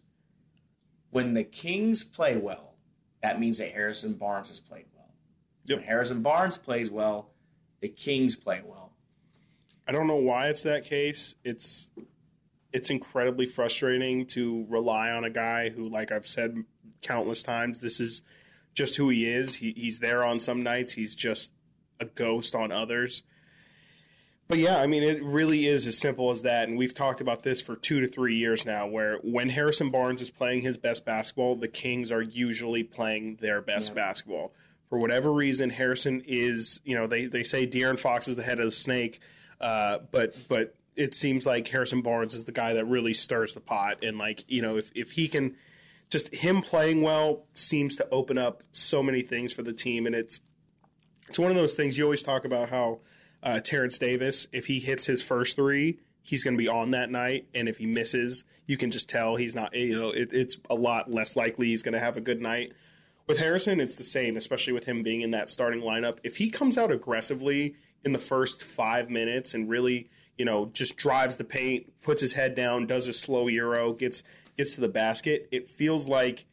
When 1.10 1.34
the 1.34 1.44
Kings 1.44 2.02
play 2.02 2.36
well, 2.36 2.74
that 3.22 3.38
means 3.38 3.58
that 3.58 3.70
Harrison 3.70 4.14
Barnes 4.14 4.48
has 4.48 4.58
played. 4.58 4.86
Yep. 5.66 5.78
When 5.78 5.86
Harrison 5.86 6.22
Barnes 6.22 6.58
plays 6.58 6.90
well, 6.90 7.30
the 7.80 7.88
Kings 7.88 8.36
play 8.36 8.62
well. 8.64 8.92
I 9.86 9.92
don't 9.92 10.06
know 10.06 10.16
why 10.16 10.48
it's 10.48 10.62
that 10.62 10.84
case. 10.84 11.34
It's 11.44 11.90
it's 12.72 12.90
incredibly 12.90 13.46
frustrating 13.46 14.26
to 14.26 14.66
rely 14.68 15.10
on 15.10 15.24
a 15.24 15.30
guy 15.30 15.68
who, 15.68 15.88
like 15.88 16.10
I've 16.10 16.26
said 16.26 16.64
countless 17.02 17.42
times, 17.42 17.78
this 17.80 18.00
is 18.00 18.22
just 18.74 18.96
who 18.96 19.08
he 19.10 19.26
is. 19.26 19.56
He, 19.56 19.72
he's 19.76 20.00
there 20.00 20.24
on 20.24 20.40
some 20.40 20.62
nights. 20.62 20.92
He's 20.92 21.14
just 21.14 21.52
a 22.00 22.04
ghost 22.06 22.54
on 22.56 22.72
others. 22.72 23.22
But 24.48 24.58
yeah, 24.58 24.78
I 24.80 24.86
mean, 24.88 25.02
it 25.04 25.22
really 25.22 25.66
is 25.68 25.86
as 25.86 25.96
simple 25.96 26.30
as 26.30 26.42
that. 26.42 26.68
And 26.68 26.76
we've 26.76 26.92
talked 26.92 27.20
about 27.20 27.44
this 27.44 27.60
for 27.62 27.76
two 27.76 28.00
to 28.00 28.08
three 28.08 28.34
years 28.34 28.66
now, 28.66 28.86
where 28.88 29.18
when 29.22 29.50
Harrison 29.50 29.90
Barnes 29.90 30.20
is 30.20 30.30
playing 30.30 30.62
his 30.62 30.76
best 30.76 31.04
basketball, 31.06 31.54
the 31.56 31.68
Kings 31.68 32.10
are 32.10 32.20
usually 32.22 32.82
playing 32.82 33.36
their 33.40 33.60
best 33.60 33.90
Yeah. 33.90 33.94
basketball. 33.94 34.52
For 34.88 34.98
whatever 34.98 35.32
reason, 35.32 35.70
Harrison 35.70 36.22
is, 36.26 36.80
you 36.84 36.94
know, 36.94 37.06
they, 37.06 37.26
they 37.26 37.42
say 37.42 37.66
De'Aaron 37.66 37.98
Fox 37.98 38.28
is 38.28 38.36
the 38.36 38.42
head 38.42 38.58
of 38.58 38.66
the 38.66 38.70
snake, 38.70 39.20
uh, 39.60 39.98
but 40.10 40.34
but 40.48 40.76
it 40.96 41.14
seems 41.14 41.46
like 41.46 41.66
Harrison 41.68 42.02
Barnes 42.02 42.34
is 42.34 42.44
the 42.44 42.52
guy 42.52 42.74
that 42.74 42.84
really 42.84 43.12
stirs 43.12 43.54
the 43.54 43.60
pot. 43.60 44.04
And 44.04 44.18
like, 44.18 44.44
you 44.46 44.62
know, 44.62 44.76
if, 44.76 44.90
if 44.94 45.12
he 45.12 45.26
can 45.28 45.56
just 46.10 46.34
him 46.34 46.62
playing 46.62 47.02
well 47.02 47.46
seems 47.54 47.96
to 47.96 48.08
open 48.10 48.38
up 48.38 48.62
so 48.72 49.02
many 49.02 49.22
things 49.22 49.52
for 49.52 49.62
the 49.62 49.72
team. 49.72 50.06
And 50.06 50.14
it's 50.14 50.40
it's 51.28 51.38
one 51.38 51.50
of 51.50 51.56
those 51.56 51.74
things 51.74 51.98
you 51.98 52.04
always 52.04 52.22
talk 52.22 52.44
about 52.44 52.68
how 52.68 53.00
uh, 53.42 53.60
Terence 53.60 53.98
Davis, 53.98 54.46
if 54.52 54.66
he 54.66 54.78
hits 54.78 55.06
his 55.06 55.22
first 55.22 55.56
three, 55.56 55.98
he's 56.22 56.44
going 56.44 56.54
to 56.54 56.58
be 56.58 56.68
on 56.68 56.92
that 56.92 57.10
night, 57.10 57.46
and 57.54 57.68
if 57.68 57.78
he 57.78 57.86
misses, 57.86 58.44
you 58.66 58.76
can 58.76 58.90
just 58.90 59.08
tell 59.08 59.36
he's 59.36 59.54
not. 59.54 59.74
You 59.74 59.98
know, 59.98 60.10
it, 60.10 60.32
it's 60.32 60.56
a 60.70 60.74
lot 60.74 61.10
less 61.10 61.36
likely 61.36 61.68
he's 61.68 61.82
going 61.82 61.92
to 61.94 62.00
have 62.00 62.16
a 62.16 62.20
good 62.20 62.40
night. 62.40 62.72
With 63.26 63.38
Harrison, 63.38 63.80
it's 63.80 63.94
the 63.94 64.04
same, 64.04 64.36
especially 64.36 64.72
with 64.72 64.84
him 64.84 65.02
being 65.02 65.22
in 65.22 65.30
that 65.30 65.48
starting 65.48 65.80
lineup. 65.80 66.18
If 66.22 66.36
he 66.36 66.50
comes 66.50 66.76
out 66.76 66.92
aggressively 66.92 67.74
in 68.04 68.12
the 68.12 68.18
first 68.18 68.62
five 68.62 69.08
minutes 69.08 69.54
and 69.54 69.68
really, 69.68 70.10
you 70.36 70.44
know, 70.44 70.66
just 70.66 70.96
drives 70.96 71.38
the 71.38 71.44
paint, 71.44 71.90
puts 72.02 72.20
his 72.20 72.34
head 72.34 72.54
down, 72.54 72.86
does 72.86 73.08
a 73.08 73.12
slow 73.12 73.48
euro, 73.48 73.92
gets 73.92 74.22
gets 74.56 74.74
to 74.74 74.80
the 74.80 74.88
basket, 74.88 75.48
it 75.50 75.68
feels 75.68 76.06
like 76.06 76.44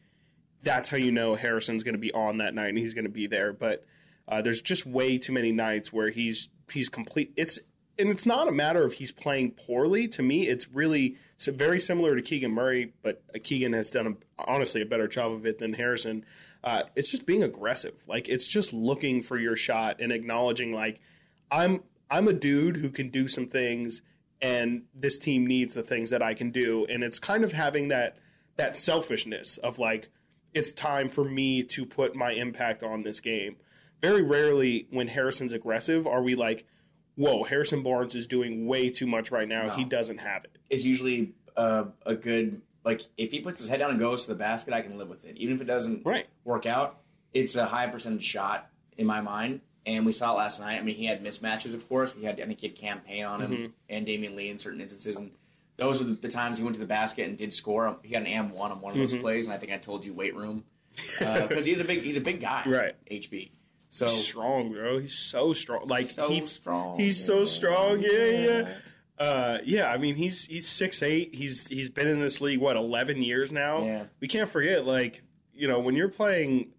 that's 0.62 0.88
how 0.88 0.96
you 0.96 1.12
know 1.12 1.34
Harrison's 1.34 1.82
going 1.82 1.94
to 1.94 2.00
be 2.00 2.12
on 2.12 2.38
that 2.38 2.54
night 2.54 2.68
and 2.68 2.78
he's 2.78 2.94
going 2.94 3.04
to 3.04 3.10
be 3.10 3.26
there. 3.26 3.52
But 3.52 3.84
uh, 4.26 4.42
there's 4.42 4.62
just 4.62 4.86
way 4.86 5.18
too 5.18 5.32
many 5.32 5.52
nights 5.52 5.92
where 5.92 6.08
he's 6.10 6.48
he's 6.72 6.88
complete. 6.88 7.32
It's 7.36 7.58
and 7.98 8.08
it's 8.08 8.24
not 8.24 8.48
a 8.48 8.52
matter 8.52 8.84
of 8.84 8.94
he's 8.94 9.12
playing 9.12 9.52
poorly. 9.52 10.08
To 10.08 10.22
me, 10.22 10.48
it's 10.48 10.68
really 10.68 11.16
very 11.44 11.78
similar 11.78 12.16
to 12.16 12.22
Keegan 12.22 12.50
Murray, 12.50 12.92
but 13.02 13.22
Keegan 13.42 13.72
has 13.74 13.90
done 13.90 14.06
a, 14.06 14.42
honestly 14.50 14.80
a 14.80 14.86
better 14.86 15.06
job 15.06 15.32
of 15.32 15.44
it 15.44 15.58
than 15.58 15.74
Harrison. 15.74 16.24
Uh, 16.64 16.82
it's 16.94 17.10
just 17.10 17.26
being 17.26 17.42
aggressive. 17.42 17.94
Like 18.06 18.28
it's 18.28 18.46
just 18.46 18.72
looking 18.72 19.22
for 19.22 19.38
your 19.38 19.56
shot 19.56 20.00
and 20.00 20.12
acknowledging 20.12 20.72
like 20.72 21.00
I'm 21.50 21.82
I'm 22.10 22.28
a 22.28 22.32
dude 22.32 22.76
who 22.76 22.90
can 22.90 23.08
do 23.10 23.28
some 23.28 23.46
things 23.46 24.02
and 24.40 24.82
this 24.94 25.18
team 25.18 25.46
needs 25.46 25.74
the 25.74 25.82
things 25.82 26.10
that 26.10 26.22
I 26.22 26.34
can 26.34 26.50
do 26.50 26.86
and 26.88 27.02
it's 27.02 27.18
kind 27.18 27.44
of 27.44 27.52
having 27.52 27.88
that 27.88 28.16
that 28.56 28.76
selfishness 28.76 29.56
of 29.58 29.78
like 29.78 30.08
it's 30.54 30.72
time 30.72 31.08
for 31.08 31.24
me 31.24 31.62
to 31.62 31.86
put 31.86 32.14
my 32.14 32.32
impact 32.32 32.82
on 32.82 33.02
this 33.02 33.20
game. 33.20 33.56
Very 34.00 34.22
rarely 34.22 34.86
when 34.90 35.08
Harrison's 35.08 35.52
aggressive 35.52 36.06
are 36.06 36.22
we 36.22 36.34
like 36.34 36.64
whoa, 37.16 37.44
Harrison 37.44 37.82
Barnes 37.82 38.14
is 38.14 38.26
doing 38.26 38.66
way 38.66 38.88
too 38.88 39.06
much 39.06 39.30
right 39.30 39.48
now. 39.48 39.64
No. 39.64 39.70
He 39.72 39.84
doesn't 39.84 40.18
have 40.18 40.44
it. 40.44 40.56
It's 40.70 40.84
usually 40.84 41.34
uh, 41.56 41.84
a 42.06 42.14
good 42.14 42.62
like 42.84 43.02
if 43.16 43.30
he 43.30 43.40
puts 43.40 43.58
his 43.60 43.68
head 43.68 43.78
down 43.78 43.90
and 43.90 43.98
goes 43.98 44.22
to 44.22 44.28
the 44.28 44.34
basket, 44.38 44.74
I 44.74 44.80
can 44.82 44.98
live 44.98 45.08
with 45.08 45.24
it. 45.24 45.36
Even 45.36 45.54
if 45.56 45.60
it 45.60 45.66
doesn't 45.66 46.04
Right. 46.04 46.26
work 46.44 46.66
out, 46.66 46.98
it's 47.32 47.56
a 47.56 47.64
high 47.66 47.86
percentage 47.86 48.24
shot 48.24 48.68
in 48.98 49.06
my 49.06 49.20
mind. 49.20 49.60
And 49.84 50.06
we 50.06 50.12
saw 50.12 50.32
it 50.32 50.36
last 50.36 50.60
night. 50.60 50.78
I 50.78 50.82
mean, 50.82 50.94
he 50.94 51.06
had 51.06 51.24
mismatches, 51.24 51.74
of 51.74 51.88
course. 51.88 52.12
He 52.12 52.24
had, 52.24 52.40
I 52.40 52.46
think, 52.46 52.60
he 52.60 52.68
had 52.68 52.76
Cam 52.76 53.00
Payne 53.00 53.24
on 53.24 53.40
him 53.40 53.50
Mm-hmm. 53.50 53.66
and 53.88 54.06
Damion 54.06 54.36
Lee 54.36 54.48
in 54.48 54.58
certain 54.58 54.80
instances, 54.80 55.16
and 55.16 55.32
those 55.76 56.00
are 56.00 56.04
the, 56.04 56.28
times 56.28 56.58
he 56.58 56.64
went 56.64 56.74
to 56.76 56.80
the 56.80 56.86
basket 56.86 57.28
and 57.28 57.36
did 57.36 57.52
score. 57.52 57.96
He 58.04 58.12
got 58.12 58.20
an 58.22 58.28
AM 58.28 58.52
one 58.52 58.70
on 58.70 58.80
one 58.80 58.92
of 58.92 58.98
those 58.98 59.12
Mm-hmm. 59.12 59.20
plays, 59.22 59.46
and 59.46 59.54
I 59.54 59.58
think 59.58 59.72
I 59.72 59.78
told 59.78 60.04
you 60.04 60.12
weight 60.12 60.36
room 60.36 60.62
because 61.18 61.64
he's 61.64 61.80
a 61.80 61.84
big 61.84 62.02
he's 62.02 62.16
a 62.16 62.20
big 62.20 62.40
guy, 62.40 62.62
Right. 62.66 62.94
HB. 63.10 63.50
So 63.90 64.06
strong, 64.08 64.72
bro. 64.72 65.00
He's 65.00 65.14
so 65.18 65.52
strong. 65.52 65.86
Like 65.86 66.06
So 66.06 66.28
he, 66.28 66.40
strong. 66.46 66.98
He's 66.98 67.24
so 67.24 67.44
strong. 67.44 68.00
Yeah, 68.00 68.10
yeah. 68.10 68.68
Uh, 69.22 69.58
yeah, 69.64 69.86
I 69.86 69.98
mean 69.98 70.16
he's 70.16 70.46
he's 70.46 70.68
six 70.68 71.02
eight. 71.02 71.32
He's 71.34 71.68
he's 71.68 71.88
been 71.88 72.08
in 72.08 72.20
this 72.20 72.40
league 72.40 72.58
what 72.60 72.76
eleven 72.76 73.22
years 73.22 73.52
now. 73.52 73.84
Yeah. 73.84 74.04
We 74.20 74.26
can't 74.26 74.50
forget, 74.50 74.84
like 74.84 75.22
you 75.54 75.68
know, 75.68 75.78
when 75.78 75.94
you're 75.94 76.08
playing, 76.08 76.72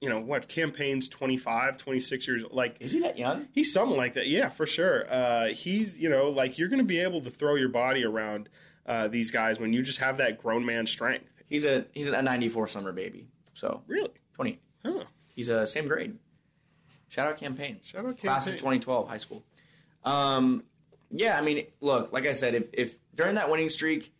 you 0.00 0.08
know, 0.08 0.18
what 0.20 0.48
Cam 0.48 0.70
Payne's 0.72 1.08
25, 1.08 1.76
26 1.76 2.26
years. 2.28 2.42
Like 2.50 2.76
is 2.80 2.92
he 2.92 3.00
that 3.00 3.18
young? 3.18 3.48
he's 3.52 3.70
something 3.72 3.98
like 3.98 4.14
that. 4.14 4.28
Yeah, 4.28 4.48
for 4.48 4.64
sure. 4.66 5.12
Uh, 5.12 5.48
he's 5.48 5.98
you 5.98 6.08
know 6.08 6.30
like 6.30 6.56
you're 6.56 6.68
going 6.68 6.78
to 6.78 6.84
be 6.84 7.00
able 7.00 7.20
to 7.20 7.30
throw 7.30 7.54
your 7.56 7.68
body 7.68 8.04
around 8.04 8.48
uh, 8.86 9.08
these 9.08 9.30
guys 9.30 9.60
when 9.60 9.72
you 9.74 9.82
just 9.82 9.98
have 9.98 10.16
that 10.16 10.38
grown 10.38 10.64
man 10.64 10.86
strength. 10.86 11.26
He's 11.48 11.66
a 11.66 11.84
he's 11.92 12.08
a 12.08 12.22
'94 12.22 12.68
summer 12.68 12.92
baby. 12.92 13.28
So 13.52 13.82
Really? 13.86 14.10
20. 14.34 14.58
Huh. 14.86 15.04
He's 15.34 15.50
a 15.50 15.66
same 15.66 15.84
grade. 15.84 16.16
Shout 17.08 17.26
out 17.28 17.36
Cam 17.36 17.54
Payne. 17.56 17.80
Shout 17.82 18.06
out 18.06 18.16
Cam 18.16 18.16
Payne. 18.16 18.30
Class 18.30 18.46
of 18.46 18.54
2012 18.54 19.08
high 19.08 19.18
school. 19.18 19.44
Um, 20.04 20.62
yeah, 21.10 21.38
I 21.38 21.42
mean, 21.42 21.66
look, 21.80 22.12
like 22.12 22.26
I 22.26 22.32
said, 22.32 22.54
if, 22.54 22.64
if 22.72 22.96
during 23.14 23.34
that 23.36 23.50
winning 23.50 23.68
streak, 23.70 24.12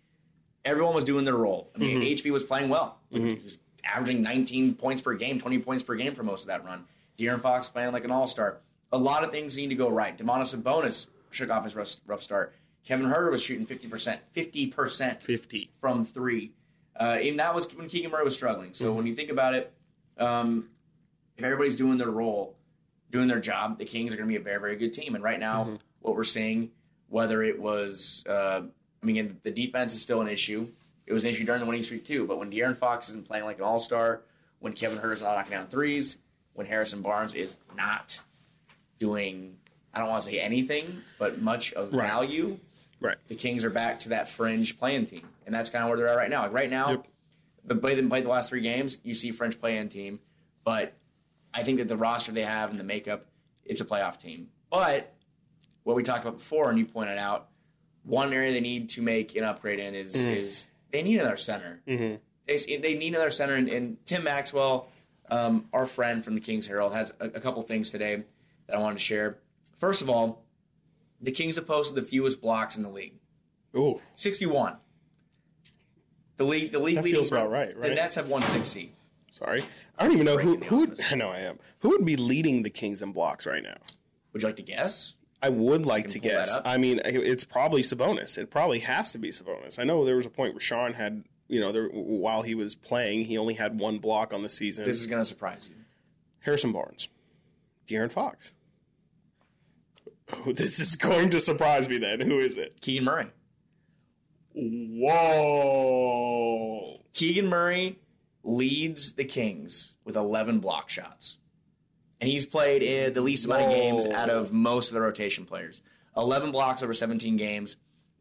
everyone 0.64 0.94
was 0.94 1.04
doing 1.04 1.24
their 1.24 1.36
role. 1.36 1.70
I 1.74 1.78
mean, 1.78 2.00
Mm-hmm. 2.00 2.28
HB 2.28 2.30
was 2.32 2.44
playing 2.44 2.68
well. 2.68 2.98
He 3.10 3.40
was 3.42 3.58
averaging 3.84 4.22
19 4.22 4.74
points 4.74 5.00
per 5.02 5.14
game, 5.14 5.38
20 5.40 5.58
points 5.60 5.82
per 5.82 5.94
game 5.94 6.14
for 6.14 6.22
most 6.22 6.42
of 6.42 6.48
that 6.48 6.64
run. 6.64 6.84
De'Aaron 7.18 7.40
Fox 7.42 7.68
playing 7.68 7.92
like 7.92 8.04
an 8.04 8.10
all 8.10 8.26
star. 8.26 8.58
A 8.92 8.98
lot 8.98 9.24
of 9.24 9.30
things 9.32 9.56
need 9.56 9.68
to 9.70 9.74
go 9.74 9.88
right. 9.88 10.16
Domantas 10.16 10.54
Sabonis 10.54 11.06
shook 11.30 11.50
off 11.50 11.64
his 11.64 11.74
rough, 11.76 11.94
rough 12.06 12.22
start. 12.22 12.54
Kevin 12.84 13.06
Huerter 13.06 13.30
was 13.30 13.42
shooting 13.42 13.64
50%. 13.66 14.18
50% 14.34 15.22
Fifty. 15.22 15.70
from 15.80 16.04
three. 16.04 16.52
Uh, 16.98 17.18
and 17.22 17.38
that 17.38 17.54
was 17.54 17.72
when 17.76 17.88
Keegan 17.88 18.10
Murray 18.10 18.24
was 18.24 18.34
struggling. 18.34 18.74
So 18.74 18.92
when 18.92 19.06
you 19.06 19.14
think 19.14 19.30
about 19.30 19.54
it, 19.54 19.72
um, 20.18 20.68
if 21.36 21.44
everybody's 21.44 21.76
doing 21.76 21.98
their 21.98 22.10
role, 22.10 22.56
doing 23.10 23.28
their 23.28 23.40
job, 23.40 23.78
the 23.78 23.84
Kings 23.84 24.12
are 24.12 24.16
going 24.16 24.28
to 24.28 24.32
be 24.32 24.36
a 24.36 24.44
very, 24.44 24.60
very 24.60 24.76
good 24.76 24.92
team. 24.92 25.14
And 25.14 25.22
right 25.24 25.38
now, 25.40 25.78
what 26.00 26.14
we're 26.16 26.24
seeing, 26.24 26.70
whether 27.10 27.42
it 27.42 27.60
was, 27.60 28.24
uh, 28.28 28.62
I 29.02 29.06
mean, 29.06 29.38
the 29.42 29.50
defense 29.50 29.94
is 29.94 30.00
still 30.00 30.20
an 30.22 30.28
issue. 30.28 30.68
It 31.06 31.12
was 31.12 31.24
an 31.24 31.30
issue 31.30 31.44
during 31.44 31.60
the 31.60 31.66
winning 31.66 31.82
streak 31.82 32.04
too. 32.04 32.26
But 32.26 32.38
when 32.38 32.50
De'Aaron 32.50 32.76
Fox 32.76 33.08
isn't 33.08 33.26
playing 33.26 33.44
like 33.44 33.58
an 33.58 33.64
all 33.64 33.80
star, 33.80 34.22
when 34.60 34.72
Kevin 34.72 34.98
Huerter's 34.98 35.20
not 35.22 35.34
knocking 35.36 35.52
down 35.52 35.66
threes, 35.66 36.18
when 36.54 36.66
Harrison 36.66 37.02
Barnes 37.02 37.34
is 37.34 37.56
not 37.76 38.20
doing, 38.98 39.56
I 39.94 39.98
don't 39.98 40.08
want 40.08 40.22
to 40.22 40.30
say 40.30 40.40
anything, 40.40 41.02
but 41.18 41.40
much 41.40 41.72
of 41.72 41.92
Right. 41.92 42.06
value, 42.06 42.58
Right. 43.00 43.16
the 43.28 43.34
Kings 43.34 43.64
are 43.64 43.70
back 43.70 43.98
to 44.00 44.10
that 44.10 44.28
fringe 44.28 44.78
playing 44.78 45.06
team, 45.06 45.28
and 45.46 45.54
that's 45.54 45.70
kind 45.70 45.82
of 45.84 45.88
where 45.88 45.96
they're 45.98 46.08
at 46.08 46.16
right 46.16 46.30
now. 46.30 46.42
Like 46.42 46.52
right 46.52 46.70
now, 46.70 46.90
Yep. 46.90 47.06
the 47.64 47.74
way 47.76 47.94
they 47.94 48.02
played 48.06 48.24
the 48.24 48.28
last 48.28 48.50
three 48.50 48.60
games, 48.60 48.98
you 49.02 49.14
see 49.14 49.30
French 49.30 49.58
playing 49.58 49.88
team, 49.88 50.20
but 50.64 50.92
I 51.54 51.62
think 51.62 51.78
that 51.78 51.88
the 51.88 51.96
roster 51.96 52.30
they 52.30 52.42
have 52.44 52.70
and 52.70 52.78
the 52.78 52.84
makeup, 52.84 53.26
it's 53.64 53.80
a 53.80 53.84
playoff 53.84 54.20
team. 54.20 54.50
But 54.70 55.12
what 55.84 55.96
we 55.96 56.02
talked 56.02 56.22
about 56.22 56.38
before, 56.38 56.70
and 56.70 56.78
you 56.78 56.86
pointed 56.86 57.18
out, 57.18 57.48
one 58.04 58.32
area 58.32 58.52
they 58.52 58.60
need 58.60 58.90
to 58.90 59.02
make 59.02 59.36
an 59.36 59.44
upgrade 59.44 59.78
in 59.78 59.94
is 59.94 60.16
is 60.16 60.68
they 60.90 61.02
need 61.02 61.20
another 61.20 61.36
center. 61.36 61.80
Mm-hmm. 61.86 62.16
They, 62.46 62.76
they 62.78 62.94
need 62.94 63.14
another 63.14 63.30
center, 63.30 63.54
and, 63.54 63.68
and 63.68 64.04
Tim 64.06 64.24
Maxwell, 64.24 64.88
um, 65.30 65.66
our 65.72 65.86
friend 65.86 66.24
from 66.24 66.34
the 66.34 66.40
Kings 66.40 66.66
Herald, 66.66 66.92
has 66.94 67.12
a, 67.20 67.26
a 67.26 67.40
couple 67.40 67.62
things 67.62 67.90
today 67.90 68.24
that 68.66 68.76
I 68.76 68.78
wanted 68.80 68.96
to 68.96 69.02
share. 69.02 69.38
First 69.78 70.02
of 70.02 70.10
all, 70.10 70.42
the 71.20 71.30
Kings 71.30 71.56
have 71.56 71.66
posted 71.66 71.96
the 71.96 72.02
fewest 72.02 72.40
blocks 72.40 72.76
in 72.76 72.82
the 72.82 72.88
league. 72.88 73.14
Ooh. 73.76 74.00
61. 74.16 74.76
The 76.38 76.44
league, 76.44 76.72
the 76.72 76.78
league 76.78 76.96
That 76.96 77.04
feels 77.04 77.28
about 77.30 77.50
right, 77.50 77.78
The? 77.80 77.90
Nets 77.90 78.16
have 78.16 78.26
160. 78.28 78.92
Sorry. 79.30 79.62
I 79.98 80.04
don't 80.04 80.12
even 80.12 80.26
know 80.26 80.38
who, 80.38 80.56
who 80.56 80.78
would. 80.78 81.00
I 81.10 81.14
know 81.14 81.28
I 81.28 81.40
am. 81.40 81.58
Who 81.80 81.90
would 81.90 82.04
be 82.04 82.16
leading 82.16 82.62
the 82.62 82.70
Kings 82.70 83.02
in 83.02 83.12
blocks 83.12 83.46
right 83.46 83.62
now? 83.62 83.76
Would 84.32 84.42
you 84.42 84.48
like 84.48 84.56
to 84.56 84.62
guess? 84.62 85.14
I 85.42 85.48
would 85.48 85.86
like 85.86 86.08
to 86.08 86.18
guess. 86.18 86.54
I 86.64 86.76
mean, 86.76 87.00
it's 87.04 87.44
probably 87.44 87.82
Sabonis. 87.82 88.36
It 88.36 88.50
probably 88.50 88.80
has 88.80 89.12
to 89.12 89.18
be 89.18 89.30
Sabonis. 89.30 89.78
I 89.78 89.84
know 89.84 90.04
there 90.04 90.16
was 90.16 90.26
a 90.26 90.30
point 90.30 90.52
where 90.52 90.60
Sean 90.60 90.92
had, 90.92 91.24
you 91.48 91.60
know, 91.60 91.72
there, 91.72 91.88
while 91.88 92.42
he 92.42 92.54
was 92.54 92.74
playing, 92.74 93.24
he 93.24 93.38
only 93.38 93.54
had 93.54 93.78
one 93.80 93.98
block 93.98 94.34
on 94.34 94.42
the 94.42 94.50
season. 94.50 94.84
This 94.84 95.00
is 95.00 95.06
going 95.06 95.22
to 95.22 95.26
surprise 95.26 95.70
you. 95.70 95.76
Harrison 96.40 96.72
Barnes, 96.72 97.08
De'Aaron 97.88 98.12
Fox. 98.12 98.52
Oh, 100.32 100.52
this 100.54 100.78
is 100.78 100.96
going 100.96 101.30
to 101.30 101.40
surprise 101.40 101.88
me. 101.88 101.96
Then 101.98 102.20
who 102.20 102.38
is 102.38 102.56
it? 102.56 102.80
Keegan 102.80 103.04
Murray. 103.04 103.26
Whoa! 105.62 107.00
Keegan 107.12 107.46
Murray 107.46 107.98
leads 108.42 109.12
the 109.12 109.24
Kings 109.24 109.92
with 110.04 110.16
11 110.16 110.60
block 110.60 110.88
shots. 110.88 111.38
And 112.20 112.28
he's 112.28 112.44
played 112.44 113.14
the 113.14 113.20
least 113.22 113.46
amount 113.46 113.62
of 113.62 113.70
games 113.70 114.06
out 114.06 114.28
of 114.28 114.52
most 114.52 114.88
of 114.88 114.94
the 114.94 115.00
rotation 115.00 115.44
players. 115.46 115.82
11 116.16 116.52
blocks 116.52 116.82
over 116.82 116.92
17 116.92 117.36
games. 117.36 117.76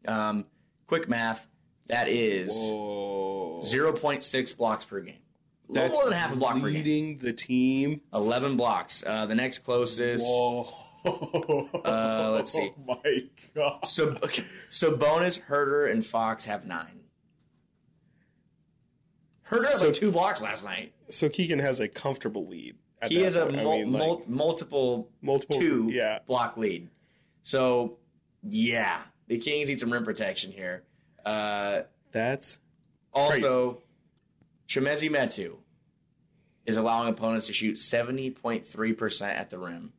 Um, 0.08 0.46
quick 0.86 1.08
math, 1.08 1.46
that 1.88 2.08
is 2.08 2.54
Whoa! 2.70 3.60
0.6 3.62 4.56
blocks 4.56 4.84
per 4.86 5.00
game. 5.00 5.16
A 5.68 5.72
little 5.72 5.88
That's 5.88 5.98
more 5.98 6.04
than 6.10 6.18
half 6.18 6.32
a 6.32 6.36
block 6.36 6.54
per 6.54 6.60
game. 6.60 6.74
leading 6.74 7.18
the 7.18 7.32
team. 7.32 8.00
11 8.14 8.56
blocks. 8.56 9.04
Uh, 9.06 9.26
the 9.26 9.34
next 9.34 9.58
closest. 9.58 10.24
Whoa! 10.26 10.68
Uh, 11.04 12.30
let's 12.34 12.52
see. 12.52 12.72
Oh 12.88 13.00
my 13.04 13.24
god! 13.54 13.84
So, 13.86 14.08
okay, 14.22 14.44
so 14.68 14.96
Bonus, 14.96 15.38
Huerter, 15.38 15.90
and 15.90 16.04
Fox 16.04 16.44
have 16.46 16.64
nine. 16.66 17.00
Huerter 19.50 19.62
So- 19.62 19.86
like 19.86 19.94
two 19.94 20.10
blocks 20.10 20.42
last 20.42 20.64
night. 20.64 20.92
So 21.10 21.28
Keegan 21.28 21.58
has 21.58 21.80
a 21.80 21.88
comfortable 21.88 22.46
lead. 22.46 22.76
He 23.08 23.16
that 23.16 23.24
has 23.24 23.36
a 23.36 23.46
point. 23.46 23.58
I 23.58 23.64
mean, 23.64 23.92
like, 23.92 24.00
mul- 24.00 24.24
multiple, 24.28 25.08
multiple 25.22 25.58
two 25.58 25.88
Yeah, 25.90 26.18
block 26.26 26.56
lead. 26.56 26.88
So, 27.42 27.98
yeah, 28.42 29.00
the 29.26 29.38
Kings 29.38 29.68
need 29.68 29.80
some 29.80 29.92
rim 29.92 30.04
protection 30.04 30.52
here. 30.52 30.84
Uh, 31.24 31.82
that's 32.12 32.58
also, 33.12 33.82
Chimezie 34.68 35.10
Metu, 35.10 35.56
is 36.66 36.76
allowing 36.76 37.08
opponents 37.08 37.46
to 37.46 37.52
shoot 37.52 37.76
70.3% 37.76 39.22
at 39.28 39.50
the 39.50 39.58
rim. 39.58 39.92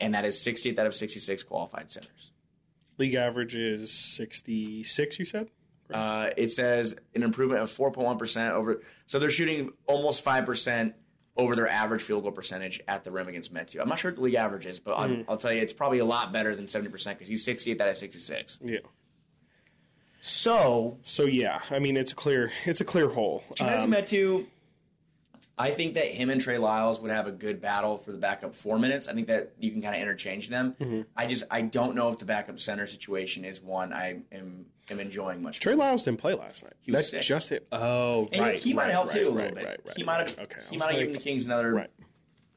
And 0.00 0.14
that 0.14 0.24
is 0.24 0.36
60th 0.36 0.78
out 0.78 0.86
of 0.86 0.94
66 0.94 1.42
qualified 1.42 1.90
centers. 1.90 2.30
League 2.98 3.14
average 3.14 3.54
is 3.54 3.92
66, 4.16 5.18
you 5.18 5.24
said? 5.24 5.48
Uh, 5.92 6.30
it 6.36 6.50
says 6.50 6.96
an 7.14 7.22
improvement 7.22 7.62
of 7.62 7.70
4.1% 7.70 8.50
over. 8.52 8.82
So 9.06 9.18
they're 9.18 9.30
shooting 9.30 9.72
almost 9.86 10.24
5% 10.24 10.92
over 11.36 11.54
their 11.54 11.68
average 11.68 12.02
field 12.02 12.22
goal 12.22 12.32
percentage 12.32 12.80
at 12.88 13.04
the 13.04 13.10
rim 13.10 13.28
against 13.28 13.52
Metu. 13.52 13.80
I'm 13.80 13.88
not 13.88 13.98
sure 13.98 14.10
what 14.10 14.16
the 14.16 14.22
league 14.22 14.34
average 14.34 14.66
is, 14.66 14.78
but 14.78 14.96
mm. 14.96 15.24
I'll 15.28 15.36
tell 15.36 15.52
you, 15.52 15.60
it's 15.60 15.72
probably 15.72 15.98
a 15.98 16.04
lot 16.04 16.32
better 16.32 16.54
than 16.54 16.66
70% 16.66 16.90
because 16.90 17.28
he's 17.28 17.44
68 17.44 17.80
out 17.80 17.88
of 17.88 17.96
66. 17.96 18.60
Yeah. 18.64 18.78
So, 20.20 20.98
so 21.02 21.24
yeah, 21.24 21.60
I 21.70 21.78
mean, 21.78 21.96
it's 21.96 22.12
a 22.12 22.16
clear, 22.16 22.52
it's 22.64 22.80
a 22.80 22.84
clear 22.84 23.08
hole. 23.08 23.44
Chimezie 23.54 23.82
um, 23.82 23.92
Metu, 23.92 24.46
I 25.58 25.70
think 25.70 25.94
that 25.94 26.06
him 26.06 26.30
and 26.30 26.40
Trey 26.40 26.58
Lyles 26.58 27.00
would 27.00 27.10
have 27.10 27.26
a 27.26 27.32
good 27.32 27.60
battle 27.60 27.96
for 27.96 28.12
the 28.12 28.18
backup 28.18 28.54
four 28.54 28.78
minutes. 28.78 29.08
I 29.08 29.12
think 29.14 29.28
that 29.28 29.52
you 29.58 29.70
can 29.70 29.80
kind 29.80 29.94
of 29.94 30.00
interchange 30.00 30.48
them. 30.48 30.74
Mm-hmm. 30.80 31.02
I 31.16 31.26
just 31.26 31.44
I 31.50 31.62
don't 31.62 31.94
know 31.94 32.10
if 32.10 32.18
the 32.18 32.26
backup 32.26 32.58
center 32.60 32.86
situation 32.86 33.44
is 33.44 33.62
one 33.62 33.92
I 33.92 34.20
am 34.32 34.66
am 34.90 35.00
enjoying 35.00 35.42
much. 35.42 35.60
Trey 35.60 35.74
Lyles 35.74 36.04
didn't 36.04 36.20
play 36.20 36.34
last 36.34 36.64
night. 36.64 36.74
He 36.80 36.90
was 36.90 36.98
That's 36.98 37.10
sick. 37.10 37.22
just 37.22 37.52
it. 37.52 37.66
Oh, 37.72 38.28
and 38.32 38.40
right. 38.40 38.58
He, 38.58 38.74
might 38.74 38.84
have 38.84 38.92
helped 38.92 39.14
right, 39.14 39.22
too 39.22 39.28
a 39.28 39.30
little 39.30 39.54
bit. 39.54 39.80
he 39.96 40.04
might 40.04 40.18
have. 40.18 40.38
Okay. 40.38 40.60
He 40.70 40.76
might 40.76 40.90
have 40.90 40.98
given 40.98 41.12
the 41.14 41.20
Kings 41.20 41.46
another. 41.46 41.74
Right. 41.74 41.90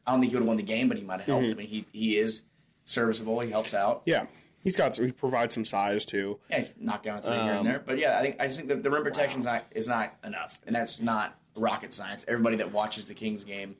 I 0.06 0.12
don't 0.12 0.22
think 0.22 0.32
he 0.32 0.36
would 0.36 0.42
have 0.42 0.48
won 0.48 0.58
the 0.58 0.64
game, 0.64 0.88
but 0.88 0.98
he 0.98 1.04
might 1.04 1.20
have 1.20 1.26
helped. 1.26 1.46
Mm-hmm. 1.46 1.54
I 1.54 1.56
mean, 1.56 1.68
he 1.68 1.86
he 1.92 2.18
is 2.18 2.44
serviceable. 2.86 3.40
He 3.40 3.52
helps 3.52 3.74
out. 3.74 4.02
Yeah. 4.06 4.26
He's 4.62 4.76
got 4.76 4.94
some, 4.94 5.06
he 5.06 5.12
provides 5.12 5.54
some 5.54 5.64
size 5.64 6.06
too. 6.06 6.40
Yeah, 6.50 6.66
knock 6.78 7.04
down 7.04 7.20
a 7.20 7.22
three 7.22 7.34
um, 7.34 7.44
here 7.44 7.50
and 7.52 7.60
um, 7.60 7.66
there. 7.66 7.80
But 7.86 7.98
yeah, 7.98 8.18
I 8.18 8.22
think 8.22 8.42
I 8.42 8.46
just 8.46 8.58
think 8.58 8.70
the, 8.70 8.76
the 8.76 8.92
rim 8.92 9.04
protection 9.04 9.42
wow. 9.42 9.62
is 9.72 9.88
not 9.88 10.16
enough, 10.26 10.60
and 10.68 10.76
that's 10.76 11.02
not 11.02 11.40
rocket 11.56 11.94
science. 11.94 12.26
Everybody 12.28 12.58
that 12.58 12.72
watches 12.72 13.06
the 13.06 13.14
Kings 13.14 13.44
game 13.44 13.78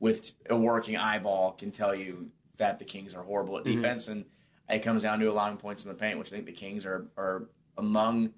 with 0.00 0.32
a 0.50 0.56
working 0.56 0.96
eyeball 0.96 1.52
can 1.52 1.70
tell 1.70 1.94
you 1.94 2.30
that 2.56 2.78
the 2.78 2.84
Kings 2.84 3.14
are 3.14 3.22
horrible 3.22 3.58
at 3.58 3.64
mm-hmm. 3.64 3.80
defense, 3.80 4.04
mm-hmm. 4.08 4.12
and 4.12 4.24
it 4.70 4.80
comes 4.80 5.02
down 5.02 5.20
to 5.20 5.30
allowing 5.30 5.56
points 5.56 5.84
in 5.84 5.88
the 5.88 5.94
paint, 5.94 6.18
which 6.18 6.28
I 6.28 6.30
think 6.30 6.46
the 6.46 6.52
Kings 6.52 6.84
are 6.84 7.06
are 7.16 7.48
among 7.78 8.34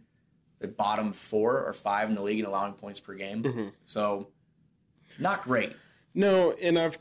the 0.61 0.69
bottom 0.69 1.13
four 1.13 1.65
or 1.65 1.73
five 1.73 2.09
in 2.09 2.15
the 2.15 2.23
league 2.23 2.39
in 2.39 2.45
allowing 2.45 2.75
points 2.75 3.01
per 3.01 3.15
game. 3.15 3.43
Mm-hmm. 3.43 3.67
So, 3.85 4.29
not 5.19 5.43
great. 5.45 5.75
No, 6.15 6.53
and 6.63 6.79
I've 6.79 6.99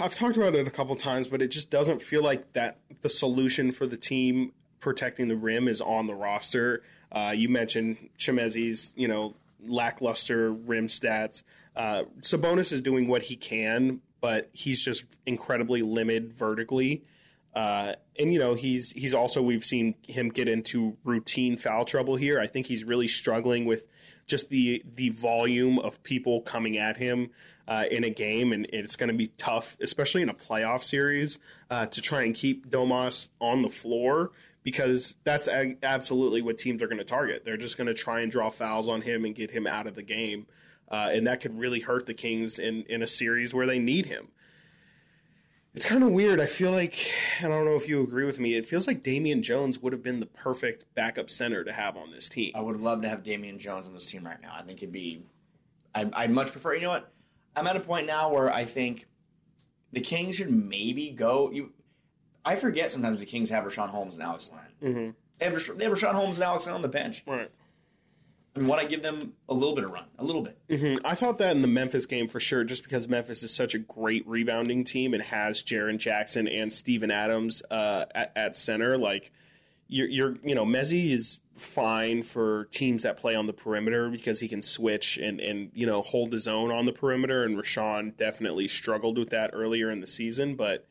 I've 0.00 0.14
talked 0.14 0.36
about 0.36 0.54
it 0.54 0.66
a 0.66 0.70
couple 0.70 0.94
times, 0.96 1.28
but 1.28 1.40
it 1.40 1.48
just 1.48 1.70
doesn't 1.70 2.02
feel 2.02 2.22
like 2.22 2.52
that 2.52 2.78
the 3.02 3.08
solution 3.08 3.72
for 3.72 3.86
the 3.86 3.96
team 3.96 4.52
protecting 4.80 5.28
the 5.28 5.36
rim 5.36 5.68
is 5.68 5.80
on 5.80 6.06
the 6.06 6.14
roster. 6.14 6.82
Uh, 7.10 7.32
you 7.34 7.48
mentioned 7.48 7.96
Chimezie's, 8.18 8.92
you 8.96 9.08
know, 9.08 9.34
lackluster 9.64 10.52
rim 10.52 10.88
stats. 10.88 11.42
Uh, 11.74 12.04
Sabonis 12.20 12.72
is 12.72 12.82
doing 12.82 13.08
what 13.08 13.22
he 13.24 13.36
can, 13.36 14.00
but 14.20 14.48
he's 14.52 14.84
just 14.84 15.04
incredibly 15.26 15.82
limited 15.82 16.32
vertically. 16.32 17.02
Uh, 17.56 17.94
and 18.18 18.34
you 18.34 18.38
know 18.38 18.52
he's 18.52 18.92
he's 18.92 19.14
also 19.14 19.40
we've 19.40 19.64
seen 19.64 19.94
him 20.02 20.28
get 20.28 20.46
into 20.46 20.94
routine 21.04 21.56
foul 21.56 21.86
trouble 21.86 22.16
here. 22.16 22.38
I 22.38 22.46
think 22.46 22.66
he's 22.66 22.84
really 22.84 23.08
struggling 23.08 23.64
with 23.64 23.86
just 24.26 24.50
the 24.50 24.82
the 24.94 25.08
volume 25.08 25.78
of 25.78 26.02
people 26.02 26.42
coming 26.42 26.76
at 26.76 26.98
him 26.98 27.30
uh, 27.66 27.84
in 27.90 28.04
a 28.04 28.10
game, 28.10 28.52
and 28.52 28.66
it's 28.74 28.94
going 28.94 29.10
to 29.10 29.16
be 29.16 29.28
tough, 29.38 29.78
especially 29.80 30.20
in 30.20 30.28
a 30.28 30.34
playoff 30.34 30.82
series, 30.82 31.38
uh, 31.70 31.86
to 31.86 32.02
try 32.02 32.24
and 32.24 32.34
keep 32.34 32.68
Domas 32.68 33.30
on 33.40 33.62
the 33.62 33.70
floor 33.70 34.32
because 34.62 35.14
that's 35.24 35.48
a- 35.48 35.76
absolutely 35.82 36.42
what 36.42 36.58
teams 36.58 36.82
are 36.82 36.88
going 36.88 36.98
to 36.98 37.04
target. 37.04 37.44
They're 37.46 37.56
just 37.56 37.78
going 37.78 37.86
to 37.86 37.94
try 37.94 38.20
and 38.20 38.30
draw 38.30 38.50
fouls 38.50 38.86
on 38.86 39.00
him 39.00 39.24
and 39.24 39.34
get 39.34 39.50
him 39.50 39.66
out 39.66 39.86
of 39.86 39.94
the 39.94 40.02
game. 40.02 40.46
Uh, 40.88 41.10
and 41.12 41.26
that 41.26 41.40
could 41.40 41.58
really 41.58 41.80
hurt 41.80 42.06
the 42.06 42.14
Kings 42.14 42.58
in, 42.58 42.82
in 42.82 43.02
a 43.02 43.06
series 43.06 43.54
where 43.54 43.66
they 43.66 43.78
need 43.78 44.06
him. 44.06 44.28
It's 45.76 45.84
kind 45.84 46.02
of 46.02 46.10
weird. 46.10 46.40
I 46.40 46.46
feel 46.46 46.70
like, 46.72 47.12
I 47.42 47.48
don't 47.48 47.66
know 47.66 47.76
if 47.76 47.86
you 47.86 48.02
agree 48.02 48.24
with 48.24 48.40
me, 48.40 48.54
it 48.54 48.64
feels 48.64 48.86
like 48.86 49.02
Damian 49.02 49.42
Jones 49.42 49.78
would 49.82 49.92
have 49.92 50.02
been 50.02 50.20
the 50.20 50.26
perfect 50.26 50.86
backup 50.94 51.28
center 51.28 51.62
to 51.64 51.70
have 51.70 51.98
on 51.98 52.10
this 52.10 52.30
team. 52.30 52.52
I 52.54 52.62
would 52.62 52.80
love 52.80 53.02
to 53.02 53.08
have 53.10 53.22
Damian 53.22 53.58
Jones 53.58 53.86
on 53.86 53.92
this 53.92 54.06
team 54.06 54.24
right 54.24 54.40
now. 54.40 54.54
I 54.56 54.62
think 54.62 54.82
it'd 54.82 54.90
be, 54.90 55.26
I'd, 55.94 56.14
I'd 56.14 56.30
much 56.30 56.52
prefer, 56.52 56.74
you 56.74 56.80
know 56.80 56.88
what? 56.88 57.12
I'm 57.54 57.66
at 57.66 57.76
a 57.76 57.80
point 57.80 58.06
now 58.06 58.32
where 58.32 58.50
I 58.50 58.64
think 58.64 59.06
the 59.92 60.00
Kings 60.00 60.36
should 60.36 60.50
maybe 60.50 61.10
go. 61.10 61.50
You, 61.50 61.74
I 62.42 62.56
forget 62.56 62.90
sometimes 62.90 63.20
the 63.20 63.26
Kings 63.26 63.50
have 63.50 63.64
Richaun 63.64 63.90
Holmes 63.90 64.14
and 64.14 64.22
Alex 64.22 64.50
Len. 64.50 64.92
Mm-hmm. 64.94 65.10
They, 65.38 65.44
have, 65.44 65.78
they 65.78 65.84
have 65.84 65.92
Richaun 65.92 66.14
Holmes 66.14 66.38
and 66.38 66.44
Alex 66.44 66.64
Len 66.64 66.74
on 66.74 66.80
the 66.80 66.88
bench. 66.88 67.22
Right. 67.26 67.50
I 68.56 68.58
mean, 68.58 68.68
why 68.68 68.80
not 68.80 68.88
give 68.88 69.02
them 69.02 69.34
a 69.48 69.54
little 69.54 69.74
bit 69.74 69.84
of 69.84 69.92
run? 69.92 70.06
A 70.18 70.24
little 70.24 70.42
bit. 70.42 70.58
Mm-hmm. 70.68 71.06
I 71.06 71.14
thought 71.14 71.38
that 71.38 71.54
in 71.54 71.62
the 71.62 71.68
Memphis 71.68 72.06
game 72.06 72.26
for 72.26 72.40
sure, 72.40 72.64
just 72.64 72.82
because 72.82 73.06
Memphis 73.06 73.42
is 73.42 73.52
such 73.52 73.74
a 73.74 73.78
great 73.78 74.26
rebounding 74.26 74.84
team 74.84 75.12
and 75.12 75.22
has 75.22 75.62
Jaren 75.62 75.98
Jackson 75.98 76.48
and 76.48 76.72
Steven 76.72 77.10
Adams 77.10 77.62
uh, 77.70 78.06
at, 78.14 78.32
at, 78.34 78.56
center. 78.56 78.96
Like, 78.96 79.30
you're, 79.88 80.08
you're, 80.08 80.36
you 80.42 80.54
know, 80.54 80.64
Mezzi 80.64 81.10
is 81.10 81.40
fine 81.56 82.22
for 82.22 82.64
teams 82.70 83.02
that 83.02 83.18
play 83.18 83.34
on 83.34 83.46
the 83.46 83.52
perimeter 83.52 84.08
because 84.08 84.40
he 84.40 84.48
can 84.48 84.62
switch 84.62 85.18
and, 85.18 85.38
and 85.40 85.70
you 85.74 85.86
know, 85.86 86.00
hold 86.00 86.32
his 86.32 86.48
own 86.48 86.70
on 86.70 86.86
the 86.86 86.92
perimeter. 86.92 87.44
And 87.44 87.58
Richaun 87.58 88.16
definitely 88.16 88.68
struggled 88.68 89.18
with 89.18 89.30
that 89.30 89.50
earlier 89.52 89.90
in 89.90 90.00
the 90.00 90.06
season, 90.06 90.54
but 90.54 90.86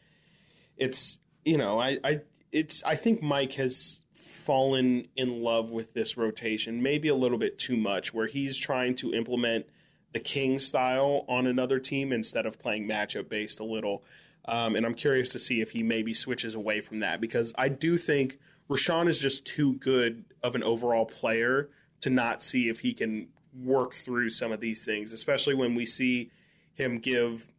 it's 0.77 1.17
you 1.45 1.57
know, 1.57 1.79
I, 1.79 1.97
I 2.03 2.21
it's 2.51 2.83
I 2.83 2.95
think 2.95 3.21
Mike 3.21 3.53
has 3.53 4.01
fallen 4.45 5.07
in 5.15 5.41
love 5.41 5.71
with 5.71 5.93
this 5.93 6.17
rotation, 6.17 6.81
maybe 6.81 7.07
a 7.07 7.15
little 7.15 7.37
bit 7.37 7.57
too 7.57 7.75
much, 7.75 8.13
where 8.13 8.27
he's 8.27 8.57
trying 8.57 8.95
to 8.95 9.13
implement 9.13 9.65
the 10.13 10.19
King 10.19 10.59
style 10.59 11.25
on 11.27 11.47
another 11.47 11.79
team 11.79 12.11
instead 12.11 12.45
of 12.45 12.59
playing 12.59 12.87
matchup 12.87 13.27
based 13.27 13.59
a 13.59 13.63
little. 13.63 14.03
Um, 14.45 14.75
and 14.75 14.85
I'm 14.85 14.93
curious 14.93 15.31
to 15.31 15.39
see 15.39 15.61
if 15.61 15.71
he 15.71 15.83
maybe 15.83 16.13
switches 16.13 16.55
away 16.55 16.81
from 16.81 16.99
that 16.99 17.19
because 17.19 17.53
I 17.57 17.69
do 17.69 17.97
think 17.97 18.37
Richaun 18.69 19.07
is 19.07 19.19
just 19.19 19.45
too 19.45 19.73
good 19.73 20.25
of 20.43 20.55
an 20.55 20.63
overall 20.63 21.05
player 21.05 21.69
to 22.01 22.09
not 22.09 22.41
see 22.41 22.69
if 22.69 22.81
he 22.81 22.93
can 22.93 23.29
work 23.63 23.93
through 23.93 24.29
some 24.29 24.51
of 24.51 24.59
these 24.59 24.85
things, 24.85 25.11
especially 25.11 25.55
when 25.55 25.75
we 25.75 25.85
see 25.85 26.29
him 26.73 26.99
give 26.99 27.49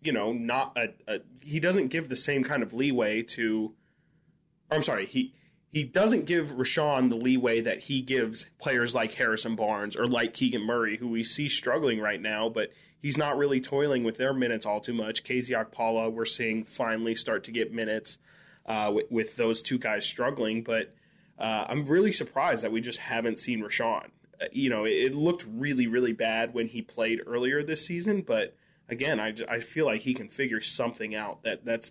you 0.00 0.12
know, 0.12 0.32
not 0.32 0.76
a, 0.76 0.90
a, 1.06 1.20
he 1.42 1.60
doesn't 1.60 1.88
give 1.88 2.08
the 2.08 2.16
same 2.16 2.44
kind 2.44 2.62
of 2.62 2.72
leeway 2.72 3.22
to. 3.22 3.74
I'm 4.70 4.82
sorry, 4.82 5.06
he 5.06 5.34
he 5.70 5.84
doesn't 5.84 6.24
give 6.24 6.52
Richaun 6.52 7.10
the 7.10 7.16
leeway 7.16 7.60
that 7.60 7.84
he 7.84 8.00
gives 8.00 8.46
players 8.58 8.94
like 8.94 9.14
Harrison 9.14 9.54
Barnes 9.54 9.96
or 9.96 10.06
like 10.06 10.32
Keegan 10.32 10.62
Murray, 10.62 10.96
who 10.96 11.08
we 11.08 11.22
see 11.22 11.48
struggling 11.48 12.00
right 12.00 12.20
now, 12.20 12.48
but 12.48 12.70
he's 13.00 13.18
not 13.18 13.36
really 13.36 13.60
toiling 13.60 14.02
with 14.02 14.16
their 14.16 14.32
minutes 14.32 14.64
all 14.64 14.80
too 14.80 14.94
much. 14.94 15.24
KZ 15.24 15.50
Okpala, 15.50 16.10
we're 16.10 16.24
seeing 16.24 16.64
finally 16.64 17.14
start 17.14 17.44
to 17.44 17.50
get 17.50 17.72
minutes 17.72 18.18
uh, 18.66 18.92
with, 18.94 19.10
with, 19.10 19.36
those 19.36 19.62
two 19.62 19.78
guys 19.78 20.06
struggling, 20.06 20.62
but 20.62 20.94
uh, 21.38 21.66
I'm 21.68 21.84
really 21.84 22.12
surprised 22.12 22.64
that 22.64 22.72
we 22.72 22.80
just 22.80 22.98
haven't 22.98 23.38
seen 23.38 23.62
Richaun. 23.62 24.08
Uh, 24.40 24.46
you 24.52 24.70
know, 24.70 24.84
it, 24.84 24.92
it 24.92 25.14
looked 25.14 25.46
really, 25.50 25.86
really 25.86 26.12
bad 26.12 26.54
when 26.54 26.66
he 26.66 26.82
played 26.82 27.20
earlier 27.26 27.62
this 27.62 27.86
season, 27.86 28.22
but 28.22 28.54
again, 28.88 29.20
I, 29.20 29.34
I 29.48 29.60
feel 29.60 29.86
like 29.86 30.02
he 30.02 30.14
can 30.14 30.28
figure 30.28 30.60
something 30.60 31.14
out 31.14 31.42
that 31.42 31.64
that's 31.64 31.90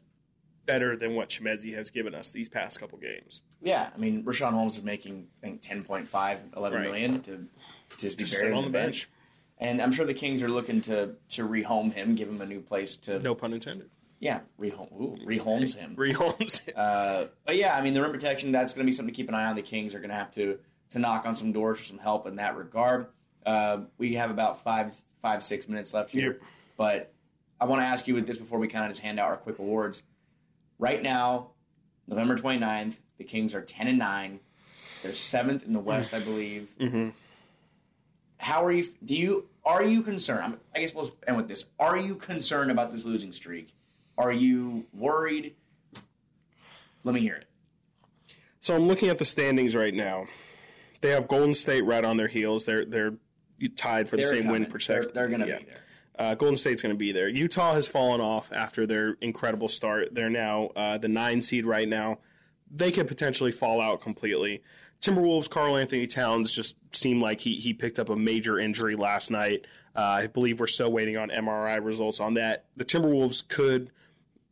better 0.65 0.95
than 0.95 1.15
what 1.15 1.29
Chimezie 1.29 1.73
has 1.75 1.89
given 1.89 2.13
us 2.13 2.31
these 2.31 2.49
past 2.49 2.79
couple 2.79 2.97
games. 2.97 3.41
Yeah, 3.61 3.89
I 3.93 3.97
mean, 3.97 4.23
Richaun 4.23 4.51
Holmes 4.51 4.77
is 4.77 4.83
making 4.83 5.27
I 5.41 5.47
think 5.47 5.61
10.5, 5.61 6.39
11 6.55 6.79
right. 6.79 6.87
million 6.87 7.21
to, 7.21 7.37
to 7.37 7.47
just 7.97 8.17
be 8.17 8.23
just 8.23 8.39
buried 8.39 8.53
on 8.53 8.63
the 8.63 8.69
bench. 8.69 9.07
bench. 9.07 9.09
And 9.59 9.81
I'm 9.81 9.91
sure 9.91 10.05
the 10.05 10.13
Kings 10.13 10.43
are 10.43 10.49
looking 10.49 10.81
to 10.81 11.15
to 11.29 11.47
rehome 11.47 11.91
him, 11.91 12.15
give 12.15 12.29
him 12.29 12.41
a 12.41 12.45
new 12.45 12.61
place 12.61 12.95
to. 12.97 13.19
No 13.19 13.33
pun 13.33 13.53
intended. 13.53 13.89
Yeah, 14.19 14.41
rehome, 14.59 14.91
ooh, 14.99 15.17
rehomes 15.25 15.75
him. 15.75 15.95
Rehomes. 15.97 16.61
Uh, 16.75 17.27
but 17.45 17.55
yeah, 17.55 17.75
I 17.75 17.81
mean, 17.81 17.93
the 17.93 18.01
rim 18.01 18.11
protection 18.11 18.51
that's 18.51 18.73
going 18.73 18.85
to 18.85 18.89
be 18.89 18.93
something 18.93 19.13
to 19.13 19.15
keep 19.15 19.29
an 19.29 19.35
eye 19.35 19.45
on. 19.45 19.55
The 19.55 19.61
Kings 19.61 19.93
are 19.93 19.99
going 19.99 20.09
to 20.09 20.15
have 20.15 20.31
to 20.31 20.59
to 20.91 20.99
knock 20.99 21.25
on 21.25 21.35
some 21.35 21.51
doors 21.51 21.79
for 21.79 21.85
some 21.85 21.99
help 21.99 22.27
in 22.27 22.35
that 22.37 22.55
regard. 22.55 23.07
Uh, 23.45 23.81
we 23.97 24.13
have 24.13 24.31
about 24.31 24.63
five 24.63 24.95
five 25.21 25.43
six 25.43 25.67
minutes 25.67 25.93
left 25.93 26.09
here. 26.11 26.33
Yep. 26.33 26.41
But 26.77 27.13
I 27.59 27.65
want 27.65 27.81
to 27.81 27.85
ask 27.85 28.07
you 28.07 28.13
with 28.13 28.27
this 28.27 28.37
before 28.37 28.59
we 28.59 28.67
kind 28.67 28.85
of 28.85 28.91
just 28.91 29.01
hand 29.01 29.19
out 29.19 29.27
our 29.27 29.37
quick 29.37 29.59
awards. 29.59 30.03
Right 30.79 31.01
now, 31.01 31.51
November 32.07 32.37
29th, 32.37 32.99
the 33.17 33.23
Kings 33.23 33.53
are 33.53 33.61
10 33.61 33.87
and 33.87 33.99
9. 33.99 34.39
They're 35.03 35.13
seventh 35.13 35.65
in 35.65 35.73
the 35.73 35.79
West, 35.79 36.13
I 36.13 36.19
believe. 36.19 36.71
Mm-hmm. 36.79 37.09
How 38.39 38.63
are 38.63 38.71
you? 38.71 38.85
Do 39.03 39.15
you 39.15 39.49
are 39.65 39.83
you 39.83 40.03
concerned? 40.03 40.57
I 40.75 40.79
guess 40.79 40.93
we'll 40.93 41.11
end 41.27 41.37
with 41.37 41.47
this. 41.47 41.65
Are 41.79 41.97
you 41.97 42.15
concerned 42.15 42.69
about 42.69 42.91
this 42.91 43.03
losing 43.03 43.33
streak? 43.33 43.73
Are 44.15 44.31
you 44.31 44.85
worried? 44.93 45.55
Let 47.03 47.15
me 47.15 47.21
hear 47.21 47.35
it. 47.35 47.45
So 48.59 48.75
I'm 48.75 48.87
looking 48.87 49.09
at 49.09 49.17
the 49.17 49.25
standings 49.25 49.75
right 49.75 49.93
now. 49.93 50.25
They 51.01 51.09
have 51.09 51.27
Golden 51.27 51.55
State 51.55 51.83
right 51.83 52.05
on 52.05 52.17
their 52.17 52.27
heels. 52.27 52.65
They're 52.65 52.85
they're 52.85 53.13
tied 53.75 54.07
for 54.07 54.17
the 54.17 54.23
they're 54.23 54.33
same 54.33 54.43
coming. 54.43 54.61
win 54.61 54.71
percentage. 54.71 55.05
They're, 55.05 55.27
they're 55.27 55.27
going 55.27 55.41
to 55.41 55.47
yeah. 55.47 55.59
be 55.59 55.65
there. 55.65 55.83
Uh, 56.17 56.35
Golden 56.35 56.57
State's 56.57 56.81
going 56.81 56.93
to 56.93 56.97
be 56.97 57.11
there. 57.11 57.29
Utah 57.29 57.73
has 57.73 57.87
fallen 57.87 58.21
off 58.21 58.51
after 58.51 58.87
their 58.87 59.17
incredible 59.21 59.67
start. 59.67 60.15
They're 60.15 60.29
now 60.29 60.69
uh, 60.75 60.97
the 60.97 61.07
nine 61.07 61.41
seed 61.41 61.65
right 61.65 61.87
now. 61.87 62.19
They 62.69 62.91
could 62.91 63.07
potentially 63.07 63.51
fall 63.51 63.79
out 63.79 64.01
completely. 64.01 64.61
Timberwolves, 64.99 65.49
Karl-Anthony 65.49 66.07
Towns 66.07 66.53
just 66.53 66.75
seemed 66.91 67.21
like 67.21 67.41
he 67.41 67.55
he 67.55 67.73
picked 67.73 67.99
up 67.99 68.09
a 68.09 68.15
major 68.15 68.59
injury 68.59 68.95
last 68.95 69.29
night. 69.29 69.67
Uh, 69.95 70.01
I 70.01 70.27
believe 70.27 70.59
we're 70.59 70.67
still 70.67 70.91
waiting 70.91 71.17
on 71.17 71.29
MRI 71.29 71.83
results 71.83 72.19
on 72.19 72.33
that. 72.35 72.65
The 72.75 72.85
Timberwolves 72.85 73.47
could 73.47 73.91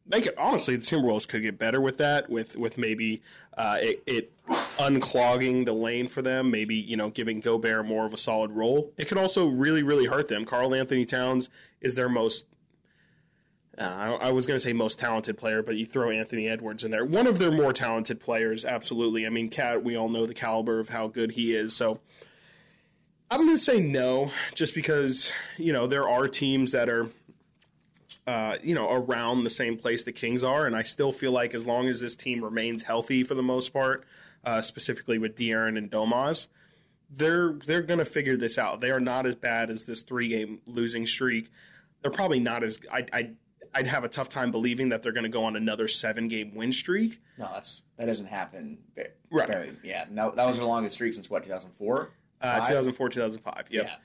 make 0.08 0.26
it 0.26 0.38
honestly. 0.38 0.76
The 0.76 0.84
Timberwolves 0.84 1.28
could 1.28 1.41
get 1.41 1.58
better 1.58 1.82
with 1.82 1.97
that, 1.97 2.30
with 2.30 2.58
with 2.58 2.78
maybe 2.78 3.22
uh, 3.58 3.78
it, 3.82 4.03
it 4.06 4.32
unclogging 4.78 5.66
the 5.66 5.74
lane 5.74 6.08
for 6.08 6.22
them. 6.22 6.51
Maybe 6.51 6.76
you 6.76 6.97
know 6.97 7.10
giving 7.10 7.39
Gobert 7.39 7.86
more 7.86 8.06
of 8.06 8.14
a 8.14 8.18
solid 8.18 8.51
role. 8.51 8.91
It 8.97 9.08
could 9.08 9.18
also 9.18 9.47
really 9.47 9.84
really 9.84 10.06
hurt 10.06 10.28
them. 10.28 10.45
Karl-Anthony 10.45 11.06
Towns 11.06 11.49
is 11.82 11.95
their 11.95 12.10
most 12.10 12.47
uh, 13.78 14.18
I, 14.22 14.32
was 14.32 14.45
going 14.45 14.56
to 14.56 14.60
say 14.60 14.72
most 14.72 14.99
talented 14.99 15.38
player, 15.38 15.62
but 15.62 15.76
you 15.76 15.86
throw 15.86 16.10
Anthony 16.10 16.47
Edwards 16.47 16.84
in 16.84 16.91
there. 16.91 17.03
One 17.03 17.28
of 17.28 17.39
their 17.39 17.51
more 17.51 17.74
talented 17.74 18.22
players, 18.22 18.64
absolutely. 18.64 19.26
I 19.26 19.30
mean, 19.30 19.49
KAT, 19.49 19.84
we 19.84 19.97
all 19.97 20.08
know 20.08 20.26
the 20.26 20.34
caliber 20.34 20.80
of 20.80 20.89
how 20.89 21.08
good 21.08 21.32
he 21.32 21.53
is. 21.53 21.76
So 21.76 21.99
I'm 23.30 23.41
going 23.41 23.58
to 23.58 23.62
say 23.62 23.82
no, 23.82 24.32
just 24.53 24.76
because, 24.76 25.32
you 25.58 25.74
know, 25.74 25.88
there 25.88 26.08
are 26.08 26.28
teams 26.28 26.72
that 26.72 26.88
are, 26.88 27.10
uh, 28.28 28.57
you 28.63 28.73
know, 28.73 28.91
around 28.91 29.43
the 29.43 29.49
same 29.49 29.78
place 29.78 30.03
the 30.03 30.11
Kings 30.11 30.43
are. 30.43 30.65
And 30.65 30.76
I 30.76 30.84
still 30.84 31.11
feel 31.11 31.32
like 31.32 31.53
as 31.53 31.65
long 31.65 31.88
as 31.88 32.01
this 32.01 32.15
team 32.15 32.43
remains 32.43 32.84
healthy 32.84 33.23
for 33.23 33.36
the 33.36 33.43
most 33.43 33.71
part, 33.71 34.03
uh, 34.43 34.61
specifically 34.61 35.17
with 35.17 35.36
De'Aaron 35.36 35.78
and 35.78 35.91
Domas, 35.91 36.47
they're 37.09 37.53
they're 37.65 37.84
going 37.84 37.99
to 37.99 38.05
figure 38.05 38.36
this 38.36 38.57
out. 38.57 38.82
They 38.82 38.91
are 38.91 38.99
not 38.99 39.26
as 39.26 39.36
bad 39.36 39.69
as 39.69 39.86
this 39.86 40.01
three 40.01 40.28
game 40.30 40.61
losing 40.65 41.05
streak. 41.05 41.51
They're 42.01 42.11
probably 42.11 42.39
not 42.39 42.63
as 42.63 42.80
I, 42.91 43.05
I 43.13 43.30
I'd 43.76 43.88
have 43.88 44.03
a 44.03 44.09
tough 44.09 44.30
time 44.30 44.51
believing 44.51 44.89
that 44.89 45.03
they're 45.03 45.11
going 45.11 45.23
to 45.23 45.30
go 45.30 45.43
on 45.43 45.55
another 45.55 45.88
seven 45.88 46.28
game 46.28 46.55
win 46.55 46.71
streak. 46.71 47.21
No, 47.38 47.49
that's 47.53 47.82
that 47.97 48.05
doesn't 48.05 48.28
happen. 48.28 48.80
Very, 48.95 49.09
right. 49.30 49.47
Very, 49.47 49.78
yeah. 49.84 50.05
No, 50.09 50.32
that 50.32 50.47
was 50.47 50.57
their 50.57 50.65
longest 50.65 50.95
streak 50.95 51.13
since 51.13 51.30
what 51.30 51.43
2004. 51.43 52.09
Uh, 52.41 52.59
2004, 52.67 53.09
2005. 53.09 53.65
Yep. 53.69 53.84
Yeah. 53.86 53.95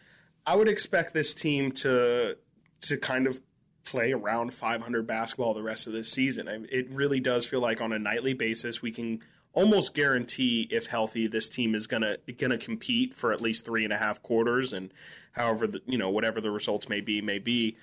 I 0.47 0.57
would 0.57 0.69
expect 0.69 1.15
this 1.15 1.35
team 1.35 1.73
to 1.73 2.37
to 2.83 2.97
kind 2.97 3.27
of 3.27 3.41
play 3.85 4.13
around 4.13 4.53
500 4.53 5.07
basketball 5.07 5.55
the 5.55 5.63
rest 5.63 5.87
of 5.87 5.93
this 5.93 6.11
season. 6.11 6.49
It 6.71 6.91
really 6.91 7.21
does 7.21 7.47
feel 7.47 7.61
like 7.61 7.81
on 7.81 7.93
a 7.93 7.99
nightly 7.99 8.35
basis 8.35 8.83
we 8.83 8.93
can 8.93 9.21
almost 9.53 9.95
guarantee, 9.95 10.69
if 10.71 10.87
healthy, 10.87 11.27
this 11.27 11.49
team 11.49 11.75
is 11.75 11.87
gonna 11.87 12.19
gonna 12.39 12.59
compete 12.59 13.15
for 13.15 13.33
at 13.33 13.41
least 13.41 13.65
three 13.65 13.85
and 13.85 13.93
a 13.93 13.97
half 13.97 14.23
quarters, 14.23 14.73
and 14.73 14.93
however 15.33 15.67
the 15.67 15.81
you 15.87 15.99
know 15.99 16.11
whatever 16.11 16.41
the 16.41 16.51
results 16.51 16.89
may 16.89 17.01
be 17.01 17.21
may 17.21 17.39
be. 17.39 17.77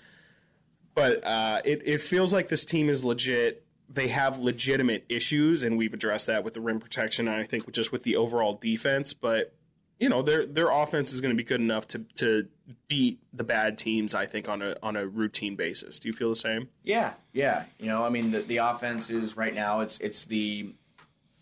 But 0.96 1.24
uh, 1.24 1.62
it, 1.64 1.84
it 1.86 2.02
feels 2.02 2.34
like 2.34 2.48
this 2.48 2.66
team 2.66 2.90
is 2.90 3.04
legit. 3.04 3.64
They 3.90 4.08
have 4.08 4.40
legitimate 4.40 5.06
issues, 5.10 5.64
and 5.64 5.78
we've 5.78 5.94
addressed 5.94 6.28
that 6.28 6.44
with 6.44 6.54
the 6.54 6.62
rim 6.62 6.80
protection. 6.80 7.28
And 7.28 7.40
I 7.40 7.44
think 7.44 7.72
just 7.72 7.92
with 7.92 8.04
the 8.04 8.16
overall 8.16 8.56
defense, 8.56 9.14
but 9.14 9.54
you 10.00 10.10
know 10.10 10.22
their 10.22 10.46
their 10.46 10.70
offense 10.70 11.14
is 11.14 11.22
going 11.22 11.34
to 11.34 11.38
be 11.38 11.44
good 11.44 11.62
enough 11.62 11.88
to 11.90 12.00
to 12.16 12.48
beat 12.88 13.20
the 13.34 13.44
bad 13.44 13.78
teams. 13.78 14.14
I 14.14 14.26
think 14.26 14.48
on 14.50 14.62
a 14.62 14.76
on 14.84 14.96
a 14.96 15.08
routine 15.08 15.56
basis. 15.56 16.00
Do 16.00 16.10
you 16.10 16.14
feel 16.14 16.30
the 16.30 16.36
same? 16.36 16.70
Yeah, 16.84 17.14
yeah. 17.34 17.66
You 17.80 17.88
know, 17.88 18.04
I 18.04 18.10
mean, 18.10 18.32
the, 18.32 18.40
the 18.40 18.58
offense 18.58 19.10
is 19.10 19.36
right 19.36 19.54
now. 19.54 19.82
It's 19.82 20.00
it's 20.00 20.26
the 20.26 20.74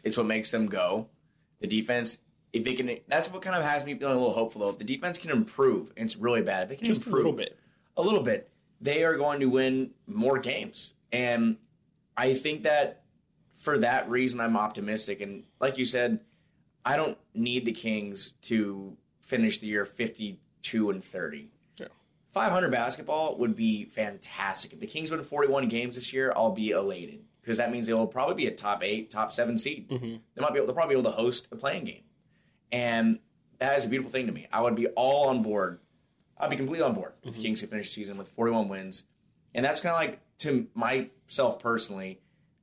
it's 0.04 0.18
what 0.18 0.26
makes 0.26 0.52
them 0.52 0.68
go. 0.68 1.08
The 1.60 1.68
defense, 1.68 2.20
if 2.54 2.64
they 2.64 2.74
can, 2.74 2.98
that's 3.08 3.32
what 3.32 3.42
kind 3.42 3.56
of 3.56 3.64
has 3.64 3.84
me 3.84 3.96
feeling 3.96 4.16
a 4.16 4.20
little 4.20 4.34
hopeful. 4.34 4.62
Though, 4.62 4.70
if 4.70 4.78
the 4.78 4.84
defense 4.84 5.18
can 5.18 5.32
improve, 5.32 5.92
and 5.98 6.06
it's 6.06 6.16
really 6.16 6.42
bad. 6.42 6.64
If 6.64 6.70
they 6.70 6.76
can 6.76 6.86
just 6.86 7.06
improve 7.06 7.26
a 7.26 7.30
little 7.30 7.38
bit, 7.38 7.60
a 7.98 8.02
little 8.02 8.24
bit, 8.24 8.50
they 8.80 9.04
are 9.04 9.16
going 9.16 9.40
to 9.40 9.48
win 9.48 9.92
more 10.08 10.38
games. 10.38 10.94
And 11.12 11.58
I 12.16 12.34
think 12.34 12.64
that 12.64 13.04
for 13.56 13.78
that 13.80 14.10
reason, 14.10 14.40
I'm 14.40 14.58
optimistic. 14.58 15.22
And 15.22 15.44
like 15.60 15.78
you 15.78 15.86
said, 15.86 16.20
I 16.86 16.96
don't 16.96 17.18
need 17.34 17.66
the 17.66 17.72
Kings 17.72 18.34
to 18.44 18.96
finish 19.20 19.58
the 19.58 19.68
year 19.68 19.86
52 19.86 20.90
and 20.90 21.04
30. 21.04 21.52
Yeah. 21.80 21.88
500 22.32 22.72
basketball 22.72 23.38
would 23.38 23.56
be 23.56 23.86
fantastic. 23.86 24.74
If 24.74 24.80
the 24.80 24.88
Kings 24.88 25.12
win 25.12 25.24
41 25.24 25.68
games 25.68 25.96
this 25.96 26.14
year, 26.14 26.32
I'll 26.36 26.52
be 26.52 26.70
elated 26.72 27.24
because 27.42 27.58
that 27.58 27.72
means 27.72 27.88
they 27.88 27.94
will 27.94 28.08
probably 28.08 28.36
be 28.36 28.48
a 28.48 28.52
top 28.52 28.84
eight, 28.84 29.12
top 29.12 29.34
seven 29.34 29.58
seed. 29.58 29.90
Mm-hmm. 29.90 30.16
They 30.36 30.42
might 30.42 30.54
be 30.54 30.58
able, 30.58 30.68
they'll 30.68 30.76
probably 30.76 30.96
be 30.96 31.00
able 31.00 31.12
to 31.12 31.18
host 31.18 31.48
a 31.52 31.56
play-in 31.56 31.86
game. 31.86 32.04
And 32.72 33.20
that 33.60 33.78
is 33.78 33.86
a 33.86 33.90
beautiful 33.90 34.12
thing 34.12 34.28
to 34.28 34.32
me. 34.32 34.48
I 34.52 34.62
would 34.62 34.76
be 34.76 34.88
all 34.88 35.30
on 35.30 35.42
board 35.42 35.80
I'd 36.38 36.50
be 36.50 36.58
completely 36.58 36.86
on 36.86 36.94
board 36.94 37.14
mm-hmm. 37.22 37.36
the 37.36 37.42
Kings 37.42 37.62
could 37.62 37.70
finish 37.70 37.88
the 37.88 37.94
season 37.94 38.18
with 38.18 38.30
41 38.30 38.68
wins. 38.68 39.04
And 39.54 39.64
that's 39.64 39.80
kind 39.80 39.94
of 39.94 40.00
like, 40.00 40.20
to 40.40 40.68
myself 40.74 41.60
personally, 41.60 42.20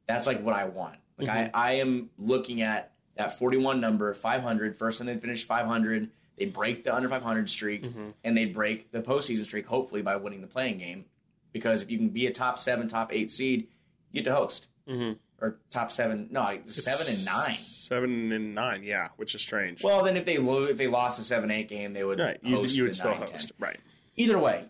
that's 0.06 0.26
like 0.26 0.42
what 0.42 0.54
I 0.54 0.66
want. 0.66 0.96
Like, 1.18 1.28
mm-hmm. 1.28 1.56
I, 1.56 1.70
I 1.70 1.72
am 1.74 2.10
looking 2.18 2.60
at 2.60 2.91
that 3.22 3.38
41 3.38 3.80
number, 3.80 4.12
500. 4.14 4.76
First 4.76 4.98
time 4.98 5.06
they 5.06 5.16
finish 5.16 5.44
500, 5.44 6.10
they 6.36 6.46
break 6.46 6.84
the 6.84 6.94
under 6.94 7.08
500 7.08 7.48
streak, 7.48 7.84
mm-hmm. 7.84 8.10
and 8.24 8.36
they 8.36 8.46
break 8.46 8.90
the 8.92 9.00
postseason 9.02 9.44
streak, 9.44 9.66
hopefully, 9.66 10.02
by 10.02 10.16
winning 10.16 10.40
the 10.40 10.46
play-in 10.46 10.78
game. 10.78 11.04
Because 11.52 11.82
if 11.82 11.90
you 11.90 11.98
can 11.98 12.08
be 12.08 12.26
a 12.26 12.32
top 12.32 12.58
seven, 12.58 12.88
top 12.88 13.12
eight 13.12 13.30
seed, 13.30 13.68
you 14.10 14.22
get 14.22 14.28
to 14.28 14.34
host. 14.34 14.68
Mm-hmm 14.88 15.12
or 15.42 15.58
top 15.70 15.92
seven. 15.92 16.28
No, 16.30 16.58
seven 16.66 17.14
and 17.14 17.24
nine. 17.26 17.56
Seven 17.56 18.32
and 18.32 18.54
nine, 18.54 18.84
yeah, 18.84 19.08
which 19.16 19.34
is 19.34 19.42
strange. 19.42 19.82
Well, 19.82 20.02
then 20.04 20.16
if 20.16 20.24
they 20.24 20.38
lo- 20.38 20.64
if 20.64 20.78
they 20.78 20.86
lost 20.86 21.20
a 21.20 21.24
seven 21.24 21.50
eight 21.50 21.68
game, 21.68 21.92
they 21.92 22.04
would 22.04 22.20
right. 22.20 22.38
You, 22.42 22.62
you 22.64 22.84
would 22.84 22.94
still 22.94 23.10
9, 23.10 23.20
host, 23.20 23.32
10. 23.32 23.50
right? 23.58 23.80
Either 24.16 24.38
way, 24.38 24.64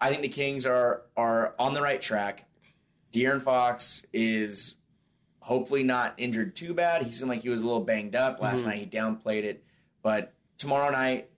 I 0.00 0.10
think 0.10 0.22
the 0.22 0.28
Kings 0.28 0.66
are 0.66 1.02
are 1.16 1.54
on 1.58 1.72
the 1.72 1.80
right 1.80 2.02
track. 2.02 2.46
De'Aaron 3.12 3.40
Fox 3.40 4.04
is 4.12 4.74
hopefully 5.44 5.82
not 5.82 6.14
injured 6.16 6.56
too 6.56 6.72
bad. 6.72 7.02
He 7.02 7.12
seemed 7.12 7.28
like 7.28 7.42
he 7.42 7.50
was 7.50 7.60
a 7.60 7.66
little 7.66 7.82
banged 7.82 8.16
up 8.16 8.40
last 8.40 8.60
mm-hmm. 8.60 8.70
night. 8.70 8.78
He 8.78 8.86
downplayed 8.86 9.44
it, 9.44 9.62
but 10.02 10.32
tomorrow 10.56 10.90
night, 10.90 11.28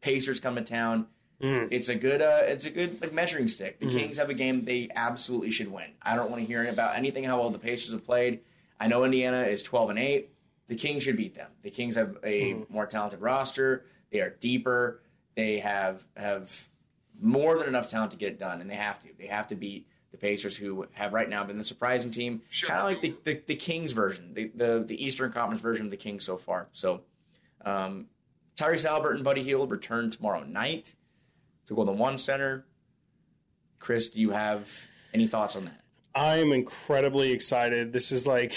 Pacers 0.00 0.38
come 0.38 0.54
to 0.54 0.62
town. 0.62 1.08
Mm. 1.42 1.68
It's 1.72 1.88
a 1.88 1.96
good 1.96 2.22
uh, 2.22 2.42
it's 2.42 2.64
a 2.64 2.70
good 2.70 3.02
like 3.02 3.12
measuring 3.12 3.48
stick. 3.48 3.80
The 3.80 3.86
mm-hmm. 3.86 3.98
Kings 3.98 4.18
have 4.18 4.30
a 4.30 4.34
game 4.34 4.64
they 4.64 4.88
absolutely 4.94 5.50
should 5.50 5.70
win. 5.70 5.90
I 6.00 6.14
don't 6.14 6.30
want 6.30 6.42
to 6.42 6.46
hear 6.46 6.68
about 6.68 6.96
anything 6.96 7.24
how 7.24 7.40
well 7.40 7.50
the 7.50 7.58
Pacers 7.58 7.92
have 7.92 8.04
played. 8.04 8.40
I 8.78 8.86
know 8.86 9.04
Indiana 9.04 9.42
is 9.42 9.64
12 9.64 9.90
and 9.90 9.98
8. 9.98 10.30
The 10.68 10.76
Kings 10.76 11.02
should 11.02 11.16
beat 11.16 11.34
them. 11.34 11.50
The 11.62 11.70
Kings 11.70 11.96
have 11.96 12.18
a 12.22 12.52
mm. 12.52 12.70
more 12.70 12.86
talented 12.86 13.20
roster. 13.20 13.84
They 14.12 14.20
are 14.20 14.30
deeper. 14.30 15.00
They 15.34 15.58
have 15.58 16.04
have 16.16 16.68
more 17.20 17.58
than 17.58 17.66
enough 17.66 17.88
talent 17.88 18.12
to 18.12 18.16
get 18.16 18.34
it 18.34 18.38
done, 18.38 18.60
and 18.60 18.70
they 18.70 18.76
have 18.76 19.00
to. 19.02 19.08
They 19.18 19.26
have 19.26 19.48
to 19.48 19.56
beat 19.56 19.88
the 20.10 20.16
Pacers, 20.16 20.56
who 20.56 20.86
have 20.92 21.12
right 21.12 21.28
now 21.28 21.44
been 21.44 21.58
the 21.58 21.64
surprising 21.64 22.10
team, 22.10 22.42
kind 22.62 22.80
of 22.80 22.84
like 22.86 23.00
the, 23.00 23.14
the, 23.24 23.42
the, 23.46 23.54
Kings 23.54 23.92
version, 23.92 24.32
the, 24.34 24.50
the, 24.54 24.84
the 24.86 25.04
Eastern 25.04 25.30
Conference 25.32 25.60
version 25.60 25.86
of 25.86 25.90
the 25.90 25.96
Kings 25.96 26.24
so 26.24 26.36
far. 26.36 26.68
So, 26.72 27.02
um, 27.64 28.06
Tyrese 28.56 28.88
Haliburton, 28.88 29.22
Buddy 29.22 29.42
Hield 29.42 29.70
return 29.70 30.10
tomorrow 30.10 30.42
night 30.44 30.94
to 31.66 31.74
Golden 31.74 31.98
1 31.98 32.18
Center. 32.18 32.64
Chris, 33.78 34.08
do 34.08 34.20
you 34.20 34.30
have 34.30 34.88
any 35.14 35.26
thoughts 35.26 35.54
on 35.54 35.66
that? 35.66 35.80
I'm 36.14 36.52
incredibly 36.52 37.32
excited. 37.32 37.92
This 37.92 38.10
is 38.10 38.26
like 38.26 38.54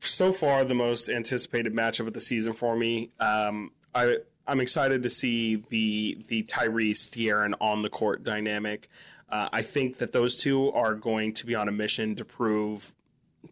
so 0.00 0.32
far 0.32 0.64
the 0.64 0.74
most 0.74 1.08
anticipated 1.08 1.74
matchup 1.74 2.08
of 2.08 2.12
the 2.12 2.20
season 2.20 2.52
for 2.52 2.76
me. 2.76 3.10
Um, 3.20 3.70
I 3.94 4.18
I'm 4.46 4.60
excited 4.60 5.04
to 5.04 5.08
see 5.08 5.56
the 5.68 6.24
the 6.26 6.42
Tyrese 6.44 7.08
De'Aaron 7.08 7.54
on 7.60 7.82
the 7.82 7.88
court 7.88 8.24
dynamic. 8.24 8.88
Uh, 9.32 9.48
I 9.50 9.62
think 9.62 9.96
that 9.96 10.12
those 10.12 10.36
two 10.36 10.70
are 10.72 10.94
going 10.94 11.32
to 11.34 11.46
be 11.46 11.54
on 11.54 11.66
a 11.66 11.72
mission 11.72 12.14
to 12.16 12.24
prove, 12.24 12.92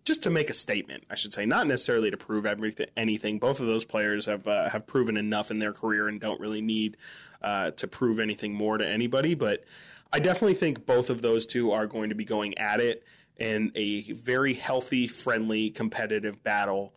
just 0.05 0.23
to 0.25 0.31
make 0.31 0.51
a 0.51 0.55
statement, 0.55 1.05
I 1.11 1.15
should 1.15 1.33
say, 1.33 1.47
not 1.47 1.67
necessarily 1.67 2.11
to 2.11 2.19
prove 2.19 2.45
everything, 2.45 2.89
anything. 2.99 3.39
Both 3.39 3.61
of 3.61 3.67
those 3.67 3.87
players 3.87 4.27
have 4.27 4.47
uh, 4.47 4.69
have 4.69 4.87
proven 4.87 5.17
enough 5.17 5.51
in 5.51 5.59
their 5.59 5.73
career 5.73 6.07
and 6.07 6.21
don't 6.21 6.39
really 6.39 6.61
need 6.61 6.99
uh, 7.41 7.71
to 7.73 7.89
prove 7.89 8.21
anything 8.21 8.53
more 8.53 8.77
to 8.77 8.87
anybody. 8.87 9.35
But 9.35 9.65
I 10.13 10.21
definitely 10.21 10.55
think 10.55 10.85
both 10.85 11.09
of 11.09 11.23
those 11.23 11.47
two 11.47 11.73
are 11.73 11.87
going 11.87 12.11
to 12.11 12.15
be 12.15 12.27
going 12.27 12.59
at 12.59 12.81
it 12.81 13.03
in 13.39 13.73
a 13.75 14.13
very 14.13 14.53
healthy, 14.53 15.09
friendly, 15.09 15.71
competitive 15.71 16.43
battle. 16.43 16.93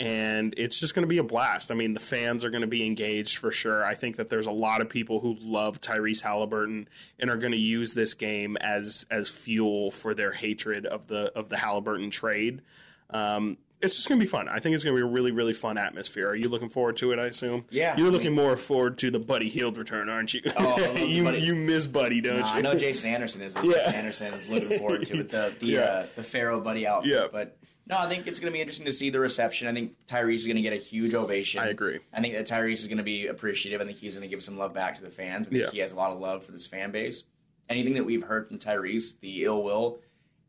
And 0.00 0.54
it's 0.56 0.80
just 0.80 0.94
going 0.94 1.02
to 1.02 1.08
be 1.08 1.18
a 1.18 1.22
blast. 1.22 1.70
I 1.70 1.74
mean, 1.74 1.92
the 1.92 2.00
fans 2.00 2.42
are 2.44 2.50
going 2.50 2.62
to 2.62 2.66
be 2.66 2.86
engaged 2.86 3.36
for 3.36 3.52
sure. 3.52 3.84
I 3.84 3.94
think 3.94 4.16
that 4.16 4.30
there's 4.30 4.46
a 4.46 4.50
lot 4.50 4.80
of 4.80 4.88
people 4.88 5.20
who 5.20 5.36
love 5.38 5.80
Tyrese 5.80 6.22
Haliburton 6.22 6.86
and 7.18 7.30
are 7.30 7.36
going 7.36 7.52
to 7.52 7.58
use 7.58 7.92
this 7.92 8.14
game 8.14 8.56
as 8.56 9.04
as 9.10 9.28
fuel 9.30 9.90
for 9.90 10.14
their 10.14 10.32
hatred 10.32 10.86
of 10.86 11.06
the 11.06 11.30
of 11.36 11.50
the 11.50 11.56
Haliburton 11.56 12.10
trade. 12.10 12.62
Um, 13.10 13.58
it's 13.80 13.96
just 13.96 14.08
gonna 14.08 14.20
be 14.20 14.26
fun. 14.26 14.48
I 14.48 14.58
think 14.58 14.74
it's 14.74 14.84
gonna 14.84 14.96
be 14.96 15.02
a 15.02 15.06
really, 15.06 15.32
really 15.32 15.52
fun 15.52 15.78
atmosphere. 15.78 16.28
Are 16.28 16.34
you 16.34 16.48
looking 16.48 16.68
forward 16.68 16.98
to 16.98 17.12
it? 17.12 17.18
I 17.18 17.26
assume. 17.26 17.64
Yeah. 17.70 17.96
You're 17.96 18.10
looking 18.10 18.34
more 18.34 18.56
forward 18.56 18.98
to 18.98 19.10
the 19.10 19.18
Buddy 19.18 19.48
Hield 19.48 19.78
return, 19.78 20.08
aren't 20.10 20.34
you? 20.34 20.42
Oh, 20.58 20.94
you 21.04 21.24
Buddy. 21.24 21.38
you 21.40 21.54
miss 21.54 21.86
Buddy, 21.86 22.20
don't 22.20 22.40
nah, 22.40 22.52
you? 22.52 22.58
I 22.58 22.60
know 22.60 22.74
Jason 22.74 23.10
Anderson 23.10 23.40
is. 23.42 23.54
Yeah. 23.62 23.72
Jason 23.72 23.94
Anderson 23.94 24.34
is 24.34 24.50
looking 24.50 24.78
forward 24.78 25.06
to 25.06 25.20
it. 25.20 25.28
The 25.30 25.54
the 25.58 25.66
yeah. 25.66 25.80
uh, 25.80 26.06
the 26.14 26.22
Pharaoh 26.22 26.60
Buddy 26.60 26.86
outfit. 26.86 27.12
Yeah. 27.12 27.26
But 27.32 27.56
no, 27.90 27.98
I 27.98 28.08
think 28.08 28.28
it's 28.28 28.38
going 28.38 28.52
to 28.52 28.56
be 28.56 28.60
interesting 28.60 28.86
to 28.86 28.92
see 28.92 29.10
the 29.10 29.18
reception. 29.18 29.66
I 29.66 29.74
think 29.74 29.96
Tyrese 30.06 30.36
is 30.36 30.46
going 30.46 30.56
to 30.56 30.62
get 30.62 30.72
a 30.72 30.76
huge 30.76 31.12
ovation. 31.12 31.60
I 31.60 31.68
agree. 31.68 31.98
I 32.12 32.20
think 32.20 32.34
that 32.34 32.46
Tyrese 32.46 32.74
is 32.74 32.86
going 32.86 32.98
to 32.98 33.04
be 33.04 33.26
appreciative. 33.26 33.80
I 33.80 33.84
think 33.84 33.98
he's 33.98 34.14
going 34.14 34.28
to 34.28 34.32
give 34.32 34.44
some 34.44 34.56
love 34.56 34.72
back 34.72 34.94
to 34.96 35.02
the 35.02 35.10
fans. 35.10 35.48
I 35.48 35.50
think 35.50 35.64
yeah. 35.64 35.70
he 35.70 35.78
has 35.80 35.90
a 35.90 35.96
lot 35.96 36.12
of 36.12 36.20
love 36.20 36.46
for 36.46 36.52
this 36.52 36.68
fan 36.68 36.92
base. 36.92 37.24
Anything 37.68 37.94
that 37.94 38.04
we've 38.04 38.22
heard 38.22 38.46
from 38.46 38.58
Tyrese, 38.58 39.18
the 39.18 39.42
ill 39.42 39.64
will, 39.64 39.98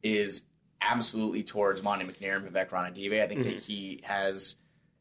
is 0.03 0.43
absolutely 0.81 1.41
towards 1.41 1.81
Monte 1.81 2.05
McNair 2.05 2.35
and 2.35 2.47
Vivek 2.47 2.69
Ranadive. 2.69 3.19
I 3.19 3.27
think 3.27 3.41
mm-hmm. 3.41 3.49
that 3.49 3.63
he 3.63 4.01
has 4.03 4.55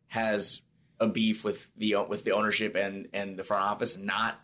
has 0.09 0.63
a 0.99 1.09
beef 1.09 1.45
with 1.45 1.71
the 1.77 1.97
with 2.09 2.25
the 2.25 2.33
ownership 2.33 2.75
and 2.75 3.09
and 3.13 3.37
the 3.37 3.45
front 3.45 3.65
office, 3.65 3.99
not 3.99 4.41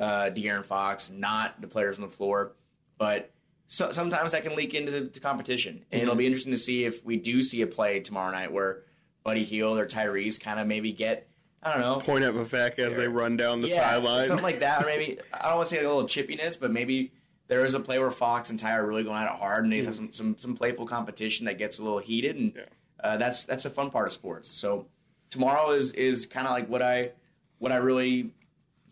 uh, 0.00 0.30
De'Aaron 0.34 0.64
Fox, 0.64 1.10
not 1.10 1.60
the 1.60 1.68
players 1.68 1.98
on 1.98 2.04
the 2.04 2.10
floor, 2.10 2.56
but 2.98 3.30
so, 3.66 3.90
sometimes 3.92 4.32
that 4.32 4.42
can 4.44 4.54
leak 4.56 4.74
into 4.74 4.92
the, 4.92 5.00
the 5.00 5.20
competition, 5.20 5.84
and 5.90 6.02
it'll 6.02 6.14
be 6.14 6.26
interesting 6.26 6.52
to 6.52 6.58
see 6.58 6.84
if 6.84 7.04
we 7.04 7.16
do 7.16 7.42
see 7.42 7.62
a 7.62 7.66
play 7.66 8.00
tomorrow 8.00 8.30
night 8.32 8.52
where 8.52 8.82
Buddy 9.24 9.42
Hield 9.44 9.78
or 9.78 9.86
Tyrese 9.86 10.38
kind 10.40 10.60
of 10.60 10.66
maybe 10.66 10.92
get 10.92 11.28
I 11.62 11.72
don't 11.72 11.80
know 11.80 11.96
Point 11.98 12.24
of 12.24 12.36
effect 12.36 12.78
as 12.78 12.96
they 12.96 13.08
run 13.08 13.36
down 13.36 13.60
the 13.60 13.68
yeah, 13.68 13.90
sideline. 13.90 14.24
something 14.26 14.44
like 14.44 14.60
that, 14.60 14.82
or 14.82 14.86
maybe 14.86 15.18
I 15.32 15.48
don't 15.48 15.56
want 15.56 15.68
to 15.68 15.74
say 15.74 15.78
like 15.82 15.86
a 15.86 15.92
little 15.94 16.04
chippiness, 16.08 16.58
but 16.60 16.70
maybe 16.70 17.12
there 17.48 17.64
is 17.64 17.74
a 17.74 17.80
play 17.80 17.98
where 17.98 18.10
Fox 18.10 18.50
and 18.50 18.58
Ty 18.58 18.76
are 18.76 18.86
really 18.86 19.02
going 19.04 19.16
at 19.16 19.24
it 19.32 19.38
hard, 19.38 19.64
and 19.64 19.72
they 19.72 19.82
have 19.82 19.96
some, 19.96 20.12
some 20.12 20.38
some 20.38 20.54
playful 20.54 20.86
competition 20.86 21.46
that 21.46 21.58
gets 21.58 21.78
a 21.78 21.82
little 21.82 21.98
heated, 21.98 22.36
and 22.36 22.52
Yeah. 22.54 22.62
uh, 23.02 23.16
that's 23.16 23.42
that's 23.44 23.64
a 23.64 23.70
fun 23.70 23.90
part 23.90 24.06
of 24.06 24.12
sports. 24.12 24.48
So 24.48 24.86
tomorrow 25.30 25.70
is 25.72 25.92
is 25.94 26.26
kind 26.26 26.46
of 26.46 26.52
like 26.52 26.68
what 26.68 26.82
I 26.82 27.10
what 27.58 27.72
I 27.72 27.76
really 27.76 28.30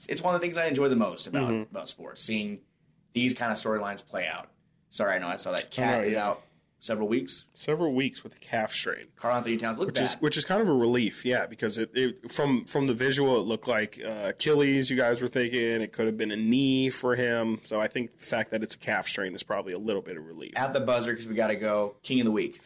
it's 0.09 0.23
one 0.23 0.35
of 0.35 0.41
the 0.41 0.45
things 0.47 0.57
I 0.59 0.67
enjoy 0.67 0.89
the 0.89 0.97
most 0.97 1.29
about 1.29 1.51
Mm-hmm. 1.53 1.71
about 1.71 1.89
sports, 1.89 2.23
seeing 2.23 2.59
these 3.13 3.35
kind 3.35 3.53
of 3.53 3.59
storylines 3.59 4.05
play 4.05 4.27
out. 4.27 4.49
Sorry, 4.95 5.17
I 5.17 5.19
know 5.19 5.27
I 5.27 5.35
saw 5.35 5.51
that 5.51 5.73
cat 5.73 6.05
Oh, 6.05 6.07
is 6.07 6.15
yeah. 6.15 6.29
out 6.29 6.43
several 6.79 7.09
weeks. 7.09 7.47
Several 7.55 7.93
weeks 7.93 8.23
with 8.23 8.37
a 8.37 8.39
calf 8.39 8.73
strain. 8.73 9.03
Karl-Anthony 9.17 9.57
Towns 9.57 9.77
looked 9.77 9.91
which 9.91 10.01
is 10.01 10.15
which 10.21 10.37
is 10.37 10.45
kind 10.45 10.63
of 10.63 10.69
a 10.69 10.73
relief, 10.73 11.25
yeah, 11.25 11.47
because 11.47 11.79
it, 11.79 11.91
it 11.95 12.31
from 12.31 12.65
from 12.67 12.87
the 12.87 12.95
visual 12.95 13.37
it 13.41 13.41
looked 13.45 13.67
like 13.67 14.01
uh, 14.07 14.27
Achilles. 14.29 14.91
You 14.91 14.97
guys 14.97 15.21
were 15.21 15.27
thinking 15.27 15.61
it 15.61 15.93
could 15.93 16.07
have 16.07 16.17
been 16.17 16.31
a 16.31 16.37
knee 16.37 16.91
for 16.91 17.17
him, 17.17 17.61
so 17.65 17.81
I 17.81 17.89
think 17.89 18.17
the 18.21 18.25
fact 18.25 18.53
that 18.53 18.63
it's 18.63 18.77
a 18.77 18.79
calf 18.79 19.09
strain 19.09 19.35
is 19.35 19.43
probably 19.43 19.73
a 19.73 19.79
little 19.79 20.01
bit 20.03 20.17
of 20.17 20.25
relief. 20.27 20.53
at 20.55 20.73
the 20.73 20.81
buzzer 20.81 21.11
because 21.11 21.27
we 21.27 21.35
got 21.35 21.49
to 21.49 21.57
go. 21.57 21.97
King 22.05 22.21
of 22.21 22.27
the 22.27 22.31
week. 22.31 22.61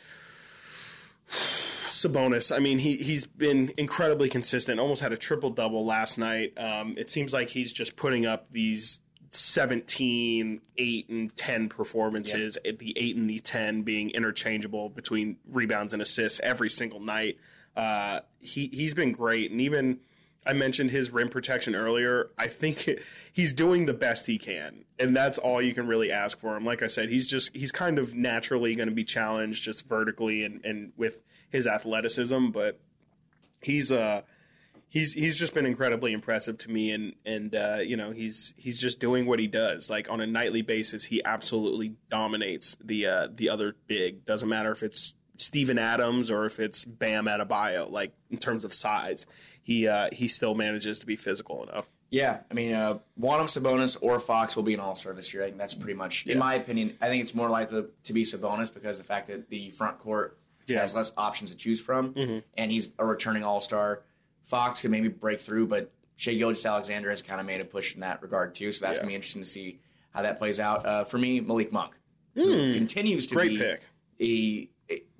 Sabonis, 1.28 2.54
I 2.54 2.58
mean, 2.60 2.78
he 2.78 2.96
he's 2.98 3.24
been 3.26 3.72
incredibly 3.76 4.28
consistent. 4.28 4.78
Almost 4.78 5.00
had 5.00 5.12
a 5.12 5.16
triple 5.16 5.50
double 5.50 5.84
last 5.84 6.18
night. 6.18 6.52
Um, 6.58 6.94
it 6.98 7.10
seems 7.10 7.32
like 7.32 7.48
he's 7.48 7.72
just 7.72 7.96
putting 7.96 8.26
up 8.26 8.52
these 8.52 9.00
17, 9.30 10.60
8, 10.76 11.08
and 11.08 11.36
10 11.36 11.68
performances. 11.68 12.58
The 12.64 12.94
8 12.96 13.16
and 13.16 13.28
the 13.28 13.38
10 13.38 13.82
being 13.82 14.10
interchangeable 14.10 14.88
between 14.88 15.36
rebounds 15.50 15.92
and 15.92 16.02
assists 16.02 16.40
every 16.42 16.70
single 16.70 17.00
night. 17.00 17.38
Uh, 17.76 18.20
he 18.40 18.68
he's 18.72 18.94
been 18.94 19.12
great, 19.12 19.50
and 19.50 19.60
even 19.60 20.00
I 20.46 20.52
mentioned 20.52 20.90
his 20.90 21.10
rim 21.10 21.28
protection 21.28 21.74
earlier. 21.74 22.30
I 22.38 22.46
think 22.46 22.88
he's 23.32 23.52
doing 23.52 23.86
the 23.86 23.94
best 23.94 24.26
he 24.26 24.38
can, 24.38 24.84
and 24.98 25.14
that's 25.14 25.38
all 25.38 25.60
you 25.60 25.74
can 25.74 25.86
really 25.86 26.10
ask 26.10 26.38
for 26.38 26.56
him. 26.56 26.64
Like 26.64 26.82
I 26.82 26.86
said, 26.86 27.08
he's 27.08 27.28
just 27.28 27.54
he's 27.54 27.70
kind 27.70 27.98
of 27.98 28.14
naturally 28.14 28.74
going 28.74 28.88
to 28.88 28.94
be 28.94 29.04
challenged 29.04 29.62
just 29.62 29.86
vertically 29.86 30.44
and 30.44 30.64
and 30.64 30.92
with 30.96 31.22
his 31.50 31.66
athleticism, 31.66 32.48
but 32.48 32.80
he's 33.60 33.92
uh 33.92 34.22
he's 34.88 35.12
he's 35.14 35.38
just 35.38 35.54
been 35.54 35.66
incredibly 35.66 36.12
impressive 36.12 36.58
to 36.58 36.70
me 36.70 36.90
and 36.92 37.14
and 37.26 37.54
uh, 37.54 37.78
you 37.82 37.96
know 37.96 38.10
he's 38.10 38.54
he's 38.56 38.80
just 38.80 39.00
doing 39.00 39.26
what 39.26 39.38
he 39.38 39.46
does 39.46 39.88
like 39.90 40.10
on 40.10 40.20
a 40.20 40.26
nightly 40.26 40.62
basis 40.62 41.04
he 41.04 41.22
absolutely 41.24 41.94
dominates 42.10 42.76
the 42.82 43.06
uh, 43.06 43.28
the 43.34 43.48
other 43.48 43.76
big 43.86 44.24
doesn't 44.24 44.48
matter 44.48 44.70
if 44.72 44.82
it's 44.82 45.14
Steven 45.36 45.78
Adams 45.78 46.30
or 46.30 46.46
if 46.46 46.58
it's 46.58 46.84
Bam 46.84 47.26
Adebayo 47.26 47.90
like 47.90 48.12
in 48.30 48.38
terms 48.38 48.64
of 48.64 48.74
size 48.74 49.24
he 49.62 49.86
uh, 49.86 50.08
he 50.12 50.26
still 50.28 50.54
manages 50.54 50.98
to 51.00 51.06
be 51.06 51.16
physical 51.16 51.62
enough 51.62 51.88
Yeah, 52.10 52.38
I 52.50 52.54
mean, 52.54 52.72
uh, 52.72 52.98
one 53.16 53.38
of 53.38 53.48
Sabonis 53.48 53.96
or 54.00 54.18
Fox 54.18 54.56
will 54.56 54.62
be 54.62 54.72
an 54.72 54.80
All 54.80 54.96
Star 54.96 55.12
this 55.12 55.34
year. 55.34 55.42
I 55.42 55.46
think 55.48 55.58
that's 55.58 55.74
pretty 55.74 55.92
much, 55.92 56.26
in 56.26 56.38
my 56.38 56.54
opinion. 56.54 56.96
I 57.02 57.08
think 57.08 57.22
it's 57.22 57.34
more 57.34 57.50
likely 57.50 57.84
to 58.04 58.12
be 58.14 58.24
Sabonis 58.24 58.72
because 58.72 58.98
of 58.98 59.04
the 59.06 59.12
fact 59.12 59.26
that 59.28 59.50
the 59.50 59.68
front 59.72 59.98
court 59.98 60.38
Yeah. 60.66 60.80
has 60.80 60.94
less 60.94 61.12
options 61.18 61.50
to 61.50 61.56
choose 61.58 61.82
from, 61.82 62.14
and 62.56 62.72
he's 62.72 62.88
a 62.98 63.04
returning 63.04 63.44
All 63.44 63.60
Star. 63.60 64.04
Fox 64.48 64.80
could 64.82 64.90
maybe 64.90 65.08
break 65.08 65.38
through, 65.40 65.66
but 65.68 65.90
Shai 66.16 66.34
Gilgeous-Alexander 66.34 67.10
has 67.10 67.22
kind 67.22 67.40
of 67.40 67.46
made 67.46 67.60
a 67.60 67.64
push 67.64 67.94
in 67.94 68.00
that 68.00 68.20
regard 68.22 68.54
too. 68.54 68.72
So 68.72 68.84
that's 68.84 68.96
Yeah. 68.98 69.02
gonna 69.02 69.10
be 69.10 69.14
interesting 69.14 69.42
to 69.42 69.48
see 69.48 69.78
how 70.10 70.22
that 70.22 70.38
plays 70.38 70.58
out. 70.58 70.84
Uh, 70.84 71.04
for 71.04 71.18
me, 71.18 71.38
Malik 71.40 71.70
Monk 71.72 71.96
who 72.34 72.72
continues 72.74 73.26
to 73.28 73.34
great 73.36 73.50
be 73.50 73.58
pick 73.58 73.82
a. 74.20 74.68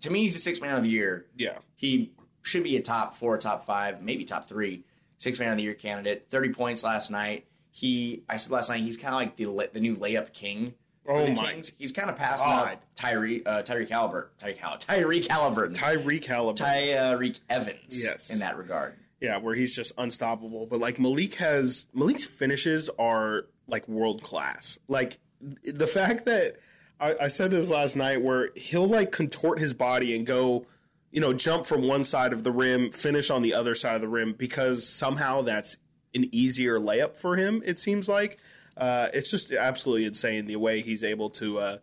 To 0.03 0.11
me, 0.11 0.23
he's 0.23 0.35
the 0.35 0.41
sixth 0.41 0.63
man 0.63 0.77
of 0.77 0.83
the 0.85 0.91
year 0.91 1.27
yeah 1.37 1.59
he 1.77 2.13
should 2.43 2.63
be 2.65 2.77
a 2.77 2.81
top 2.81 3.15
four, 3.15 3.37
top 3.39 3.67
five, 3.67 4.03
maybe 4.03 4.25
top 4.25 4.49
three, 4.49 4.83
six 5.19 5.39
man 5.39 5.51
of 5.53 5.57
the 5.59 5.63
year 5.65 5.75
candidate. 5.75 6.27
Thirty 6.31 6.49
points 6.51 6.83
last 6.85 7.11
night. 7.11 7.45
He, 7.71 8.23
I 8.29 8.39
said 8.39 8.51
last 8.51 8.71
night, 8.71 8.81
he's 8.83 8.97
kind 8.97 9.15
of 9.15 9.21
like 9.21 9.37
the 9.37 9.71
the 9.73 9.81
new 9.81 9.95
layup 9.95 10.33
king. 10.33 10.75
Oh 11.07 11.25
the 11.25 11.33
my 11.33 11.53
Kings. 11.53 11.73
He's 11.79 11.91
kind 11.93 12.11
of 12.11 12.17
passing 12.17 12.47
God. 12.49 12.69
out 12.69 12.79
Tyree, 12.97 13.43
uh, 13.45 13.63
Tyreek 13.63 13.89
Haliburton, 13.89 14.29
Tyreek 14.43 14.59
Hall, 14.59 14.77
Tyreek 14.79 15.27
Haliburton, 15.27 15.75
Tyreek 15.75 16.25
Haliburton 16.25 16.57
Tyreke 16.59 17.41
Evans. 17.49 18.05
Yes. 18.05 18.31
in 18.31 18.41
that 18.41 18.57
regard. 18.59 18.95
Yeah, 19.21 19.39
where 19.39 19.55
he's 19.55 19.75
just 19.75 19.93
unstoppable. 19.99 20.67
But 20.67 20.79
like 20.81 20.99
Malik 20.99 21.35
has 21.35 21.87
Malik's 21.93 22.27
finishes 22.27 22.89
are 22.99 23.47
like 23.67 23.89
world 23.89 24.23
class. 24.23 24.79
Like 24.89 25.19
the 25.65 25.87
fact 25.87 26.27
that 26.27 26.57
I, 27.01 27.15
I 27.23 27.29
said 27.29 27.51
this 27.51 27.71
last 27.71 27.97
night, 27.97 28.23
where 28.23 28.51
he'll 28.57 28.87
like 28.87 29.13
contort 29.13 29.59
his 29.59 29.73
body 29.73 30.17
and 30.17 30.27
go, 30.27 30.67
you 31.11 31.21
know, 31.21 31.33
jump 31.33 31.67
from 31.67 31.83
one 31.83 32.05
side 32.05 32.33
of 32.33 32.45
the 32.45 32.53
rim, 32.53 32.91
finish 32.91 33.31
on 33.31 33.43
the 33.43 33.55
other 33.55 33.75
side 33.75 33.95
of 33.95 34.01
the 34.01 34.09
rim 34.09 34.33
because 34.33 34.87
somehow 34.87 35.43
that's 35.43 35.79
an 36.15 36.29
easier 36.33 36.79
layup 36.79 37.17
for 37.17 37.37
him. 37.37 37.63
It 37.65 37.79
seems 37.79 38.09
like 38.09 38.39
uh, 38.77 39.09
it's 39.13 39.31
just 39.31 39.53
absolutely 39.53 40.07
insane 40.07 40.47
the 40.47 40.57
way 40.57 40.81
he's 40.81 41.05
able 41.05 41.31
to. 41.31 41.59
Uh, 41.59 41.79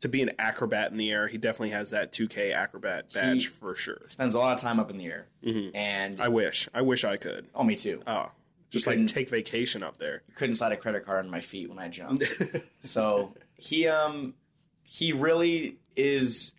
to 0.00 0.08
be 0.08 0.22
an 0.22 0.30
acrobat 0.38 0.90
in 0.92 0.96
the 0.96 1.10
air, 1.10 1.28
he 1.28 1.36
definitely 1.38 1.70
has 1.70 1.90
that 1.90 2.12
2K 2.12 2.52
acrobat 2.54 3.12
badge 3.12 3.48
for 3.48 3.74
sure. 3.74 4.00
Spends 4.06 4.34
a 4.34 4.38
lot 4.38 4.54
of 4.54 4.60
time 4.60 4.80
up 4.80 4.90
in 4.90 4.96
the 4.98 5.06
air, 5.06 5.26
Mm-hmm. 5.44 5.76
and 5.76 6.20
I 6.20 6.28
wish, 6.28 6.68
I 6.74 6.82
wish 6.82 7.04
I 7.04 7.16
could. 7.16 7.48
oh, 7.54 7.64
me 7.64 7.76
too. 7.76 8.02
Oh, 8.06 8.30
just 8.70 8.86
like 8.86 9.06
take 9.08 9.28
vacation 9.28 9.82
up 9.82 9.98
there. 9.98 10.22
couldn't 10.36 10.54
slide 10.56 10.72
a 10.72 10.76
credit 10.76 11.04
card 11.04 11.24
on 11.24 11.30
my 11.30 11.40
feet 11.40 11.68
when 11.68 11.78
I 11.78 11.88
jumped. 11.88 12.24
so 12.80 13.34
he 13.56 13.88
um 13.88 14.34
he 14.82 15.12
really 15.12 15.76
is 15.96 16.52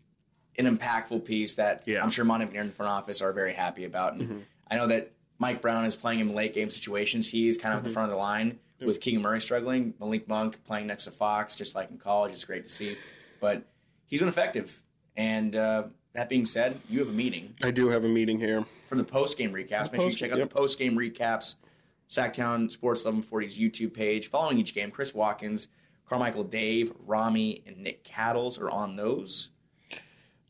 an 0.60 0.66
impactful 0.78 1.24
piece 1.26 1.56
that 1.56 1.84
Yeah. 1.88 2.04
I'm 2.04 2.10
sure 2.10 2.26
Monte 2.26 2.46
and 2.48 2.56
in 2.56 2.68
the 2.68 2.74
front 2.74 2.92
office 2.92 3.22
are 3.22 3.32
very 3.34 3.54
happy 3.54 3.86
about. 3.86 4.16
And 4.16 4.46
I 4.70 4.76
know 4.76 4.88
that 4.88 5.12
Mike 5.40 5.62
Brown 5.62 5.86
is 5.86 5.96
playing 5.96 6.20
him 6.20 6.34
late 6.36 6.54
game 6.54 6.70
situations. 6.70 7.28
He's 7.30 7.58
kind 7.58 7.74
of 7.74 7.80
at 7.80 7.84
the 7.86 7.90
front 7.90 8.06
of 8.06 8.12
the 8.12 8.18
line 8.22 8.60
with 8.80 9.00
Keegan 9.00 9.22
Murray 9.22 9.40
struggling. 9.42 9.94
Malik 10.00 10.28
Monk 10.28 10.64
playing 10.66 10.88
next 10.88 11.06
to 11.06 11.12
Fox, 11.12 11.56
just 11.56 11.76
like 11.76 11.90
in 11.90 11.98
college. 11.98 12.34
It's 12.34 12.44
great 12.46 12.64
to 12.68 12.72
see. 12.72 12.96
But 13.42 13.64
he's 14.06 14.20
been 14.20 14.30
effective. 14.30 14.82
And 15.18 15.54
uh, 15.58 15.84
that 16.14 16.30
being 16.30 16.46
said, 16.46 16.80
you 16.90 17.00
have 17.00 17.10
a 17.10 17.14
meeting 17.14 17.54
I 17.62 17.72
do 17.72 17.90
have 17.90 18.06
a 18.06 18.08
meeting 18.08 18.40
here. 18.40 18.66
for 18.88 18.96
the 18.96 19.04
post 19.04 19.38
game 19.38 19.52
recaps. 19.52 19.92
Make 19.92 20.00
sure 20.00 20.10
you 20.10 20.16
check 20.16 20.32
out 20.32 20.38
yep. 20.38 20.50
the 20.50 20.56
post 20.56 20.80
game 20.80 20.96
recaps. 20.96 21.56
Sactown 22.10 22.70
Sports 22.70 23.06
1140's 23.06 23.58
YouTube 23.58 23.94
page. 23.94 24.30
Following 24.30 24.58
each 24.58 24.74
game, 24.74 24.92
Chris 24.92 25.14
Watkins, 25.14 25.70
Carmichael 26.06 26.44
Dave, 26.44 26.92
Rami, 27.06 27.64
and 27.66 27.78
Nick 27.78 28.04
Cattles 28.04 28.60
are 28.60 28.70
on 28.70 28.98
those. 28.98 29.50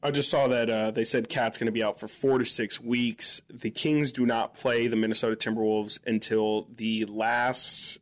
I 0.03 0.09
just 0.09 0.29
saw 0.31 0.47
that 0.47 0.69
uh, 0.69 0.89
they 0.89 1.03
said 1.03 1.29
KAT's 1.29 1.59
going 1.59 1.67
to 1.67 1.71
be 1.71 1.83
out 1.83 1.99
for 1.99 2.07
four 2.07 2.39
to 2.39 2.45
six 2.45 2.81
weeks. 2.81 3.43
The 3.47 3.69
Kings 3.69 4.11
do 4.11 4.25
not 4.25 4.55
play 4.55 4.87
the 4.87 4.95
Minnesota 4.95 5.35
Timberwolves 5.35 5.99
until 6.07 6.67
the 6.75 7.05
last 7.05 7.99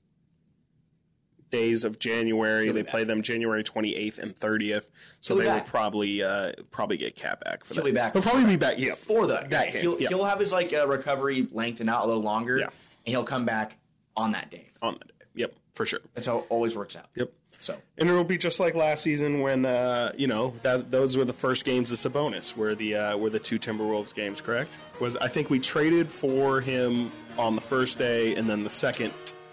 days 1.50 1.84
of 1.84 2.00
January. 2.00 2.70
They 2.72 2.82
back. 2.84 2.92
play 2.92 3.04
them 3.04 3.22
January 3.22 3.64
28th 3.64 4.18
and 4.20 4.36
30th. 4.36 4.88
So 5.22 5.36
they 5.36 5.46
will 5.46 5.62
probably 5.62 6.24
uh, 6.24 6.52
probably 6.72 6.98
get 6.98 7.16
KAT 7.16 7.40
back 7.44 7.64
for 7.64 7.74
He'll 7.74 7.84
that. 7.84 7.90
be 7.90 7.96
back 7.96 8.14
He'll 8.14 8.22
probably 8.22 8.46
be 8.46 8.56
back. 8.56 8.78
Yeah, 8.80 8.96
For 8.96 9.28
the 9.28 9.46
That 9.50 9.74
game, 9.74 9.82
he'll, 9.82 10.02
yeah. 10.02 10.10
he'll 10.10 10.24
have 10.26 10.40
his 10.40 10.52
like 10.52 10.74
uh, 10.74 10.88
recovery 10.88 11.48
lengthen 11.52 11.90
out 11.90 12.04
a 12.04 12.08
little 12.08 12.22
longer, 12.24 12.58
Yeah. 12.60 12.66
and 12.66 12.72
he'll 13.06 13.24
come 13.24 13.46
back 13.46 13.78
on 14.16 14.32
that 14.34 14.50
day. 14.52 14.68
on 14.82 14.94
that 14.96 15.08
day. 15.08 15.14
Yep, 15.36 15.54
for 15.74 15.86
sure. 15.86 16.00
That's 16.14 16.28
how 16.28 16.40
it 16.40 16.46
always 16.50 16.76
works 16.76 16.96
out. 16.96 17.06
Yep. 17.16 17.32
So 17.62 17.76
And 17.98 18.10
it'll 18.10 18.24
be 18.24 18.38
just 18.38 18.62
like 18.62 18.74
last 18.74 19.04
season 19.04 19.42
when 19.42 19.66
uh, 19.66 20.14
you 20.18 20.28
know 20.28 20.54
that 20.62 20.92
those 20.92 21.18
were 21.18 21.26
the 21.26 21.34
first 21.34 21.66
games 21.66 21.92
of 21.92 21.98
Sabonis, 21.98 22.56
were 22.56 22.74
the 22.74 22.96
uh, 22.96 23.18
were 23.18 23.30
the 23.30 23.40
two 23.40 23.60
Timberwolves 23.60 24.14
games. 24.14 24.40
Correct? 24.40 24.78
Was 25.02 25.18
I 25.18 25.28
think 25.28 25.50
we 25.50 25.60
traded 25.60 26.08
for 26.10 26.62
him 26.62 27.12
on 27.38 27.56
the 27.56 27.62
first 27.62 27.98
day, 27.98 28.36
and 28.36 28.50
then 28.50 28.64
the 28.64 28.70
second 28.70 29.12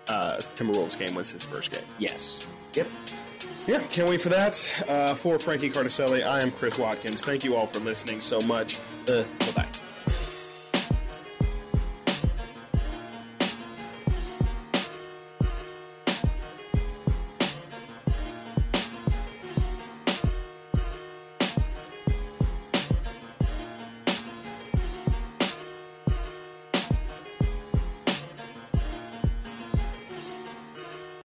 uh, 0.09 0.37
Timberwolves 0.57 0.99
game 0.99 1.15
was 1.15 1.31
his 1.31 1.45
first 1.45 1.73
game. 1.73 1.85
yes, 1.99 2.49
yep. 2.75 2.87
Yeah, 3.67 3.81
can't 3.91 4.09
wait 4.09 4.21
for 4.21 4.29
that. 4.29 4.85
Uh, 4.89 5.15
for 5.15 5.41
Frankie 5.41 5.71
Cardicelli, 5.71 6.25
I 6.25 6.41
am 6.41 6.53
Chris 6.53 6.79
Watkins. 6.79 7.25
Thank 7.25 7.43
you 7.43 7.57
all 7.57 7.67
for 7.67 7.81
listening 7.81 8.21
so 8.21 8.41
much. 8.43 8.79
Uh, 9.09 9.25
bye 9.41 9.53
bye. 9.57 9.69